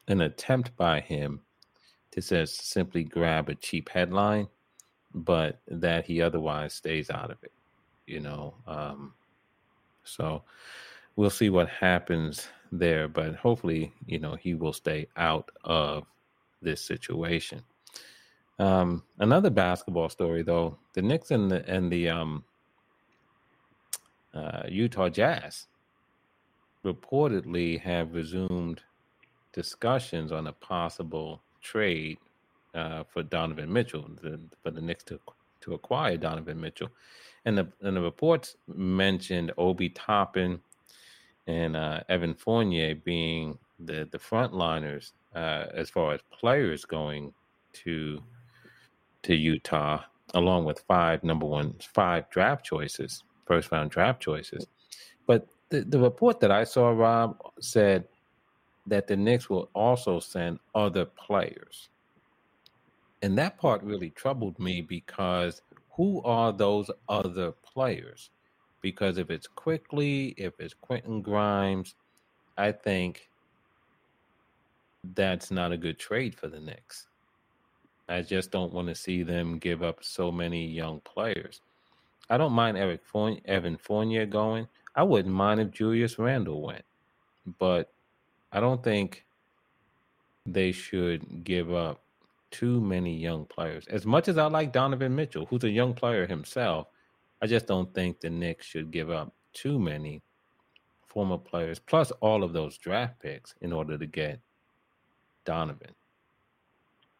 an 0.07 0.21
attempt 0.21 0.75
by 0.77 0.99
him 0.99 1.41
to 2.11 2.21
just 2.21 2.69
simply 2.69 3.03
grab 3.03 3.49
a 3.49 3.55
cheap 3.55 3.89
headline 3.89 4.47
but 5.13 5.59
that 5.67 6.05
he 6.05 6.21
otherwise 6.21 6.73
stays 6.73 7.09
out 7.09 7.31
of 7.31 7.37
it, 7.43 7.51
you 8.07 8.19
know. 8.19 8.53
Um, 8.67 9.13
so 10.03 10.43
we'll 11.15 11.29
see 11.29 11.49
what 11.49 11.69
happens 11.69 12.47
there, 12.71 13.07
but 13.07 13.35
hopefully, 13.35 13.93
you 14.05 14.19
know, 14.19 14.35
he 14.35 14.55
will 14.55 14.73
stay 14.73 15.07
out 15.15 15.49
of 15.63 16.05
this 16.61 16.81
situation. 16.81 17.61
Um, 18.59 19.03
another 19.19 19.49
basketball 19.49 20.09
story, 20.09 20.43
though, 20.43 20.77
the 20.93 21.01
Knicks 21.01 21.31
and 21.31 21.51
the 21.51 21.67
and 21.69 21.91
the 21.91 22.09
um, 22.09 22.43
uh, 24.33 24.63
Utah 24.67 25.09
Jazz 25.09 25.67
reportedly 26.85 27.79
have 27.79 28.13
resumed 28.13 28.81
discussions 29.53 30.31
on 30.31 30.47
a 30.47 30.53
possible 30.53 31.41
trade 31.61 32.17
uh, 32.73 33.03
for 33.03 33.23
Donovan 33.23 33.71
Mitchell, 33.71 34.09
the, 34.21 34.39
for 34.61 34.71
the 34.71 34.81
Knicks 34.81 35.03
to 35.05 35.19
to 35.61 35.73
acquire 35.73 36.17
Donovan 36.17 36.59
Mitchell, 36.59 36.89
and 37.45 37.57
the 37.57 37.67
and 37.81 37.95
the 37.95 38.01
reports 38.01 38.57
mentioned 38.67 39.51
Obi 39.57 39.89
Toppin 39.89 40.59
and 41.47 41.75
uh, 41.75 42.01
Evan 42.09 42.33
Fournier 42.33 42.95
being 42.95 43.57
the 43.79 44.07
the 44.11 44.17
frontliners 44.19 45.11
uh, 45.35 45.65
as 45.73 45.89
far 45.89 46.13
as 46.13 46.21
players 46.31 46.85
going 46.85 47.33
to 47.73 48.21
to 49.23 49.35
Utah, 49.35 50.01
along 50.33 50.65
with 50.65 50.83
five 50.87 51.23
number 51.23 51.45
one 51.45 51.75
five 51.79 52.29
draft 52.29 52.65
choices, 52.65 53.23
first 53.45 53.71
round 53.71 53.91
draft 53.91 54.21
choices. 54.21 54.67
But 55.25 55.47
the, 55.69 55.81
the 55.81 55.99
report 55.99 56.39
that 56.41 56.51
I 56.51 56.65
saw, 56.65 56.89
Rob, 56.89 57.37
said 57.59 58.05
that 58.87 59.07
the 59.07 59.15
Knicks 59.15 59.49
will 59.49 59.69
also 59.73 60.19
send 60.19 60.59
other 60.75 61.05
players. 61.05 61.89
And 63.23 63.37
that 63.37 63.57
part 63.57 63.81
really 63.83 64.09
troubled 64.09 64.59
me 64.59 64.81
because 64.81 65.61
who 65.91 66.21
are 66.23 66.51
those 66.51 66.91
other 67.07 67.53
players? 67.53 68.29
Because 68.81 69.17
if 69.17 69.29
it's 69.29 69.47
Quickley, 69.47 70.35
if 70.37 70.59
it's 70.59 70.73
Quentin 70.73 71.21
Grimes, 71.21 71.95
I 72.57 72.73
think 72.73 73.29
that's 75.15 75.51
not 75.51 75.71
a 75.71 75.77
good 75.77 75.97
trade 75.97 76.35
for 76.35 76.49
the 76.49 76.59
Knicks. 76.59 77.07
I 78.09 78.23
just 78.23 78.51
don't 78.51 78.73
want 78.73 78.89
to 78.89 78.95
see 78.95 79.23
them 79.23 79.57
give 79.57 79.83
up 79.83 80.03
so 80.03 80.29
many 80.29 80.67
young 80.67 80.99
players. 80.99 81.61
I 82.29 82.35
don't 82.35 82.51
mind 82.51 82.77
Eric 82.77 83.05
Fournier, 83.05 83.39
Evan 83.45 83.77
Fournier 83.77 84.25
going. 84.25 84.67
I 84.97 85.03
wouldn't 85.03 85.33
mind 85.33 85.61
if 85.61 85.71
Julius 85.71 86.19
Randle 86.19 86.61
went, 86.61 86.83
but 87.57 87.89
I 88.51 88.59
don't 88.59 88.83
think 88.83 89.25
they 90.45 90.73
should 90.73 91.45
give 91.45 91.73
up 91.73 92.01
too 92.53 92.79
many 92.79 93.17
young 93.17 93.45
players. 93.45 93.85
As 93.87 94.05
much 94.05 94.27
as 94.27 94.37
I 94.37 94.45
like 94.45 94.71
Donovan 94.71 95.15
Mitchell, 95.15 95.47
who's 95.47 95.63
a 95.63 95.69
young 95.69 95.93
player 95.93 96.27
himself, 96.27 96.87
I 97.41 97.47
just 97.47 97.67
don't 97.67 97.93
think 97.93 98.21
the 98.21 98.29
Knicks 98.29 98.65
should 98.65 98.91
give 98.91 99.09
up 99.09 99.33
too 99.53 99.79
many 99.79 100.21
former 101.07 101.37
players, 101.37 101.79
plus 101.79 102.11
all 102.21 102.43
of 102.43 102.53
those 102.53 102.77
draft 102.77 103.19
picks, 103.19 103.55
in 103.61 103.73
order 103.73 103.97
to 103.97 104.05
get 104.05 104.39
Donovan. 105.45 105.93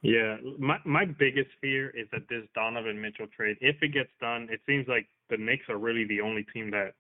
Yeah, 0.04 0.38
my 0.60 0.78
my 0.86 1.06
biggest 1.06 1.50
fear 1.62 1.90
is 1.90 2.08
that 2.12 2.28
this 2.30 2.44
Donovan 2.54 3.02
Mitchell 3.02 3.28
trade, 3.36 3.58
if 3.60 3.78
it 3.82 3.94
gets 3.94 4.12
done, 4.22 4.48
it 4.52 4.62
seems 4.68 4.88
like 4.88 5.08
the 5.30 5.38
Knicks 5.38 5.68
are 5.70 5.78
really 5.78 6.06
the 6.06 6.22
only 6.22 6.46
team 6.54 6.70
that 6.72 6.94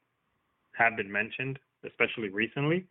have 0.73 0.97
been 0.97 1.11
mentioned, 1.11 1.59
especially 1.85 2.29
recently. 2.29 2.87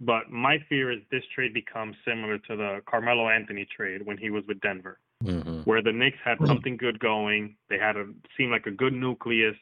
But 0.00 0.30
my 0.30 0.58
fear 0.68 0.90
is 0.90 1.00
this 1.10 1.24
trade 1.34 1.52
becomes 1.52 1.94
similar 2.06 2.38
to 2.38 2.56
the 2.56 2.80
Carmelo 2.86 3.28
Anthony 3.28 3.66
trade 3.76 4.06
when 4.06 4.16
he 4.16 4.30
was 4.30 4.42
with 4.48 4.60
Denver, 4.60 4.98
mm-hmm. 5.22 5.60
where 5.62 5.82
the 5.82 5.92
Knicks 5.92 6.16
had 6.24 6.38
something 6.46 6.78
good 6.78 6.98
going. 7.00 7.56
They 7.68 7.78
had 7.78 7.96
a 7.96 8.06
seemed 8.36 8.50
like 8.50 8.66
a 8.66 8.70
good 8.70 8.94
nucleus, 8.94 9.56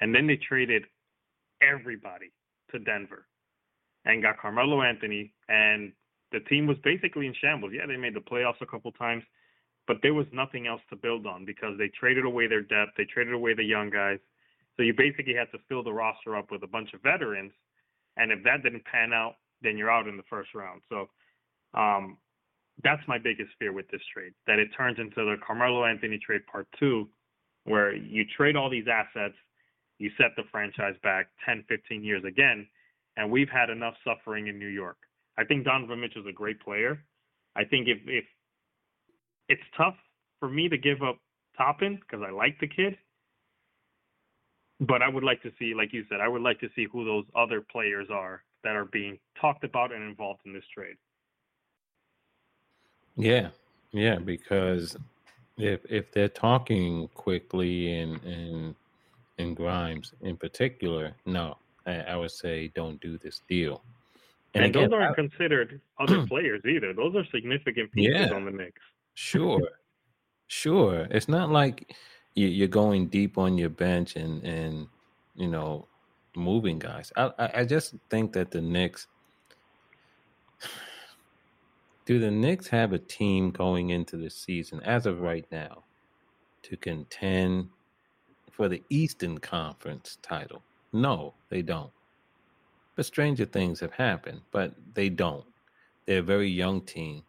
and 0.00 0.14
then 0.14 0.28
they 0.28 0.36
traded 0.36 0.84
everybody 1.60 2.30
to 2.70 2.78
Denver 2.78 3.26
and 4.04 4.22
got 4.22 4.38
Carmelo 4.38 4.82
Anthony, 4.82 5.32
and 5.48 5.92
the 6.30 6.40
team 6.40 6.66
was 6.66 6.76
basically 6.84 7.26
in 7.26 7.34
shambles. 7.40 7.72
Yeah, 7.74 7.86
they 7.86 7.96
made 7.96 8.14
the 8.14 8.20
playoffs 8.20 8.60
a 8.60 8.66
couple 8.66 8.92
times, 8.92 9.24
but 9.86 9.96
there 10.02 10.14
was 10.14 10.26
nothing 10.32 10.66
else 10.66 10.82
to 10.90 10.96
build 10.96 11.26
on 11.26 11.44
because 11.44 11.78
they 11.78 11.88
traded 11.88 12.24
away 12.24 12.46
their 12.46 12.60
depth, 12.60 12.92
they 12.96 13.06
traded 13.06 13.34
away 13.34 13.54
the 13.54 13.64
young 13.64 13.90
guys. 13.90 14.18
So 14.76 14.82
you 14.82 14.92
basically 14.96 15.34
had 15.34 15.50
to 15.52 15.58
fill 15.68 15.82
the 15.82 15.92
roster 15.92 16.36
up 16.36 16.50
with 16.50 16.62
a 16.62 16.66
bunch 16.66 16.92
of 16.94 17.02
veterans, 17.02 17.52
and 18.16 18.30
if 18.30 18.44
that 18.44 18.62
didn't 18.62 18.84
pan 18.84 19.12
out, 19.12 19.36
then 19.64 19.76
you're 19.76 19.90
out 19.90 20.06
in 20.06 20.16
the 20.16 20.22
first 20.30 20.54
round. 20.54 20.82
So 20.88 21.08
um, 21.78 22.18
that's 22.82 23.02
my 23.08 23.18
biggest 23.18 23.50
fear 23.58 23.72
with 23.72 23.88
this 23.90 24.00
trade 24.12 24.32
that 24.46 24.58
it 24.58 24.68
turns 24.76 24.98
into 24.98 25.16
the 25.16 25.36
Carmelo 25.44 25.84
Anthony 25.84 26.18
trade 26.18 26.42
part 26.50 26.66
two, 26.78 27.08
where 27.64 27.94
you 27.94 28.24
trade 28.36 28.56
all 28.56 28.70
these 28.70 28.86
assets, 28.90 29.34
you 29.98 30.10
set 30.18 30.30
the 30.36 30.42
franchise 30.50 30.94
back 31.02 31.28
10, 31.46 31.64
15 31.68 32.02
years 32.02 32.22
again, 32.26 32.66
and 33.16 33.30
we've 33.30 33.48
had 33.48 33.70
enough 33.70 33.94
suffering 34.04 34.48
in 34.48 34.58
New 34.58 34.68
York. 34.68 34.96
I 35.38 35.44
think 35.44 35.64
Donovan 35.64 36.00
Mitchell's 36.00 36.26
a 36.28 36.32
great 36.32 36.60
player. 36.60 37.02
I 37.56 37.64
think 37.64 37.88
if 37.88 37.98
if 38.06 38.24
it's 39.48 39.62
tough 39.76 39.94
for 40.40 40.48
me 40.48 40.68
to 40.68 40.78
give 40.78 41.02
up 41.02 41.18
Toppin 41.56 42.00
because 42.00 42.24
I 42.26 42.32
like 42.32 42.58
the 42.60 42.66
kid, 42.66 42.96
but 44.80 45.02
I 45.02 45.08
would 45.08 45.24
like 45.24 45.42
to 45.42 45.50
see, 45.58 45.74
like 45.74 45.92
you 45.92 46.04
said, 46.08 46.20
I 46.20 46.28
would 46.28 46.42
like 46.42 46.60
to 46.60 46.68
see 46.74 46.86
who 46.90 47.04
those 47.04 47.24
other 47.36 47.60
players 47.60 48.08
are 48.10 48.42
that 48.64 48.74
are 48.74 48.86
being 48.86 49.18
talked 49.40 49.64
about 49.64 49.92
and 49.92 50.02
involved 50.02 50.40
in 50.44 50.52
this 50.52 50.64
trade. 50.74 50.96
Yeah, 53.16 53.50
yeah, 53.92 54.16
because 54.16 54.96
if 55.56 55.80
if 55.88 56.10
they're 56.10 56.28
talking 56.28 57.08
Quickley 57.14 58.00
and 58.00 58.22
and 58.24 58.74
and 59.38 59.56
Grimes 59.56 60.12
in 60.22 60.36
particular, 60.36 61.12
no, 61.26 61.56
I, 61.86 62.00
I 62.00 62.16
would 62.16 62.30
say 62.30 62.72
don't 62.74 63.00
do 63.00 63.18
this 63.18 63.40
deal. 63.48 63.82
And, 64.54 64.64
and 64.64 64.74
again, 64.74 64.90
those 64.90 64.98
aren't 64.98 65.12
I, 65.12 65.14
considered 65.14 65.80
other 65.98 66.26
players 66.28 66.62
either. 66.64 66.92
Those 66.92 67.14
are 67.16 67.24
significant 67.26 67.92
pieces 67.92 68.28
yeah, 68.28 68.34
on 68.34 68.44
the 68.44 68.52
Knicks. 68.52 68.82
sure, 69.14 69.68
sure. 70.48 71.06
It's 71.10 71.28
not 71.28 71.50
like 71.50 71.94
you, 72.34 72.64
are 72.64 72.68
going 72.68 73.06
deep 73.08 73.38
on 73.38 73.58
your 73.58 73.70
bench 73.70 74.16
and 74.16 74.42
and 74.44 74.88
you 75.36 75.48
know, 75.48 75.86
moving 76.36 76.78
guys. 76.78 77.12
I 77.16 77.32
I 77.38 77.64
just 77.64 77.94
think 78.10 78.32
that 78.32 78.50
the 78.50 78.60
Knicks 78.60 79.06
do 82.06 82.18
the 82.18 82.30
Knicks 82.30 82.68
have 82.68 82.92
a 82.92 82.98
team 82.98 83.50
going 83.50 83.90
into 83.90 84.16
the 84.16 84.30
season 84.30 84.80
as 84.82 85.06
of 85.06 85.20
right 85.20 85.46
now 85.50 85.84
to 86.62 86.76
contend 86.76 87.68
for 88.50 88.68
the 88.68 88.82
Eastern 88.88 89.38
Conference 89.38 90.18
title? 90.22 90.62
No, 90.92 91.34
they 91.48 91.62
don't. 91.62 91.90
But 92.94 93.06
stranger 93.06 93.44
things 93.44 93.80
have 93.80 93.92
happened, 93.92 94.42
but 94.52 94.74
they 94.94 95.08
don't. 95.08 95.44
They're 96.06 96.20
a 96.20 96.22
very 96.22 96.48
young 96.48 96.80
team. 96.82 97.24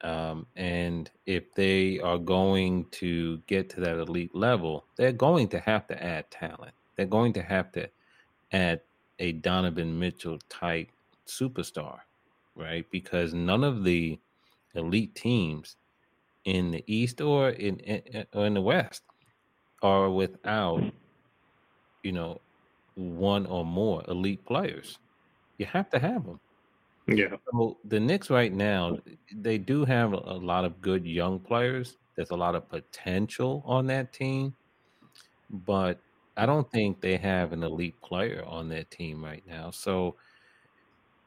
Um, 0.00 0.46
and 0.56 1.08
if 1.26 1.54
they 1.54 2.00
are 2.00 2.18
going 2.18 2.86
to 2.92 3.38
get 3.46 3.70
to 3.70 3.80
that 3.80 3.98
elite 3.98 4.34
level, 4.34 4.84
they're 4.96 5.12
going 5.12 5.46
to 5.48 5.60
have 5.60 5.86
to 5.88 6.02
add 6.02 6.28
talent. 6.30 6.72
They're 6.96 7.06
going 7.06 7.32
to 7.34 7.42
have 7.42 7.70
to 7.72 7.88
add 8.52 8.80
a 9.18 9.32
Donovan 9.32 9.98
Mitchell 9.98 10.38
type 10.48 10.88
superstar, 11.26 11.98
right? 12.54 12.86
Because 12.90 13.34
none 13.34 13.64
of 13.64 13.84
the 13.84 14.18
elite 14.74 15.14
teams 15.14 15.76
in 16.44 16.70
the 16.70 16.84
East 16.86 17.20
or 17.20 17.50
in, 17.50 17.78
in 17.80 18.26
or 18.34 18.46
in 18.46 18.54
the 18.54 18.60
West 18.60 19.02
are 19.82 20.10
without, 20.10 20.82
you 22.02 22.12
know, 22.12 22.40
one 22.94 23.46
or 23.46 23.64
more 23.64 24.02
elite 24.08 24.44
players. 24.44 24.98
You 25.58 25.66
have 25.66 25.90
to 25.90 25.98
have 25.98 26.24
them. 26.24 26.40
Yeah. 27.08 27.36
So 27.50 27.78
the 27.84 27.98
Knicks 27.98 28.30
right 28.30 28.52
now, 28.52 28.98
they 29.34 29.58
do 29.58 29.84
have 29.84 30.12
a 30.12 30.16
lot 30.16 30.64
of 30.64 30.80
good 30.80 31.06
young 31.06 31.38
players. 31.40 31.96
There's 32.16 32.30
a 32.30 32.36
lot 32.36 32.54
of 32.54 32.68
potential 32.68 33.62
on 33.66 33.86
that 33.86 34.12
team, 34.12 34.54
but 35.50 35.98
I 36.36 36.46
don't 36.46 36.70
think 36.70 37.00
they 37.00 37.16
have 37.18 37.52
an 37.52 37.62
elite 37.62 38.00
player 38.00 38.44
on 38.46 38.68
their 38.68 38.84
team 38.84 39.22
right 39.22 39.44
now. 39.46 39.70
So 39.70 40.16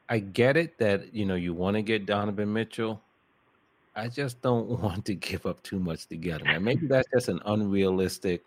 I 0.08 0.18
get 0.18 0.56
it 0.56 0.78
that 0.78 1.14
you 1.14 1.24
know 1.24 1.34
you 1.34 1.54
want 1.54 1.76
to 1.76 1.82
get 1.82 2.06
Donovan 2.06 2.52
Mitchell. 2.52 3.02
I 3.94 4.08
just 4.08 4.42
don't 4.42 4.68
want 4.82 5.04
to 5.06 5.14
give 5.14 5.46
up 5.46 5.62
too 5.62 5.78
much 5.78 6.06
to 6.08 6.16
get 6.16 6.40
him. 6.42 6.48
And 6.48 6.64
maybe 6.64 6.86
that's 6.86 7.08
just 7.14 7.28
an 7.28 7.40
unrealistic 7.46 8.44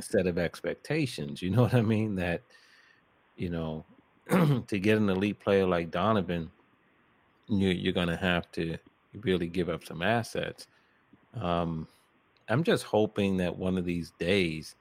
set 0.00 0.26
of 0.26 0.38
expectations. 0.38 1.42
You 1.42 1.50
know 1.50 1.62
what 1.62 1.74
I 1.74 1.82
mean? 1.82 2.16
That 2.16 2.42
you 3.36 3.50
know 3.50 3.84
to 4.30 4.78
get 4.78 4.98
an 4.98 5.08
elite 5.08 5.40
player 5.40 5.66
like 5.66 5.90
Donovan, 5.90 6.50
you, 7.48 7.68
you're 7.68 7.92
going 7.92 8.08
to 8.08 8.16
have 8.16 8.50
to 8.52 8.76
really 9.22 9.48
give 9.48 9.68
up 9.68 9.84
some 9.84 10.02
assets. 10.02 10.66
Um, 11.34 11.88
I'm 12.48 12.62
just 12.62 12.84
hoping 12.84 13.38
that 13.38 13.56
one 13.56 13.78
of 13.78 13.84
these 13.84 14.12
days 14.18 14.76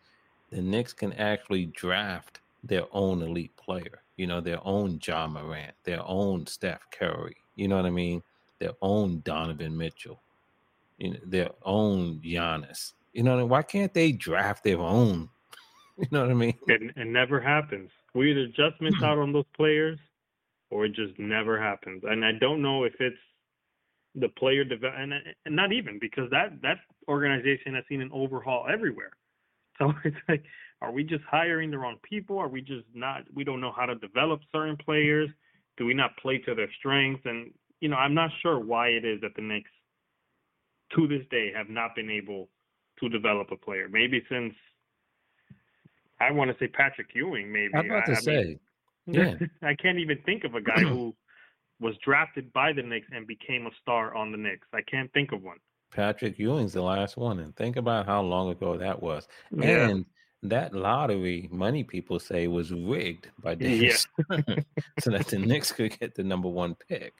the 0.56 0.62
Knicks 0.62 0.94
can 0.94 1.12
actually 1.14 1.66
draft 1.66 2.40
their 2.64 2.86
own 2.94 3.22
elite 3.22 3.56
player. 3.58 4.02
You 4.16 4.26
know, 4.28 4.40
their 4.40 4.66
own 4.66 5.00
Ja 5.06 5.28
Morant, 5.28 5.74
their 5.84 6.02
own 6.08 6.48
Steph 6.48 6.90
Curry. 6.92 7.36
You 7.58 7.68
know 7.68 7.76
what 7.76 7.86
I 7.86 7.90
mean? 7.90 8.24
Their 8.60 8.72
own 8.82 9.20
Donovan 9.26 9.78
Mitchell. 9.78 10.22
You 10.98 11.12
know, 11.12 11.20
their 11.26 11.50
own 11.64 12.22
Giannis. 12.24 12.94
You 13.12 13.24
know, 13.24 13.34
I 13.34 13.40
mean? 13.40 13.50
why 13.50 13.64
can't 13.64 13.94
they 13.94 14.14
draft 14.14 14.64
their 14.64 14.80
own? 14.80 15.30
You 15.98 16.08
know 16.12 16.24
what 16.24 16.32
I 16.32 16.34
mean? 16.34 16.56
It, 16.68 16.82
it 16.98 17.08
never 17.08 17.40
happens. 17.40 17.90
We 18.14 18.32
either 18.32 18.48
just 18.48 18.82
miss 18.82 18.96
mm. 18.96 19.04
out 19.06 19.18
on 19.18 19.32
those 19.32 19.46
players, 19.56 19.98
or 20.70 20.84
it 20.84 20.94
just 20.94 21.18
never 21.18 21.58
happens. 21.58 22.04
And 22.06 22.26
I 22.26 22.34
don't 22.34 22.62
know 22.62 22.84
if 22.84 22.96
it's 23.00 23.16
the 24.14 24.28
player 24.28 24.66
development, 24.66 25.14
and, 25.14 25.36
and 25.46 25.56
not 25.56 25.72
even 25.72 25.98
because 25.98 26.30
that 26.32 26.62
that 26.64 26.80
organization 27.08 27.76
has 27.76 27.86
seen 27.88 28.02
an 28.02 28.10
overhaul 28.12 28.66
everywhere. 28.70 29.12
So 29.80 29.92
it's 30.06 30.16
like, 30.30 30.46
are 30.82 30.94
we 30.94 31.04
just 31.04 31.24
hiring 31.30 31.70
the 31.70 31.78
wrong 31.78 31.98
people? 32.02 32.38
Are 32.38 32.48
we 32.48 32.62
just 32.62 32.86
not? 32.94 33.24
We 33.34 33.44
don't 33.44 33.60
know 33.60 33.74
how 33.76 33.86
to 33.86 33.96
develop 33.96 34.40
certain 34.50 34.78
players. 34.78 35.30
Do 35.76 35.86
we 35.86 35.94
not 35.94 36.16
play 36.16 36.38
to 36.40 36.56
their 36.56 36.70
strengths? 36.80 37.24
And 37.26 37.52
you 37.82 37.90
know, 37.90 37.98
I'm 37.98 38.14
not 38.14 38.30
sure 38.42 38.58
why 38.58 38.88
it 38.88 39.04
is 39.04 39.20
that 39.20 39.36
the 39.36 39.42
Knicks, 39.42 39.70
to 40.96 41.08
this 41.10 41.24
day, 41.30 41.52
have 41.54 41.68
not 41.68 41.94
been 41.94 42.10
able 42.10 42.48
to 43.02 43.10
develop 43.10 43.52
a 43.52 43.58
player. 43.58 43.90
Maybe 43.90 44.24
since 44.30 44.54
I 46.20 46.32
want 46.32 46.52
to 46.52 46.58
say 46.60 46.68
Patrick 46.68 47.08
Ewing. 47.14 47.52
Maybe 47.52 47.74
I'm 47.76 47.90
about 47.90 48.06
to 48.06 48.14
I, 48.14 48.16
say, 48.16 48.60
mean, 49.06 49.38
yeah. 49.42 49.68
I 49.68 49.76
can't 49.76 50.00
even 50.00 50.20
think 50.26 50.44
of 50.44 50.56
a 50.56 50.62
guy 50.62 50.82
who 50.82 51.14
was 51.80 51.96
drafted 52.04 52.52
by 52.54 52.72
the 52.72 52.82
Knicks 52.82 53.08
and 53.12 53.28
became 53.28 53.68
a 53.68 53.72
star 53.82 54.16
on 54.16 54.32
the 54.32 54.38
Knicks. 54.38 54.68
I 54.74 54.82
can't 54.82 55.12
think 55.14 55.32
of 55.32 55.44
one. 55.44 55.58
Patrick 55.92 56.38
Ewing's 56.38 56.74
the 56.74 56.82
last 56.82 57.18
one, 57.18 57.40
and 57.40 57.56
think 57.56 57.78
about 57.78 58.06
how 58.06 58.22
long 58.22 58.50
ago 58.50 58.78
that 58.78 59.02
was. 59.02 59.28
Yeah. 59.52 59.90
And 59.90 60.06
that 60.44 60.74
lottery, 60.74 61.50
money 61.52 61.84
people 61.84 62.20
say, 62.20 62.48
was 62.48 62.72
rigged 62.72 63.30
by 63.42 63.56
Davis, 63.56 64.08
yeah. 64.30 64.56
so 65.00 65.12
that 65.12 65.28
the 65.28 65.40
Knicks 65.40 65.72
could 65.72 65.98
get 66.00 66.16
the 66.16 66.24
number 66.24 66.50
one 66.50 66.76
pick. 66.76 67.14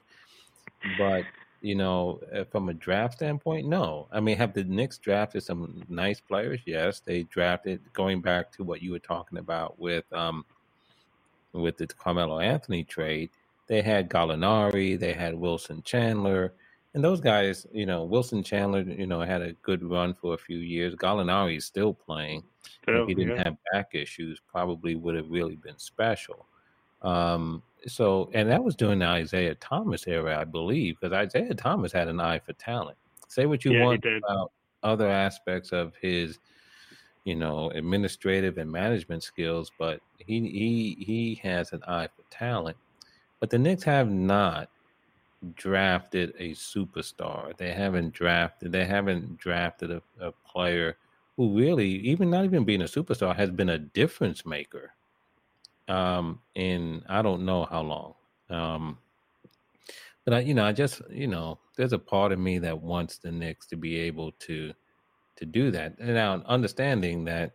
But 0.98 1.24
you 1.62 1.74
know, 1.74 2.20
uh, 2.34 2.44
from 2.44 2.68
a 2.68 2.74
draft 2.74 3.14
standpoint, 3.14 3.66
no. 3.66 4.08
I 4.12 4.20
mean, 4.20 4.36
have 4.36 4.52
the 4.52 4.64
Knicks 4.64 4.98
drafted 4.98 5.42
some 5.42 5.82
nice 5.88 6.20
players? 6.20 6.60
Yes, 6.66 7.00
they 7.04 7.24
drafted. 7.24 7.80
Going 7.92 8.20
back 8.20 8.52
to 8.52 8.64
what 8.64 8.82
you 8.82 8.92
were 8.92 8.98
talking 8.98 9.38
about 9.38 9.78
with 9.78 10.04
um, 10.12 10.44
with 11.52 11.78
the 11.78 11.86
Carmelo 11.86 12.38
Anthony 12.38 12.84
trade, 12.84 13.30
they 13.66 13.82
had 13.82 14.10
Gallinari, 14.10 14.98
they 14.98 15.12
had 15.12 15.34
Wilson 15.34 15.82
Chandler, 15.82 16.52
and 16.96 17.04
those 17.04 17.20
guys, 17.20 17.66
you 17.72 17.84
know, 17.84 18.04
Wilson 18.04 18.42
Chandler, 18.42 18.80
you 18.80 19.06
know, 19.06 19.20
had 19.20 19.42
a 19.42 19.52
good 19.60 19.84
run 19.84 20.14
for 20.14 20.32
a 20.32 20.38
few 20.38 20.56
years. 20.56 20.94
Gallinari 20.94 21.58
is 21.58 21.66
still 21.66 21.92
playing. 21.92 22.42
if 22.88 23.06
he 23.06 23.14
didn't 23.14 23.36
yeah. 23.36 23.44
have 23.44 23.56
back 23.70 23.94
issues, 23.94 24.40
probably 24.50 24.94
would 24.94 25.14
have 25.14 25.28
really 25.28 25.56
been 25.56 25.78
special. 25.78 26.46
Um, 27.02 27.62
so, 27.86 28.30
and 28.32 28.48
that 28.48 28.64
was 28.64 28.74
during 28.74 29.00
the 29.00 29.14
Isiah 29.14 29.56
Thomas 29.56 30.06
era, 30.06 30.38
I 30.40 30.44
believe, 30.44 30.96
because 30.98 31.26
Isiah 31.26 31.52
Thomas 31.52 31.92
had 31.92 32.08
an 32.08 32.18
eye 32.18 32.38
for 32.38 32.54
talent. 32.54 32.96
Say 33.28 33.44
what 33.44 33.62
you 33.62 33.72
yeah, 33.74 33.84
want 33.84 34.02
about 34.06 34.52
other 34.82 35.10
aspects 35.10 35.72
of 35.72 35.92
his, 36.00 36.38
you 37.24 37.34
know, 37.34 37.68
administrative 37.72 38.56
and 38.56 38.72
management 38.72 39.22
skills, 39.22 39.70
but 39.78 40.00
he 40.16 40.40
he 40.48 41.04
he 41.04 41.40
has 41.42 41.74
an 41.74 41.82
eye 41.86 42.08
for 42.08 42.22
talent. 42.30 42.78
But 43.38 43.50
the 43.50 43.58
Knicks 43.58 43.82
have 43.82 44.10
not 44.10 44.70
drafted 45.54 46.34
a 46.38 46.50
superstar. 46.52 47.56
They 47.56 47.72
haven't 47.72 48.12
drafted. 48.12 48.72
They 48.72 48.84
haven't 48.84 49.38
drafted 49.38 49.90
a, 49.90 50.02
a 50.20 50.32
player 50.32 50.96
who 51.36 51.56
really, 51.56 51.88
even 51.88 52.30
not 52.30 52.44
even 52.44 52.64
being 52.64 52.82
a 52.82 52.86
superstar, 52.86 53.36
has 53.36 53.50
been 53.50 53.70
a 53.70 53.78
difference 53.78 54.46
maker 54.46 54.92
um, 55.88 56.40
in 56.54 57.02
I 57.08 57.22
don't 57.22 57.44
know 57.44 57.64
how 57.64 57.82
long. 57.82 58.14
Um, 58.50 58.98
but 60.24 60.34
I, 60.34 60.40
you 60.40 60.54
know, 60.54 60.64
I 60.64 60.72
just, 60.72 61.02
you 61.10 61.26
know, 61.26 61.58
there's 61.76 61.92
a 61.92 61.98
part 61.98 62.32
of 62.32 62.38
me 62.38 62.58
that 62.58 62.80
wants 62.80 63.18
the 63.18 63.30
Knicks 63.30 63.66
to 63.68 63.76
be 63.76 63.96
able 63.98 64.32
to 64.40 64.72
to 65.36 65.44
do 65.44 65.70
that. 65.70 65.98
And 65.98 66.14
now, 66.14 66.42
understanding 66.46 67.24
that 67.26 67.52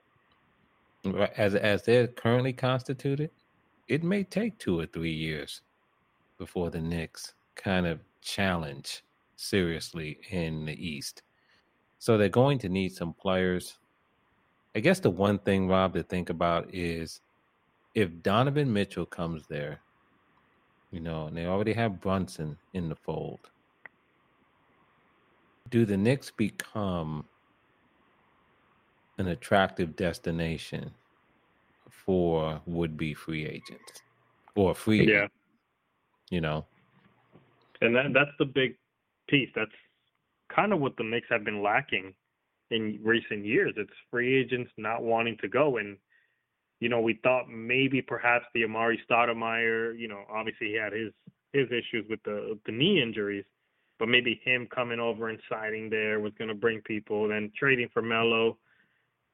as 1.38 1.56
as 1.56 1.84
they're 1.84 2.08
currently 2.08 2.54
constituted, 2.54 3.32
it 3.88 4.04
may 4.04 4.24
take 4.24 4.58
two 4.58 4.80
or 4.80 4.86
three 4.86 5.12
years 5.12 5.62
before 6.38 6.70
the 6.70 6.80
Knicks 6.80 7.34
kind 7.56 7.86
of 7.86 8.00
challenge 8.22 9.04
seriously 9.36 10.20
in 10.30 10.66
the 10.66 10.74
East. 10.74 11.24
So 12.00 12.18
they're 12.18 12.30
going 12.30 12.60
to 12.60 12.70
need 12.70 12.94
some 12.94 13.14
players. 13.14 13.78
I 14.76 14.80
guess 14.80 15.00
the 15.00 15.10
one 15.10 15.40
thing, 15.40 15.68
Rob, 15.68 15.94
to 15.94 16.04
think 16.04 16.30
about 16.30 16.74
is 16.74 17.22
if 17.94 18.10
Donovan 18.24 18.72
Mitchell 18.72 19.06
comes 19.06 19.46
there, 19.48 19.82
you 20.92 21.00
know, 21.00 21.28
and 21.28 21.38
they 21.38 21.46
already 21.46 21.74
have 21.74 22.02
Brunson 22.02 22.58
in 22.74 22.90
the 22.90 22.96
fold, 22.96 23.50
do 25.70 25.86
the 25.86 25.98
Knicks 25.98 26.32
become 26.32 27.26
an 29.18 29.28
attractive 29.28 29.96
destination 29.96 30.92
for 31.90 32.60
would 32.66 32.98
be 32.98 33.14
free 33.14 33.46
agents 33.46 34.02
or 34.56 34.74
free 34.74 35.08
yeah 35.08 35.28
you 36.30 36.42
know 36.42 36.66
and 37.82 37.96
that 37.96 38.14
that's 38.14 38.32
the 38.40 38.46
big 38.46 38.76
piece 39.30 39.50
that's 39.56 39.72
kind 40.54 40.74
of 40.74 40.80
what 40.80 40.96
the 40.98 41.04
Knicks 41.04 41.28
have 41.30 41.44
been 41.44 41.62
lacking 41.62 42.14
in 42.70 43.00
recent 43.04 43.46
years 43.46 43.74
it's 43.78 43.92
free 44.10 44.40
agents 44.40 44.72
not 44.78 45.04
wanting 45.04 45.38
to 45.42 45.48
go 45.48 45.78
and 45.78 45.98
you 46.82 46.90
know, 46.90 47.00
we 47.00 47.20
thought 47.24 47.48
maybe 47.48 48.02
perhaps 48.02 48.46
the 48.54 48.64
Amar'e 48.64 48.98
Stoudemire, 49.10 49.98
you 49.98 50.08
know, 50.08 50.24
obviously 50.30 50.70
he 50.70 50.74
had 50.74 50.92
his 50.92 51.14
his 51.54 51.68
issues 51.68 52.06
with 52.10 52.22
the 52.26 52.60
the 52.66 52.72
knee 52.72 53.02
injuries, 53.02 53.46
but 54.00 54.10
maybe 54.10 54.42
him 54.44 54.68
coming 54.74 55.00
over 55.00 55.30
and 55.30 55.40
signing 55.50 55.90
there 55.90 56.20
was 56.20 56.34
going 56.38 56.48
to 56.48 56.56
bring 56.56 56.82
people. 56.82 57.28
Then 57.30 57.52
trading 57.58 57.88
for 57.94 58.02
Melo, 58.02 58.58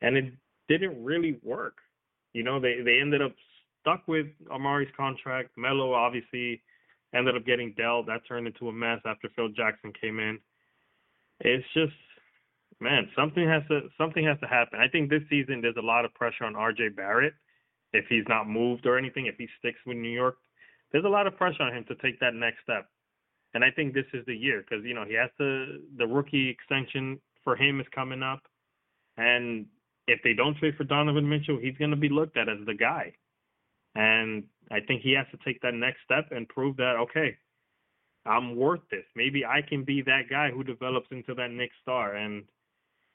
and 0.02 0.18
it 0.18 0.34
didn't 0.68 1.02
really 1.04 1.40
work. 1.42 1.78
You 2.34 2.44
know, 2.44 2.60
they 2.60 2.82
they 2.84 3.00
ended 3.00 3.22
up 3.22 3.34
stuck 3.80 4.06
with 4.10 4.28
Amar'e's 4.52 4.92
contract. 4.96 5.52
Melo 5.56 5.94
obviously 5.94 6.62
ended 7.14 7.36
up 7.36 7.46
getting 7.46 7.74
dealt. 7.78 8.08
That 8.08 8.22
turned 8.28 8.48
into 8.48 8.70
a 8.70 8.74
mess 8.74 9.00
after 9.06 9.30
Phil 9.36 9.50
Jackson 9.50 9.94
came 10.00 10.20
in. 10.20 10.40
It's 11.40 11.66
just 11.74 11.94
man, 12.80 13.10
something 13.16 13.48
has 13.48 13.64
to 13.70 13.90
something 13.98 14.26
has 14.26 14.40
to 14.40 14.48
happen. 14.48 14.80
I 14.80 14.88
think 14.88 15.10
this 15.10 15.24
season 15.30 15.62
there's 15.62 15.78
a 15.78 15.86
lot 15.86 16.06
of 16.06 16.14
pressure 16.14 16.46
on 16.46 16.54
RJ 16.54 16.96
Barrett 16.96 17.34
if 17.94 18.06
he's 18.10 18.26
not 18.28 18.50
moved 18.50 18.86
or 18.86 18.98
anything, 18.98 19.28
if 19.28 19.36
he 19.38 19.48
sticks 19.60 19.80
with 19.86 19.98
New 19.98 20.10
York, 20.10 20.36
there's 20.92 21.06
a 21.06 21.10
lot 21.10 21.28
of 21.28 21.36
pressure 21.38 21.64
on 21.64 21.76
him 21.76 21.86
to 21.88 21.96
take 21.96 22.20
that 22.20 22.34
next 22.34 22.58
step. 22.64 22.88
And 23.54 23.64
I 23.64 23.72
think 23.72 23.94
this 23.94 24.06
is 24.14 24.26
the 24.26 24.36
year 24.36 24.64
because 24.68 24.86
you 24.86 24.94
know 24.94 25.06
he 25.06 25.14
has 25.16 25.30
to 25.38 25.80
the 25.98 26.06
rookie 26.06 26.50
extension 26.50 27.20
for 27.44 27.56
him 27.56 27.80
is 27.80 27.88
coming 27.96 28.22
up, 28.22 28.42
and 29.18 29.66
if 30.08 30.20
they 30.24 30.34
don't 30.34 30.58
trade 30.58 30.76
for 30.78 30.84
Donovan 30.84 31.28
Mitchell, 31.28 31.58
he's 31.62 31.78
going 31.78 31.92
to 31.92 31.98
be 31.98 32.10
looked 32.10 32.38
at 32.38 32.50
as 32.50 32.60
the 32.66 32.74
guy. 32.74 33.14
And 33.98 34.44
I 34.70 34.80
think 34.80 35.02
he 35.02 35.14
has 35.14 35.26
to 35.32 35.38
take 35.44 35.60
that 35.62 35.74
next 35.74 35.98
step 36.06 36.28
and 36.32 36.48
prove 36.48 36.78
that 36.78 36.96
okay, 36.98 37.36
I'm 38.28 38.56
worth 38.56 38.82
this. 38.92 39.04
Maybe 39.16 39.44
I 39.44 39.62
can 39.68 39.84
be 39.84 40.04
that 40.04 40.30
guy 40.30 40.52
who 40.52 40.64
develops 40.64 41.08
into 41.12 41.34
that 41.34 41.50
next 41.50 41.76
star. 41.82 42.16
And 42.16 42.44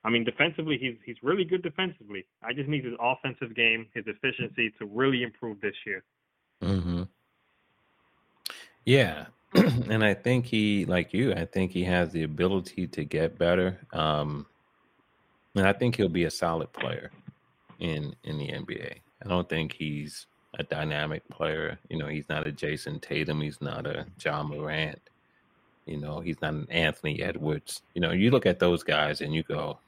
I 0.04 0.10
mean, 0.10 0.24
defensively, 0.24 0.78
he's 0.80 0.96
he's 1.06 1.16
really 1.22 1.44
good 1.44 1.62
defensively. 1.62 2.26
I 2.42 2.52
just 2.52 2.68
need 2.68 2.84
his 2.84 2.94
offensive 3.00 3.54
game, 3.54 3.86
his 3.94 4.04
efficiency 4.08 4.72
to 4.80 4.86
really 4.86 5.22
improve 5.22 5.60
this 5.60 5.76
year. 5.86 6.02
Mm-hmm. 6.60 7.02
Yeah, 8.84 9.26
and 9.54 10.04
I 10.04 10.14
think 10.14 10.46
he, 10.46 10.84
like 10.86 11.14
you, 11.14 11.32
I 11.32 11.44
think 11.44 11.70
he 11.70 11.84
has 11.84 12.10
the 12.10 12.24
ability 12.24 12.88
to 12.88 13.04
get 13.04 13.38
better. 13.38 13.78
Um, 13.92 14.46
and 15.54 15.64
I 15.64 15.72
think 15.72 15.94
he'll 15.94 16.08
be 16.08 16.24
a 16.24 16.30
solid 16.30 16.72
player 16.72 17.12
in 17.78 18.16
in 18.24 18.38
the 18.38 18.48
NBA. 18.48 18.96
I 19.24 19.28
don't 19.28 19.48
think 19.48 19.74
he's 19.74 20.26
a 20.58 20.62
dynamic 20.62 21.26
player. 21.28 21.78
You 21.88 21.98
know, 21.98 22.08
he's 22.08 22.28
not 22.28 22.46
a 22.46 22.52
Jayson 22.52 23.00
Tatum. 23.00 23.40
He's 23.40 23.60
not 23.60 23.86
a 23.86 24.06
Ja 24.22 24.42
Morant. 24.42 25.00
You 25.86 25.98
know, 25.98 26.20
he's 26.20 26.40
not 26.40 26.54
an 26.54 26.66
Anthony 26.70 27.20
Edwards. 27.22 27.82
You 27.94 28.00
know, 28.00 28.12
you 28.12 28.30
look 28.30 28.46
at 28.46 28.58
those 28.58 28.82
guys 28.82 29.20
and 29.20 29.34
you 29.34 29.42
go, 29.42 29.78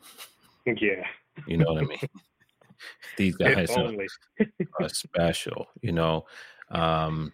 yeah. 0.67 1.07
You 1.47 1.59
know 1.59 1.73
what 1.73 1.83
I 1.83 1.87
mean? 1.87 1.99
These 3.17 3.37
guys 3.37 3.71
are, 3.71 3.93
are, 4.81 4.89
special. 4.89 5.69
You 5.81 5.93
know, 5.93 6.27
um, 6.71 7.33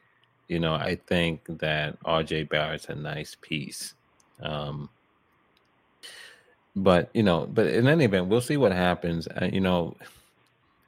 you 0.48 0.60
know, 0.60 0.74
I 0.74 0.96
think 1.06 1.44
that 1.58 2.00
RJ 2.02 2.48
Barrett's 2.48 2.88
a 2.88 2.94
nice 2.94 3.36
piece. 3.40 3.94
Um, 4.42 4.90
but 6.76 7.10
you 7.14 7.22
know, 7.22 7.46
but 7.46 7.66
in 7.66 7.88
any 7.88 8.04
event, 8.04 8.28
we'll 8.28 8.40
see 8.40 8.56
what 8.56 8.72
happens. 8.72 9.26
Uh, 9.28 9.48
you 9.52 9.60
know, 9.60 9.96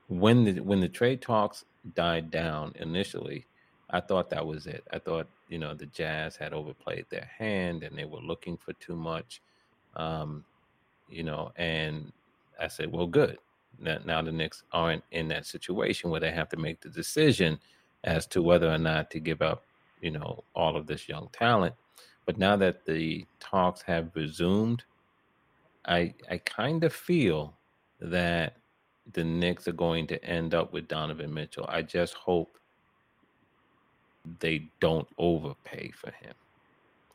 when 0.08 0.44
the 0.44 0.60
when 0.60 0.80
the 0.80 0.88
trade 0.88 1.22
talks 1.22 1.64
died 1.94 2.30
down 2.30 2.72
initially, 2.76 3.46
I 3.90 4.00
thought 4.00 4.30
that 4.30 4.46
was 4.46 4.66
it. 4.66 4.84
I 4.92 4.98
thought 4.98 5.28
you 5.48 5.58
know 5.58 5.74
the 5.74 5.86
Jazz 5.86 6.36
had 6.36 6.52
overplayed 6.52 7.06
their 7.10 7.28
hand 7.38 7.82
and 7.82 7.96
they 7.96 8.04
were 8.04 8.20
looking 8.20 8.56
for 8.56 8.72
too 8.74 8.96
much. 8.96 9.42
Um, 9.96 10.44
you 11.08 11.22
know, 11.22 11.52
and 11.56 12.12
I 12.60 12.68
said, 12.68 12.90
well, 12.90 13.06
good. 13.06 13.38
Now, 13.78 13.98
now 14.04 14.22
the 14.22 14.32
Knicks 14.32 14.62
aren't 14.72 15.04
in 15.10 15.28
that 15.28 15.46
situation 15.46 16.10
where 16.10 16.20
they 16.20 16.32
have 16.32 16.48
to 16.50 16.56
make 16.56 16.80
the 16.80 16.88
decision 16.88 17.58
as 18.04 18.26
to 18.28 18.42
whether 18.42 18.70
or 18.70 18.78
not 18.78 19.10
to 19.10 19.20
give 19.20 19.42
up, 19.42 19.64
you 20.00 20.10
know, 20.10 20.44
all 20.54 20.76
of 20.76 20.86
this 20.86 21.08
young 21.08 21.28
talent. 21.32 21.74
But 22.26 22.38
now 22.38 22.56
that 22.56 22.84
the 22.86 23.26
talks 23.40 23.82
have 23.82 24.10
resumed, 24.14 24.84
I 25.86 26.14
I 26.30 26.38
kind 26.38 26.84
of 26.84 26.92
feel 26.92 27.58
that 28.00 28.56
the 29.12 29.24
Knicks 29.24 29.66
are 29.68 29.72
going 29.72 30.06
to 30.08 30.24
end 30.24 30.54
up 30.54 30.72
with 30.72 30.88
Donovan 30.88 31.32
Mitchell. 31.32 31.66
I 31.68 31.82
just 31.82 32.14
hope 32.14 32.58
they 34.38 34.70
don't 34.80 35.08
overpay 35.18 35.90
for 35.94 36.10
him. 36.12 36.34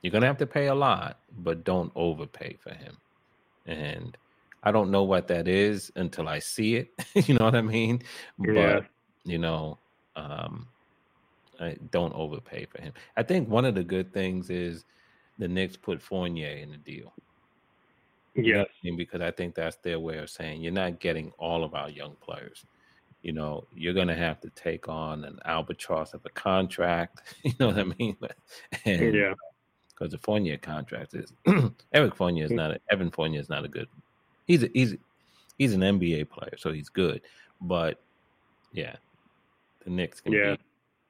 You're 0.02 0.12
gonna 0.12 0.28
have 0.28 0.38
to 0.38 0.48
pay 0.48 0.68
a 0.68 0.76
lot, 0.76 1.20
but 1.40 1.64
don't 1.64 1.92
overpay 1.96 2.58
for 2.60 2.74
him. 2.74 2.98
And 3.66 4.18
I 4.64 4.72
don't 4.72 4.92
know 4.92 5.04
what 5.04 5.28
that 5.28 5.48
is 5.48 5.92
until 5.96 6.28
I 6.28 6.40
see 6.40 6.76
it. 6.76 6.90
you 7.28 7.36
know 7.36 7.46
what 7.46 7.56
I 7.56 7.62
mean? 7.62 8.02
Yeah. 8.40 8.80
But 8.80 8.86
you 9.24 9.38
know, 9.38 9.80
um, 10.16 10.68
I 11.60 11.78
don't 11.92 12.14
overpay 12.14 12.66
for 12.66 12.82
him. 12.82 12.94
I 13.16 13.24
think 13.24 13.50
one 13.50 13.66
of 13.66 13.76
the 13.76 13.84
good 13.84 14.14
things 14.14 14.50
is 14.50 14.86
the 15.38 15.48
Knicks 15.48 15.78
put 15.78 16.02
Fournier 16.02 16.58
in 16.58 16.72
the 16.72 16.78
deal. 16.78 17.14
Yes. 18.38 18.68
Because 18.98 19.22
I 19.22 19.32
think 19.32 19.56
that's 19.56 19.76
their 19.78 20.00
way 20.00 20.18
of 20.20 20.30
saying 20.30 20.62
you're 20.62 20.72
not 20.72 21.00
getting 21.00 21.32
all 21.38 21.64
of 21.64 21.74
our 21.74 21.90
young 21.90 22.16
players. 22.22 22.66
You 23.22 23.34
know, 23.34 23.66
you're 23.76 23.94
going 23.94 24.08
to 24.08 24.16
have 24.16 24.40
to 24.42 24.50
take 24.52 24.88
on 24.88 25.26
an 25.26 25.40
albatross 25.46 26.14
of 26.14 26.26
a 26.26 26.30
contract. 26.30 27.22
You 27.44 27.54
know 27.60 27.68
what 27.68 27.80
I 27.80 27.84
mean? 27.84 28.16
and, 28.86 29.14
yeah. 29.14 29.34
Because 29.90 30.12
the 30.12 30.20
Fournier 30.20 30.58
contract 30.58 31.16
is 31.16 31.34
Eric 31.94 32.16
Fournier 32.16 32.46
is 32.46 32.52
mm. 32.52 32.56
not 32.56 32.72
a, 32.72 32.80
Evan 32.92 33.10
Fournier 33.10 33.40
is 33.40 33.50
not 33.50 33.66
a 33.66 33.68
good. 33.68 33.88
He's 34.46 34.64
a, 34.64 34.70
he's 34.74 34.96
he's 35.58 35.74
an 35.74 35.82
NBA 35.82 36.30
player, 36.30 36.54
so 36.58 36.72
he's 36.72 36.88
good. 36.88 37.22
But 37.62 38.00
yeah, 38.72 38.96
the 39.84 39.90
Knicks 39.90 40.22
can 40.22 40.34
yeah. 40.34 40.56
Be, 40.56 40.60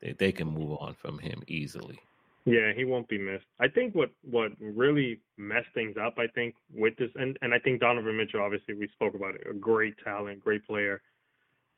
they, 0.01 0.13
they 0.13 0.31
can 0.31 0.47
move 0.47 0.77
on 0.79 0.93
from 0.93 1.19
him 1.19 1.43
easily. 1.47 1.99
Yeah, 2.47 2.71
he 2.73 2.85
won't 2.85 3.09
be 3.09 3.17
missed. 3.17 3.43
I 3.59 3.67
think 3.67 3.93
what 3.93 4.09
what 4.23 4.53
really 4.61 5.19
messed 5.37 5.67
things 5.73 5.97
up, 6.01 6.15
I 6.17 6.27
think, 6.27 6.55
with 6.73 6.95
this, 6.95 7.09
and 7.15 7.37
and 7.41 7.53
I 7.53 7.59
think 7.59 7.81
Donovan 7.81 8.15
Mitchell, 8.15 8.41
obviously, 8.41 8.73
we 8.73 8.87
spoke 8.93 9.15
about 9.15 9.35
it, 9.35 9.41
a 9.49 9.53
great 9.53 9.95
talent, 10.01 10.39
great 10.39 10.65
player, 10.65 11.01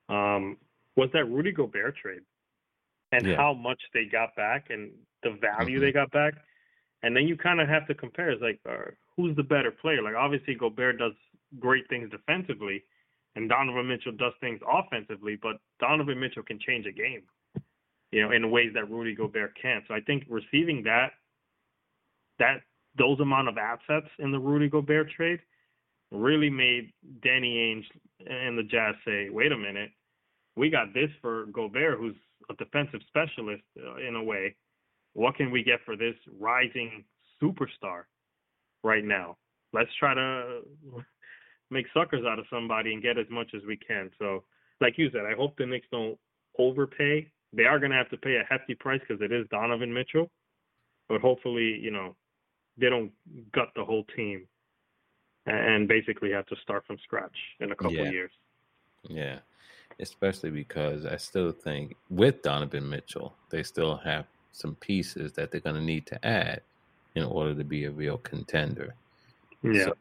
um, 0.10 0.58
was 0.96 1.10
that 1.14 1.26
Rudy 1.26 1.52
Gobert 1.52 1.98
trade, 1.98 2.22
and 3.12 3.26
yeah. 3.26 3.36
how 3.36 3.52
much 3.52 3.82
they 3.96 4.06
got 4.06 4.36
back, 4.36 4.68
and 4.70 4.92
the 5.24 5.32
value 5.42 5.78
mm-hmm. 5.78 5.86
they 5.86 5.92
got 5.92 6.12
back, 6.12 6.36
and 7.02 7.16
then 7.16 7.28
you 7.28 7.36
kind 7.36 7.60
of 7.60 7.68
have 7.68 7.88
to 7.88 7.96
compare. 7.96 8.30
It's 8.30 8.42
like, 8.44 8.60
uh, 8.70 8.92
who's 9.18 9.36
the 9.36 9.44
better 9.44 9.72
player? 9.72 10.04
Like, 10.04 10.16
obviously, 10.16 10.54
Gobert 10.54 11.00
does 11.00 11.14
great 11.58 11.90
things 11.90 12.12
defensively, 12.12 12.84
and 13.36 13.50
Donovan 13.50 13.88
Mitchell 13.88 14.12
does 14.12 14.34
things 14.40 14.60
offensively, 14.72 15.36
but 15.42 15.56
Donovan 15.80 16.20
Mitchell 16.20 16.44
can 16.44 16.60
change 16.60 16.86
a 16.86 16.92
game 16.92 17.24
you 18.12 18.22
know, 18.22 18.32
in 18.32 18.50
ways 18.52 18.72
that 18.74 18.90
Rudy 18.90 19.16
Gobert 19.16 19.54
can't. 19.62 19.84
So 19.88 19.94
I 19.94 20.02
think 20.02 20.24
receiving 20.30 20.84
that 20.84 21.12
that 22.40 22.62
those 22.98 23.20
amount 23.20 23.48
of 23.48 23.58
assets 23.58 24.08
in 24.20 24.32
the 24.32 24.40
Rudy 24.40 24.70
Gobert 24.70 25.12
trade 25.12 25.40
really 26.12 26.50
made 26.50 26.92
Danny 27.22 27.56
Ainge 27.56 27.86
and 28.28 28.58
the 28.58 28.64
Jazz 28.64 28.96
say, 29.06 29.30
"Wait 29.30 29.52
a 29.52 29.58
minute, 29.58 29.92
we 30.56 30.70
got 30.70 30.94
this 30.94 31.12
for 31.22 31.46
Gobert, 31.48 32.00
who's 32.00 32.16
a 32.50 32.56
defensive 32.56 33.02
specialist 33.08 33.64
uh, 33.78 33.98
in 33.98 34.16
a 34.16 34.24
way. 34.24 34.56
What 35.14 35.36
can 35.36 35.52
we 35.52 35.64
get 35.64 35.82
for 35.86 35.96
this 35.96 36.16
rising 36.40 37.04
superstar 37.42 38.06
right 38.84 39.04
now? 39.04 39.38
Let's 39.72 39.94
try 40.00 40.16
to 40.16 40.62
make 41.70 41.86
suckers 41.94 42.26
out 42.26 42.40
of 42.40 42.46
somebody 42.50 42.94
and 42.94 43.04
get 43.04 43.20
as 43.20 43.30
much 43.30 43.54
as 43.54 43.62
we 43.68 43.78
can." 43.78 44.10
So, 44.18 44.44
like 44.82 44.98
you 44.98 45.12
said, 45.12 45.26
I 45.26 45.36
hope 45.36 45.58
the 45.58 45.66
Knicks 45.68 45.88
don't 45.92 46.18
overpay 46.58 47.32
they 47.54 47.66
are 47.66 47.80
going 47.80 47.92
to 47.92 47.98
have 47.98 48.10
to 48.10 48.18
pay 48.18 48.36
a 48.36 48.44
hefty 48.50 48.76
price 48.76 49.02
because 49.08 49.22
it 49.22 49.32
is 49.32 49.48
Donovan 49.50 49.94
Mitchell. 49.94 50.30
But 51.08 51.22
hopefully, 51.22 51.80
you 51.82 51.92
know, 51.92 52.16
they 52.78 52.90
don't 52.90 53.12
gut 53.52 53.70
the 53.76 53.84
whole 53.84 54.06
team 54.16 54.48
and 55.46 55.88
basically 55.88 56.32
have 56.32 56.46
to 56.48 56.56
start 56.62 56.86
from 56.86 56.98
scratch 57.04 57.36
in 57.60 57.72
a 57.72 57.76
couple 57.76 57.94
yeah. 57.94 58.12
years. 58.12 58.32
Yeah, 59.08 59.40
especially 60.00 60.52
because 60.52 61.06
I 61.06 61.18
still 61.18 61.52
think 61.52 61.96
with 62.10 62.42
Donovan 62.42 62.90
Mitchell, 62.90 63.34
they 63.50 63.64
still 63.64 63.98
have 63.98 64.26
some 64.52 64.76
pieces 64.76 65.34
that 65.34 65.52
they're 65.52 65.62
going 65.62 65.76
to 65.76 65.82
need 65.82 66.06
to 66.08 66.26
add 66.26 66.62
in 67.16 67.24
order 67.24 67.56
to 67.56 67.64
be 67.64 67.86
a 67.86 67.92
real 67.92 68.18
contender. 68.18 68.94
Yeah. 69.64 69.86
So, 69.86 69.94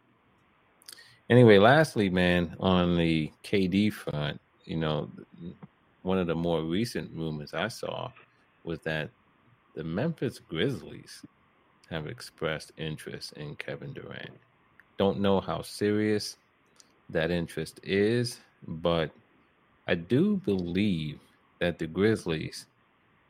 anyway, 1.30 1.58
lastly, 1.58 2.10
man, 2.10 2.56
on 2.60 2.96
the 2.96 3.32
KD 3.44 3.92
front, 3.92 4.40
you 4.64 4.76
know, 4.76 5.10
one 6.08 6.18
of 6.18 6.26
the 6.26 6.34
more 6.34 6.62
recent 6.62 7.10
rumors 7.14 7.52
I 7.52 7.68
saw 7.68 8.10
was 8.64 8.80
that 8.80 9.10
the 9.74 9.84
Memphis 9.84 10.40
Grizzlies 10.40 11.22
have 11.90 12.06
expressed 12.06 12.72
interest 12.78 13.34
in 13.34 13.54
Kevin 13.56 13.92
Durant. 13.92 14.30
Don't 14.96 15.20
know 15.20 15.38
how 15.38 15.60
serious 15.60 16.38
that 17.10 17.30
interest 17.30 17.78
is, 17.82 18.40
but 18.66 19.10
I 19.86 19.96
do 19.96 20.38
believe 20.38 21.18
that 21.60 21.78
the 21.78 21.86
Grizzlies, 21.86 22.66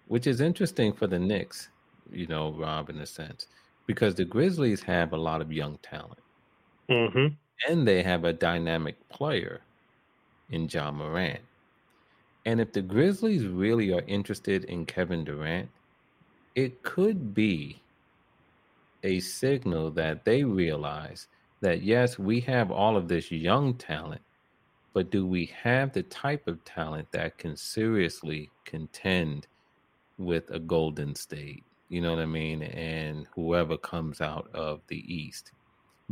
which 0.07 0.29
is 0.29 0.41
interesting 0.41 0.93
for 0.93 1.09
the 1.09 1.19
Knicks, 1.19 1.71
you 2.13 2.29
know, 2.29 2.53
Rob, 2.53 2.91
in 2.91 2.99
a 3.01 3.07
sense, 3.07 3.49
because 3.87 4.15
the 4.15 4.25
Grizzlies 4.25 4.85
have 4.85 5.13
a 5.13 5.17
lot 5.17 5.41
of 5.41 5.53
young 5.53 5.79
talent. 5.83 6.23
Mm-hmm. 6.89 7.35
And 7.69 7.89
they 7.89 8.05
have 8.05 8.25
a 8.25 8.33
dynamic 8.33 8.97
player 9.09 9.63
in 10.51 10.69
Ja 10.69 10.93
Morant. 10.93 11.41
And 12.49 12.63
if 12.63 12.73
the 12.73 12.81
Grizzlies 12.81 13.47
really 13.47 13.93
are 13.93 14.03
interested 14.07 14.65
in 14.65 14.87
Kevin 14.87 15.23
Durant, 15.23 15.69
it 16.55 16.83
could 16.83 17.35
be 17.35 17.83
a 19.05 19.21
signal 19.21 19.91
that 19.91 20.25
they 20.25 20.45
realize 20.45 21.29
that 21.61 21.83
yes, 21.83 22.19
we 22.19 22.41
have 22.41 22.71
all 22.71 22.97
of 22.97 23.07
this 23.07 23.31
young 23.31 23.75
talent, 23.75 24.23
but 24.95 25.11
do 25.11 25.27
we 25.27 25.45
have 25.63 25.93
the 25.93 26.05
type 26.05 26.49
of 26.49 26.65
talent 26.65 27.13
that 27.13 27.37
can 27.37 27.55
seriously 27.55 28.49
contend 28.65 29.47
with 30.17 30.51
a 30.51 30.59
Golden 30.59 31.15
State? 31.15 31.65
You 31.91 32.01
know 32.01 32.15
what 32.15 32.23
I 32.23 32.25
mean? 32.25 32.63
And 32.63 33.27
whoever 33.35 33.77
comes 33.77 34.23
out 34.23 34.49
of 34.55 34.81
the 34.89 35.05
East. 35.15 35.53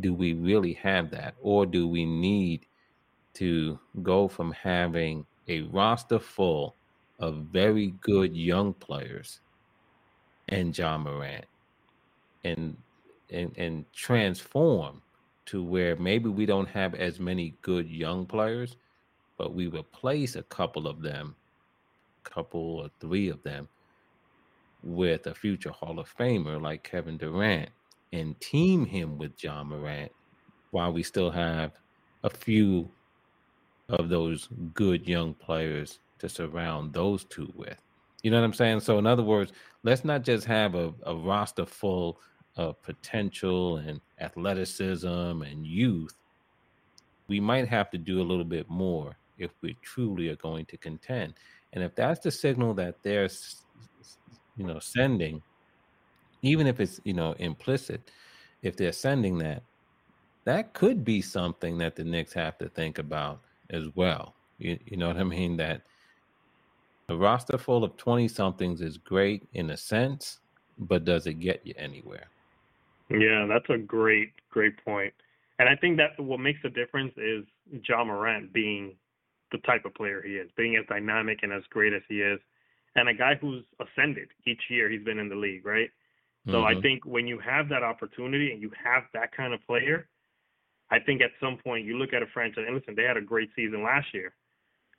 Do 0.00 0.12
we 0.12 0.34
really 0.34 0.74
have 0.74 1.10
that? 1.12 1.34
Or 1.40 1.64
do 1.64 1.88
we 1.88 2.04
need 2.04 2.66
to 3.36 3.78
go 4.02 4.28
from 4.28 4.52
having 4.52 5.24
a 5.48 5.62
roster 5.62 6.18
full 6.18 6.76
of 7.18 7.36
very 7.52 7.94
good 8.00 8.36
young 8.36 8.74
players 8.74 9.40
and 10.48 10.76
Ja 10.76 10.98
Morant 10.98 11.44
and 12.44 12.76
and 13.30 13.52
and 13.56 13.84
transform 13.92 15.02
to 15.46 15.62
where 15.62 15.96
maybe 15.96 16.28
we 16.28 16.46
don't 16.46 16.68
have 16.68 16.94
as 16.94 17.20
many 17.20 17.54
good 17.62 17.88
young 17.88 18.26
players, 18.26 18.76
but 19.38 19.54
we 19.54 19.68
replace 19.68 20.34
a 20.34 20.42
couple 20.44 20.88
of 20.88 21.02
them, 21.02 21.36
couple 22.24 22.78
or 22.78 22.90
three 23.00 23.28
of 23.28 23.42
them, 23.44 23.68
with 24.82 25.26
a 25.26 25.34
future 25.34 25.70
Hall 25.70 25.98
of 26.00 26.12
Famer 26.16 26.60
like 26.60 26.82
Kevin 26.82 27.16
Durant 27.16 27.70
and 28.12 28.38
team 28.40 28.84
him 28.86 29.18
with 29.18 29.32
Ja 29.42 29.62
Morant 29.62 30.10
while 30.70 30.92
we 30.92 31.02
still 31.02 31.30
have 31.30 31.72
a 32.24 32.30
few 32.30 32.90
of 33.88 34.08
those 34.08 34.48
good 34.74 35.06
young 35.06 35.34
players 35.34 36.00
to 36.18 36.28
surround 36.28 36.92
those 36.92 37.24
two 37.24 37.52
with. 37.54 37.80
You 38.22 38.30
know 38.30 38.40
what 38.40 38.46
I'm 38.46 38.54
saying? 38.54 38.80
So, 38.80 38.98
in 38.98 39.06
other 39.06 39.22
words, 39.22 39.52
let's 39.82 40.04
not 40.04 40.22
just 40.22 40.46
have 40.46 40.74
a, 40.74 40.92
a 41.04 41.14
roster 41.14 41.66
full 41.66 42.20
of 42.56 42.80
potential 42.82 43.76
and 43.76 44.00
athleticism 44.20 45.06
and 45.06 45.66
youth. 45.66 46.16
We 47.28 47.38
might 47.40 47.68
have 47.68 47.90
to 47.90 47.98
do 47.98 48.20
a 48.20 48.24
little 48.24 48.44
bit 48.44 48.68
more 48.68 49.16
if 49.38 49.50
we 49.60 49.76
truly 49.82 50.28
are 50.28 50.36
going 50.36 50.64
to 50.66 50.76
contend. 50.76 51.34
And 51.72 51.84
if 51.84 51.94
that's 51.94 52.20
the 52.20 52.30
signal 52.30 52.74
that 52.74 53.02
they're, 53.02 53.28
you 54.56 54.64
know, 54.64 54.78
sending, 54.78 55.42
even 56.42 56.66
if 56.66 56.80
it's, 56.80 57.00
you 57.04 57.12
know, 57.12 57.32
implicit, 57.38 58.10
if 58.62 58.76
they're 58.76 58.92
sending 58.92 59.38
that, 59.38 59.62
that 60.44 60.72
could 60.72 61.04
be 61.04 61.20
something 61.20 61.76
that 61.78 61.96
the 61.96 62.04
Knicks 62.04 62.32
have 62.32 62.56
to 62.58 62.68
think 62.68 62.98
about 62.98 63.40
as 63.70 63.84
well. 63.94 64.34
You, 64.58 64.78
you 64.86 64.96
know 64.96 65.08
what 65.08 65.18
I 65.18 65.24
mean? 65.24 65.56
That 65.56 65.82
a 67.08 67.16
roster 67.16 67.58
full 67.58 67.84
of 67.84 67.96
20 67.96 68.28
somethings 68.28 68.80
is 68.80 68.98
great 68.98 69.46
in 69.52 69.70
a 69.70 69.76
sense, 69.76 70.40
but 70.78 71.04
does 71.04 71.26
it 71.26 71.34
get 71.34 71.60
you 71.64 71.74
anywhere? 71.76 72.28
Yeah, 73.08 73.46
that's 73.48 73.68
a 73.70 73.78
great, 73.78 74.32
great 74.50 74.82
point. 74.84 75.14
And 75.58 75.68
I 75.68 75.76
think 75.76 75.96
that 75.98 76.18
what 76.20 76.40
makes 76.40 76.60
the 76.62 76.70
difference 76.70 77.12
is 77.16 77.44
Ja 77.88 78.04
Morant 78.04 78.52
being 78.52 78.94
the 79.52 79.58
type 79.58 79.84
of 79.84 79.94
player 79.94 80.22
he 80.22 80.34
is, 80.34 80.50
being 80.56 80.76
as 80.76 80.84
dynamic 80.88 81.40
and 81.42 81.52
as 81.52 81.62
great 81.70 81.92
as 81.92 82.02
he 82.08 82.20
is, 82.20 82.40
and 82.96 83.08
a 83.08 83.14
guy 83.14 83.34
who's 83.40 83.62
ascended 83.80 84.28
each 84.46 84.62
year 84.68 84.90
he's 84.90 85.04
been 85.04 85.18
in 85.18 85.28
the 85.28 85.36
league, 85.36 85.64
right? 85.64 85.90
So 86.46 86.54
mm-hmm. 86.54 86.78
I 86.78 86.80
think 86.80 87.04
when 87.04 87.26
you 87.26 87.38
have 87.38 87.68
that 87.68 87.82
opportunity 87.82 88.52
and 88.52 88.60
you 88.60 88.70
have 88.82 89.04
that 89.14 89.32
kind 89.36 89.52
of 89.52 89.64
player, 89.66 90.08
I 90.90 91.00
think 91.00 91.20
at 91.20 91.30
some 91.40 91.58
point 91.62 91.84
you 91.84 91.98
look 91.98 92.12
at 92.12 92.22
a 92.22 92.26
franchise 92.32 92.64
and 92.66 92.76
listen, 92.76 92.94
they 92.94 93.02
had 93.02 93.16
a 93.16 93.22
great 93.22 93.50
season 93.56 93.82
last 93.82 94.06
year. 94.14 94.34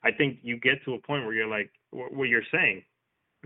I 0.04 0.12
think 0.12 0.38
you 0.42 0.58
get 0.58 0.84
to 0.84 0.94
a 0.94 0.98
point 0.98 1.24
where 1.24 1.34
you're 1.34 1.48
like, 1.48 1.70
what 1.90 2.28
you're 2.28 2.42
saying, 2.52 2.84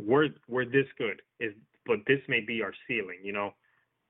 we're 0.01 0.29
we're 0.49 0.65
this 0.65 0.87
good, 0.99 1.23
is 1.41 1.55
but 1.87 1.99
this 2.07 2.21
may 2.29 2.41
be 2.41 2.63
our 2.63 2.73
ceiling, 2.87 3.19
you 3.23 3.33
know, 3.33 3.55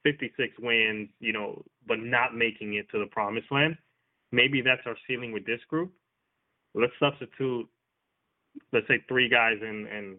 56 0.05 0.55
wins, 0.61 1.09
you 1.21 1.33
know, 1.33 1.63
but 1.87 1.99
not 2.01 2.35
making 2.35 2.75
it 2.75 2.87
to 2.91 2.99
the 2.99 3.07
promised 3.07 3.51
land. 3.51 3.77
Maybe 4.33 4.61
that's 4.61 4.83
our 4.87 4.97
ceiling 5.07 5.33
with 5.33 5.47
this 5.47 5.61
group. 5.69 5.93
Let's 6.75 6.93
substitute, 6.99 7.69
let's 8.73 8.89
say 8.89 9.05
three 9.09 9.29
guys 9.29 9.59
and 9.61 9.87
and 9.87 10.17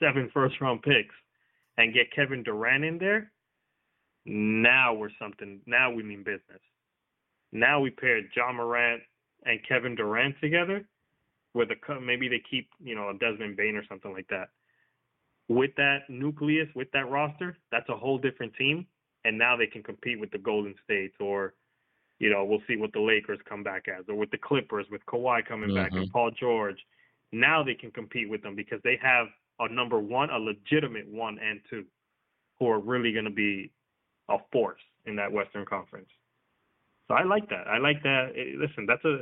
seven 0.00 0.30
first 0.34 0.60
round 0.60 0.82
picks, 0.82 1.14
and 1.76 1.94
get 1.94 2.12
Kevin 2.14 2.42
Durant 2.42 2.84
in 2.84 2.98
there. 2.98 3.32
Now 4.26 4.94
we're 4.94 5.10
something. 5.20 5.60
Now 5.66 5.90
we 5.90 6.02
mean 6.02 6.22
business. 6.22 6.60
Now 7.52 7.80
we 7.80 7.90
paired 7.90 8.30
Ja 8.36 8.52
Morant 8.52 9.02
and 9.44 9.60
Kevin 9.66 9.94
Durant 9.94 10.34
together 10.40 10.86
with 11.54 11.70
a 11.70 12.00
maybe 12.00 12.28
they 12.28 12.42
keep 12.50 12.68
you 12.82 12.94
know 12.94 13.10
a 13.10 13.14
Desmond 13.14 13.56
Bane 13.56 13.76
or 13.76 13.84
something 13.88 14.12
like 14.12 14.28
that. 14.28 14.48
With 15.48 15.70
that 15.76 16.00
nucleus, 16.10 16.68
with 16.74 16.90
that 16.92 17.10
roster, 17.10 17.56
that's 17.72 17.88
a 17.88 17.96
whole 17.96 18.18
different 18.18 18.54
team, 18.54 18.86
and 19.24 19.38
now 19.38 19.56
they 19.56 19.66
can 19.66 19.82
compete 19.82 20.20
with 20.20 20.30
the 20.30 20.38
Golden 20.38 20.74
States 20.84 21.14
or, 21.20 21.54
you 22.18 22.30
know, 22.30 22.44
we'll 22.44 22.62
see 22.68 22.76
what 22.76 22.92
the 22.92 23.00
Lakers 23.00 23.38
come 23.48 23.62
back 23.62 23.86
as, 23.88 24.04
or 24.08 24.14
with 24.14 24.30
the 24.30 24.38
Clippers 24.38 24.86
with 24.90 25.00
Kawhi 25.06 25.46
coming 25.46 25.70
mm-hmm. 25.70 25.78
back 25.78 25.92
and 25.92 26.10
Paul 26.10 26.30
George. 26.38 26.78
Now 27.32 27.62
they 27.62 27.74
can 27.74 27.90
compete 27.90 28.28
with 28.28 28.42
them 28.42 28.54
because 28.54 28.80
they 28.84 28.98
have 29.02 29.26
a 29.58 29.72
number 29.72 29.98
one, 29.98 30.30
a 30.30 30.38
legitimate 30.38 31.08
one 31.08 31.38
and 31.38 31.60
two, 31.68 31.84
who 32.58 32.68
are 32.68 32.80
really 32.80 33.12
going 33.12 33.24
to 33.24 33.30
be 33.30 33.70
a 34.28 34.36
force 34.52 34.80
in 35.06 35.16
that 35.16 35.32
Western 35.32 35.64
Conference. 35.64 36.08
So 37.08 37.14
I 37.14 37.24
like 37.24 37.48
that. 37.48 37.66
I 37.66 37.78
like 37.78 38.02
that. 38.02 38.32
Eh, 38.36 38.56
listen, 38.56 38.86
that's 38.86 39.04
a 39.04 39.20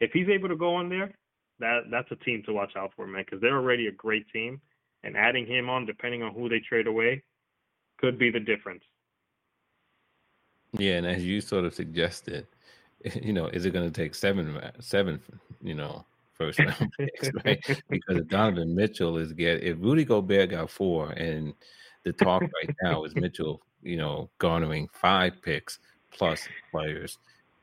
if 0.00 0.10
he's 0.12 0.28
able 0.28 0.48
to 0.48 0.56
go 0.56 0.80
in 0.80 0.88
there, 0.88 1.12
that 1.60 1.82
that's 1.90 2.10
a 2.10 2.16
team 2.16 2.42
to 2.46 2.52
watch 2.52 2.72
out 2.76 2.92
for, 2.94 3.06
man, 3.06 3.24
because 3.24 3.40
they're 3.40 3.56
already 3.56 3.86
a 3.86 3.92
great 3.92 4.28
team, 4.30 4.60
and 5.04 5.16
adding 5.16 5.46
him 5.46 5.68
on, 5.68 5.86
depending 5.86 6.22
on 6.22 6.34
who 6.34 6.48
they 6.48 6.60
trade 6.60 6.86
away, 6.86 7.22
could 7.98 8.18
be 8.18 8.30
the 8.30 8.40
difference. 8.40 8.84
Yeah, 10.72 10.96
and 10.96 11.06
as 11.06 11.24
you 11.24 11.40
sort 11.40 11.64
of 11.64 11.74
suggested, 11.74 12.46
you 13.22 13.32
know, 13.32 13.46
is 13.46 13.64
it 13.64 13.72
going 13.72 13.90
to 13.90 14.02
take 14.02 14.14
seven, 14.14 14.60
seven, 14.80 15.20
you 15.62 15.74
know, 15.74 16.04
first 16.34 16.58
round 16.58 16.92
picks, 16.98 17.30
right? 17.44 17.82
because 17.88 18.24
Donovan 18.26 18.74
Mitchell 18.74 19.16
is 19.16 19.32
get 19.32 19.62
if 19.62 19.76
Rudy 19.80 20.04
Gobert 20.04 20.50
got 20.50 20.70
four, 20.70 21.10
and 21.10 21.54
the 22.04 22.12
talk 22.12 22.42
right 22.42 22.74
now 22.82 23.04
is 23.04 23.14
Mitchell, 23.16 23.62
you 23.82 23.96
know, 23.96 24.30
garnering 24.38 24.88
five 24.92 25.40
picks 25.42 25.78
plus 26.10 26.48
players. 26.70 27.18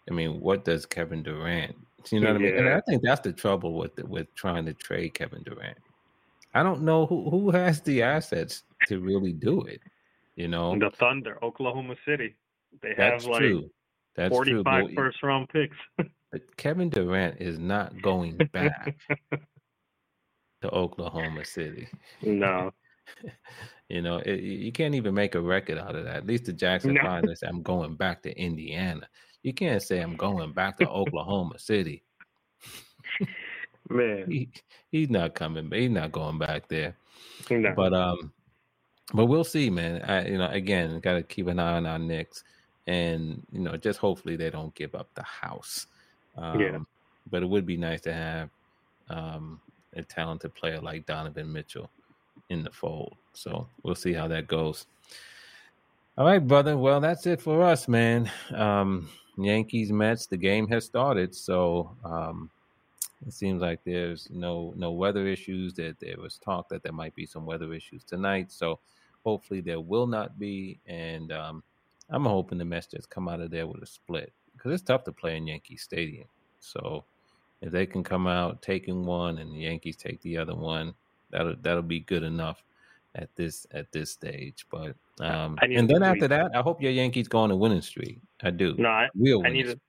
I 0.10 0.14
mean, 0.14 0.40
what 0.40 0.66
does 0.66 0.86
Kevin 0.86 1.24
Durant? 1.24 1.76
You 2.12 2.20
know 2.20 2.34
what 2.34 2.42
yeah. 2.42 2.48
I 2.48 2.52
mean? 2.52 2.66
And 2.66 2.76
I 2.76 2.82
think 2.82 3.02
that's 3.02 3.22
the 3.22 3.34
trouble 3.34 3.74
with 3.74 3.96
the, 3.96 4.06
with 4.06 4.34
trying 4.36 4.66
to 4.66 4.74
trade 4.74 5.14
Kevin 5.14 5.44
Durant. 5.44 5.78
I 6.54 6.64
don't 6.64 6.84
know 6.84 7.06
who 7.06 7.30
who 7.30 7.52
has 7.52 7.82
the 7.82 8.02
assets 8.02 8.64
to 8.88 9.00
really 9.00 9.34
do 9.34 9.62
it. 9.62 9.82
You 10.36 10.48
know, 10.48 10.78
the 10.78 10.92
Thunder, 10.92 11.38
Oklahoma 11.44 11.96
City. 12.06 12.36
They 12.82 12.94
have 12.96 13.26
like 13.26 13.40
true. 13.40 13.70
That's 14.16 14.30
45 14.30 14.86
true, 14.86 14.96
first 14.96 15.24
round 15.24 15.50
picks. 15.50 15.76
but 16.32 16.58
Kevin 16.58 16.90
Durant 16.90 17.42
is 17.42 17.60
not 17.60 18.02
going 18.02 18.38
back 18.54 18.96
to 20.62 20.72
Oklahoma 20.72 21.46
City. 21.46 21.88
No. 22.22 22.72
You 23.88 24.02
know, 24.02 24.18
it, 24.18 24.40
you 24.40 24.72
can't 24.72 24.96
even 24.96 25.14
make 25.14 25.36
a 25.36 25.40
record 25.40 25.78
out 25.78 25.96
of 25.96 26.06
that. 26.06 26.16
At 26.16 26.26
least 26.26 26.46
the 26.46 26.54
Jackson 26.54 26.96
no. 26.96 27.02
Five 27.04 27.24
say 27.36 27.46
I'm 27.48 27.62
going 27.62 27.96
back 27.96 28.24
to 28.24 28.36
Indiana. 28.36 29.08
You 29.46 29.54
can't 29.54 29.80
say 29.80 30.00
I'm 30.00 30.16
going 30.16 30.54
back 30.54 30.80
to 30.80 30.90
Oklahoma 30.90 31.60
City. 31.60 32.02
Man, 33.90 34.26
he, 34.28 34.50
he's 34.92 35.12
not 35.12 35.36
coming. 35.36 35.70
He's 35.72 35.92
not 35.92 36.12
going 36.12 36.40
back 36.40 36.68
there. 36.68 36.98
No. 37.52 37.72
But 37.76 37.94
um, 37.94 38.34
but 39.14 39.28
we'll 39.28 39.44
see, 39.44 39.70
man. 39.70 40.02
I 40.02 40.28
you 40.28 40.40
know 40.40 40.48
again 40.48 41.00
got 41.00 41.14
to 41.14 41.22
keep 41.22 41.46
an 41.46 41.60
eye 41.60 41.74
on 41.74 41.86
our 41.86 42.00
Knicks, 42.00 42.44
and 42.88 43.46
you 43.52 43.60
know 43.60 43.78
just 43.78 44.00
hopefully 44.00 44.36
they 44.36 44.50
don't 44.50 44.74
give 44.74 44.96
up 44.96 45.10
the 45.14 45.22
house. 45.22 45.86
Um, 46.36 46.60
yeah. 46.60 46.80
But 47.30 47.44
it 47.44 47.46
would 47.50 47.68
be 47.68 47.78
nice 47.78 48.02
to 48.02 48.14
have 48.14 48.50
um, 49.12 49.62
a 49.94 50.02
talented 50.02 50.56
player 50.56 50.82
like 50.82 51.06
Donovan 51.06 51.54
Mitchell 51.54 51.92
in 52.50 52.64
the 52.64 52.72
fold. 52.72 53.16
So 53.34 53.68
we'll 53.84 53.94
see 53.94 54.14
how 54.14 54.28
that 54.28 54.48
goes. 54.48 54.88
All 56.18 56.26
right, 56.26 56.46
brother. 56.46 56.76
Well, 56.78 57.00
that's 57.00 57.28
it 57.28 57.42
for 57.42 57.62
us, 57.62 57.88
man. 57.88 58.32
Um, 58.52 59.08
Yankees 59.38 59.92
Mets. 59.92 60.28
The 60.28 60.38
game 60.38 60.68
has 60.70 60.86
started, 60.86 61.36
so 61.36 61.96
um, 62.04 62.50
it 63.26 63.34
seems 63.34 63.62
like 63.62 63.84
there's 63.84 64.28
no 64.32 64.74
no 64.76 64.92
weather 64.92 65.28
issues. 65.28 65.74
That 65.74 66.00
there 66.00 66.18
was 66.18 66.38
talk 66.38 66.70
that 66.70 66.84
there 66.84 66.94
might 66.94 67.16
be 67.16 67.26
some 67.26 67.46
weather 67.46 67.74
issues 67.74 68.04
tonight. 68.04 68.52
So 68.52 68.80
hopefully 69.24 69.62
there 69.62 69.82
will 69.82 70.08
not 70.08 70.40
be. 70.40 70.80
And 70.88 71.32
um, 71.32 71.64
I'm 72.10 72.26
hoping 72.26 72.58
the 72.58 72.66
Mets 72.66 72.88
just 72.88 73.10
come 73.10 73.28
out 73.28 73.42
of 73.42 73.52
there 73.52 73.68
with 73.68 73.84
a 73.84 73.88
split 73.88 74.32
because 74.54 74.72
it's 74.72 74.84
tough 74.84 75.04
to 75.06 75.12
play 75.12 75.38
in 75.38 75.48
Yankee 75.48 75.78
Stadium. 75.78 76.28
So 76.60 77.04
if 77.62 77.72
they 77.72 77.86
can 77.86 78.04
come 78.04 78.28
out 78.28 78.62
taking 78.62 79.06
one 79.06 79.40
and 79.40 79.52
the 79.52 79.60
Yankees 79.60 79.98
take 79.98 80.22
the 80.22 80.38
other 80.38 80.56
one, 80.56 80.94
that'll 81.32 81.56
that'll 81.62 81.82
be 81.82 82.02
good 82.02 82.24
enough 82.24 82.64
at 83.16 83.36
this 83.36 83.66
at 83.72 83.92
this 83.92 84.12
stage. 84.12 84.66
But 84.70 84.96
um, 85.20 85.58
and 85.62 85.90
then 85.90 86.04
after 86.04 86.28
that, 86.28 86.52
I 86.56 86.62
hope 86.62 86.82
your 86.82 86.92
Yankees 86.92 87.28
go 87.28 87.40
on 87.40 87.52
a 87.52 87.56
winning 87.56 87.82
streak. 87.82 88.20
I 88.44 88.52
do. 88.52 88.76
No, 88.78 88.90
I, 88.90 89.08
Real 89.16 89.42
I 89.46 89.50
need 89.50 89.70
a, 89.70 89.80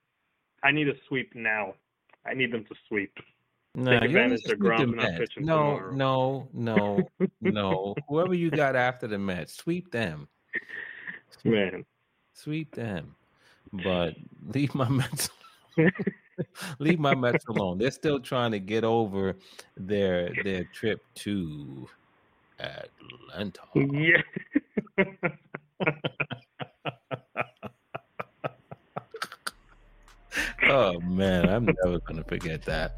I 0.62 0.70
need 0.70 0.88
a 0.88 0.94
sweep 1.08 1.34
now. 1.34 1.74
I 2.24 2.34
need 2.34 2.52
them 2.52 2.64
to 2.64 2.74
sweep. 2.88 3.12
No, 3.74 3.90
Take 3.90 4.04
advantage 4.04 4.44
of 4.46 4.58
Grom 4.58 4.96
not 4.96 5.10
pitching 5.18 5.44
no, 5.44 5.92
tomorrow. 5.92 5.92
no, 5.92 6.48
no, 6.54 7.28
no. 7.42 7.94
Whoever 8.08 8.32
you 8.32 8.50
got 8.50 8.74
after 8.74 9.06
the 9.06 9.18
Mets, 9.18 9.54
sweep 9.54 9.90
them. 9.90 10.28
Man, 11.44 11.84
sweep 12.32 12.74
them. 12.74 13.14
But 13.72 14.14
leave 14.54 14.74
my 14.74 14.88
Mets. 14.88 15.28
leave 16.78 16.98
my 16.98 17.14
Mets 17.14 17.44
alone. 17.48 17.76
They're 17.76 17.90
still 17.90 18.18
trying 18.18 18.52
to 18.52 18.58
get 18.58 18.82
over 18.82 19.36
their 19.76 20.30
their 20.42 20.64
trip 20.72 21.02
to 21.16 21.86
Atlanta. 22.58 23.60
Yeah. 23.74 24.22
oh 30.68 31.00
man, 31.00 31.48
I'm 31.48 31.66
never 31.66 31.98
gonna 32.00 32.24
forget 32.24 32.62
that. 32.64 32.96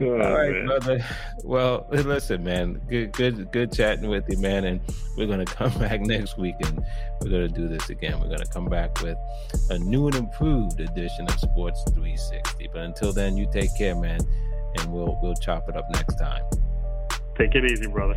Oh, 0.00 0.10
All 0.20 0.32
right, 0.36 0.52
man. 0.52 0.66
brother. 0.66 1.04
Well, 1.44 1.86
listen, 1.92 2.42
man. 2.42 2.80
Good, 2.88 3.12
good, 3.12 3.52
good 3.52 3.72
chatting 3.72 4.08
with 4.08 4.24
you, 4.28 4.38
man. 4.38 4.64
And 4.64 4.80
we're 5.16 5.28
gonna 5.28 5.44
come 5.44 5.72
back 5.78 6.00
next 6.00 6.36
week, 6.36 6.56
and 6.64 6.84
we're 7.20 7.30
gonna 7.30 7.48
do 7.48 7.68
this 7.68 7.90
again. 7.90 8.20
We're 8.20 8.30
gonna 8.30 8.46
come 8.46 8.66
back 8.66 9.00
with 9.02 9.16
a 9.70 9.78
new 9.78 10.06
and 10.08 10.16
improved 10.16 10.80
edition 10.80 11.26
of 11.28 11.38
Sports 11.38 11.80
360. 11.90 12.70
But 12.72 12.82
until 12.82 13.12
then, 13.12 13.36
you 13.36 13.48
take 13.52 13.76
care, 13.76 13.94
man, 13.94 14.20
and 14.78 14.92
we'll 14.92 15.16
we'll 15.22 15.36
chop 15.36 15.68
it 15.68 15.76
up 15.76 15.86
next 15.92 16.16
time. 16.16 16.42
Take 17.38 17.54
it 17.54 17.64
easy, 17.70 17.86
brother. 17.86 18.16